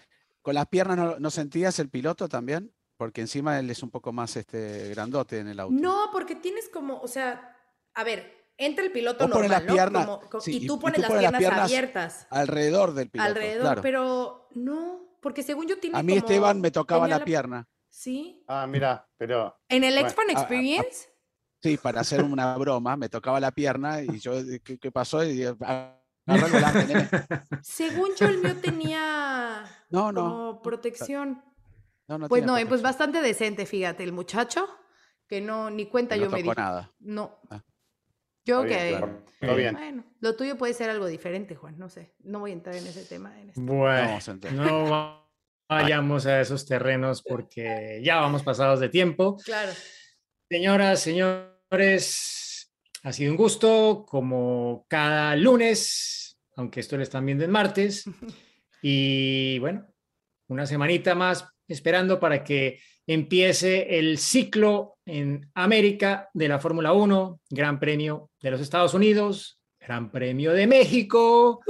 con 0.42 0.56
las 0.56 0.68
piernas 0.68 0.98
no, 0.98 1.20
no 1.20 1.30
sentías 1.32 1.80
el 1.80 1.90
piloto 1.90 2.28
también? 2.28 2.74
Porque 2.98 3.22
encima 3.22 3.60
él 3.60 3.70
es 3.70 3.84
un 3.84 3.92
poco 3.92 4.12
más 4.12 4.36
este, 4.38 4.90
grandote 4.90 5.40
en 5.40 5.48
el 5.50 5.60
auto. 5.60 5.76
No, 5.80 6.10
porque 6.12 6.36
tienes 6.36 6.68
como, 6.68 7.00
o 7.00 7.08
sea, 7.08 7.56
a 7.94 8.04
ver, 8.04 8.37
entra 8.58 8.84
el 8.84 8.92
piloto 8.92 9.28
normal, 9.28 9.50
las 9.50 9.64
¿no? 9.66 9.74
piernas- 9.74 10.06
Como- 10.06 10.42
sí, 10.42 10.54
y 10.54 10.64
y- 10.64 10.68
tú 10.68 10.76
y 10.76 10.80
pones 10.80 10.96
tú 10.96 11.02
las, 11.02 11.10
pones 11.10 11.24
las 11.24 11.32
piernas 11.32 11.40
piernas 11.40 11.64
abiertas 11.66 12.28
Alrededor 12.30 12.94
del 12.94 13.10
piloto. 13.10 13.28
alrededor, 13.30 13.62
claro. 13.64 13.82
pero 13.82 14.48
no, 14.56 15.18
porque 15.22 15.44
según 15.44 15.68
yo 15.68 15.80
tiene 15.80 15.98
A 15.98 16.04
mí 16.04 16.14
como- 16.14 16.26
Esteban 16.28 16.62
me 16.62 16.72
tocaba 16.72 17.08
la 17.08 17.24
pierna. 17.24 17.68
Sí. 17.90 18.44
Ah, 18.48 18.68
mira, 18.68 19.08
pero. 19.18 19.56
En 19.70 19.84
el 19.84 19.94
Bueno, 19.96 20.08
X-Fan 20.10 20.26
a- 20.30 20.40
a- 20.40 20.42
Experience, 20.42 21.10
Sí, 21.64 21.76
para 21.78 22.02
hacer 22.02 22.24
una 22.24 22.56
broma, 22.58 22.96
me 22.96 23.10
tocaba 23.10 23.40
la 23.40 23.50
pierna 23.52 24.02
y 24.04 24.20
yo, 24.20 24.34
¿qué, 24.64 24.78
qué 24.78 24.92
pasó? 24.92 25.24
Y 25.24 25.44
"Ah, 25.62 26.00
nene". 26.28 27.10
según 27.64 28.10
yo 28.16 28.28
el 28.28 28.38
mío 28.40 28.56
tenía 28.62 29.64
No, 29.90 30.12
no. 30.12 30.22
como 30.22 30.62
protección. 30.62 31.44
No, 32.08 32.18
no 32.20 32.28
pues 32.30 32.42
tenía 32.44 32.54
no, 32.54 32.58
eh, 32.60 32.66
pues 32.68 32.82
bastante 32.84 33.22
decente, 33.22 33.66
fíjate, 33.66 34.04
el 34.04 34.14
muchacho, 34.14 34.68
que 35.28 35.42
no, 35.42 35.70
ni 35.72 35.88
cuenta 35.88 36.16
No 36.16 36.24
yo 36.26 36.30
me 36.30 36.44
di. 36.44 36.50
nada. 36.50 36.94
No. 37.00 37.40
Ah. 37.50 37.64
Yo 38.48 38.64
Está 38.64 38.76
bien, 38.76 38.90
que... 38.94 38.98
claro. 39.40 39.56
Bien. 39.56 39.74
Bueno, 39.76 40.04
lo 40.22 40.36
tuyo 40.36 40.58
puede 40.58 40.74
ser 40.74 40.90
algo 40.90 41.06
diferente, 41.06 41.56
Juan, 41.56 41.78
no 41.78 41.90
sé. 41.90 42.14
No 42.24 42.40
voy 42.40 42.52
a 42.52 42.54
entrar 42.54 42.76
en 42.76 42.88
ese 42.88 43.04
tema. 43.06 43.40
En 43.40 43.50
este. 43.50 43.62
Bueno, 43.62 44.20
no 44.54 44.90
va- 44.90 45.30
vayamos 45.70 46.26
a 46.26 46.42
esos 46.42 46.66
terrenos 46.66 47.22
porque 47.22 48.00
ya 48.04 48.16
vamos 48.22 48.42
pasados 48.44 48.80
de 48.80 48.90
tiempo. 48.90 49.38
Claro. 49.44 49.72
Señoras, 50.50 51.02
señores, 51.02 52.74
ha 53.04 53.12
sido 53.14 53.32
un 53.32 53.38
gusto, 53.38 54.06
como 54.08 54.86
cada 54.88 55.36
lunes, 55.36 56.40
aunque 56.56 56.80
esto 56.80 56.96
lo 56.98 57.04
están 57.04 57.26
viendo 57.26 57.44
en 57.44 57.52
martes. 57.52 58.06
Y 58.80 59.58
bueno, 59.58 59.88
una 60.50 60.68
semanita 60.68 61.16
más 61.16 61.50
esperando 61.68 62.20
para 62.20 62.44
que 62.44 62.80
empiece 63.08 63.98
el 63.98 64.18
ciclo 64.18 64.98
en 65.06 65.50
América 65.56 66.30
de 66.34 66.50
la 66.50 66.60
Fórmula 66.60 66.92
1, 66.94 67.40
Gran 67.50 67.80
Premio 67.80 68.30
de 68.42 68.52
los 68.52 68.62
Estados 68.62 68.94
Unidos, 68.94 69.60
Gran 69.80 70.12
Premio 70.12 70.52
de 70.52 70.68
México 70.68 71.62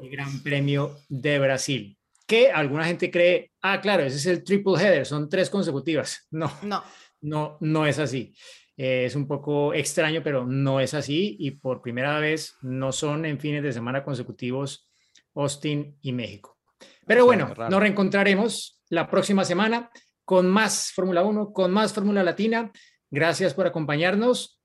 y 0.00 0.08
Gran 0.08 0.42
Premio 0.42 0.96
de 1.08 1.38
Brasil. 1.40 1.98
Que 2.26 2.52
alguna 2.52 2.84
gente 2.84 3.10
cree, 3.10 3.50
ah, 3.62 3.80
claro, 3.80 4.04
ese 4.04 4.16
es 4.16 4.26
el 4.26 4.44
triple 4.44 4.74
header, 4.74 5.04
son 5.04 5.28
tres 5.28 5.50
consecutivas. 5.50 6.26
No, 6.30 6.50
No. 6.62 6.84
no, 7.20 7.58
no 7.60 7.86
es 7.86 7.98
así. 7.98 8.32
Eh, 8.76 9.06
es 9.06 9.16
un 9.16 9.26
poco 9.26 9.74
extraño, 9.74 10.22
pero 10.22 10.46
no 10.46 10.78
es 10.78 10.94
así. 10.94 11.36
Y 11.40 11.52
por 11.52 11.82
primera 11.82 12.20
vez 12.20 12.54
no 12.62 12.92
son 12.92 13.26
en 13.26 13.40
fines 13.40 13.64
de 13.64 13.72
semana 13.72 14.04
consecutivos 14.04 14.88
Austin 15.34 15.96
y 16.00 16.12
México. 16.12 16.56
Pero 17.04 17.24
bueno, 17.24 17.52
nos 17.70 17.80
reencontraremos 17.80 18.80
la 18.88 19.10
próxima 19.10 19.44
semana 19.44 19.90
con 20.28 20.46
más 20.46 20.92
Fórmula 20.92 21.22
1, 21.22 21.54
con 21.54 21.72
más 21.72 21.94
Fórmula 21.94 22.22
Latina. 22.22 22.70
Gracias 23.10 23.54
por 23.54 23.66
acompañarnos, 23.66 24.60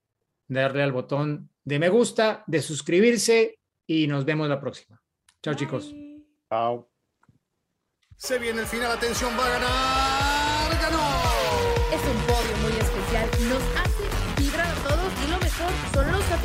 darle 0.46 0.82
al 0.82 0.92
botón 0.92 1.48
de 1.64 1.78
me 1.78 1.88
gusta, 1.88 2.44
de 2.46 2.60
suscribirse 2.60 3.58
y 3.86 4.06
nos 4.06 4.26
vemos 4.26 4.46
la 4.46 4.60
próxima. 4.60 5.00
Chao 5.42 5.54
chicos. 5.54 5.90
Chao. 6.50 6.90
Se 8.14 8.38
viene 8.38 8.60
el 8.60 8.66
final, 8.66 8.92
atención, 8.92 9.32
va 9.40 9.46
a 9.46 9.48
ganar, 9.48 10.13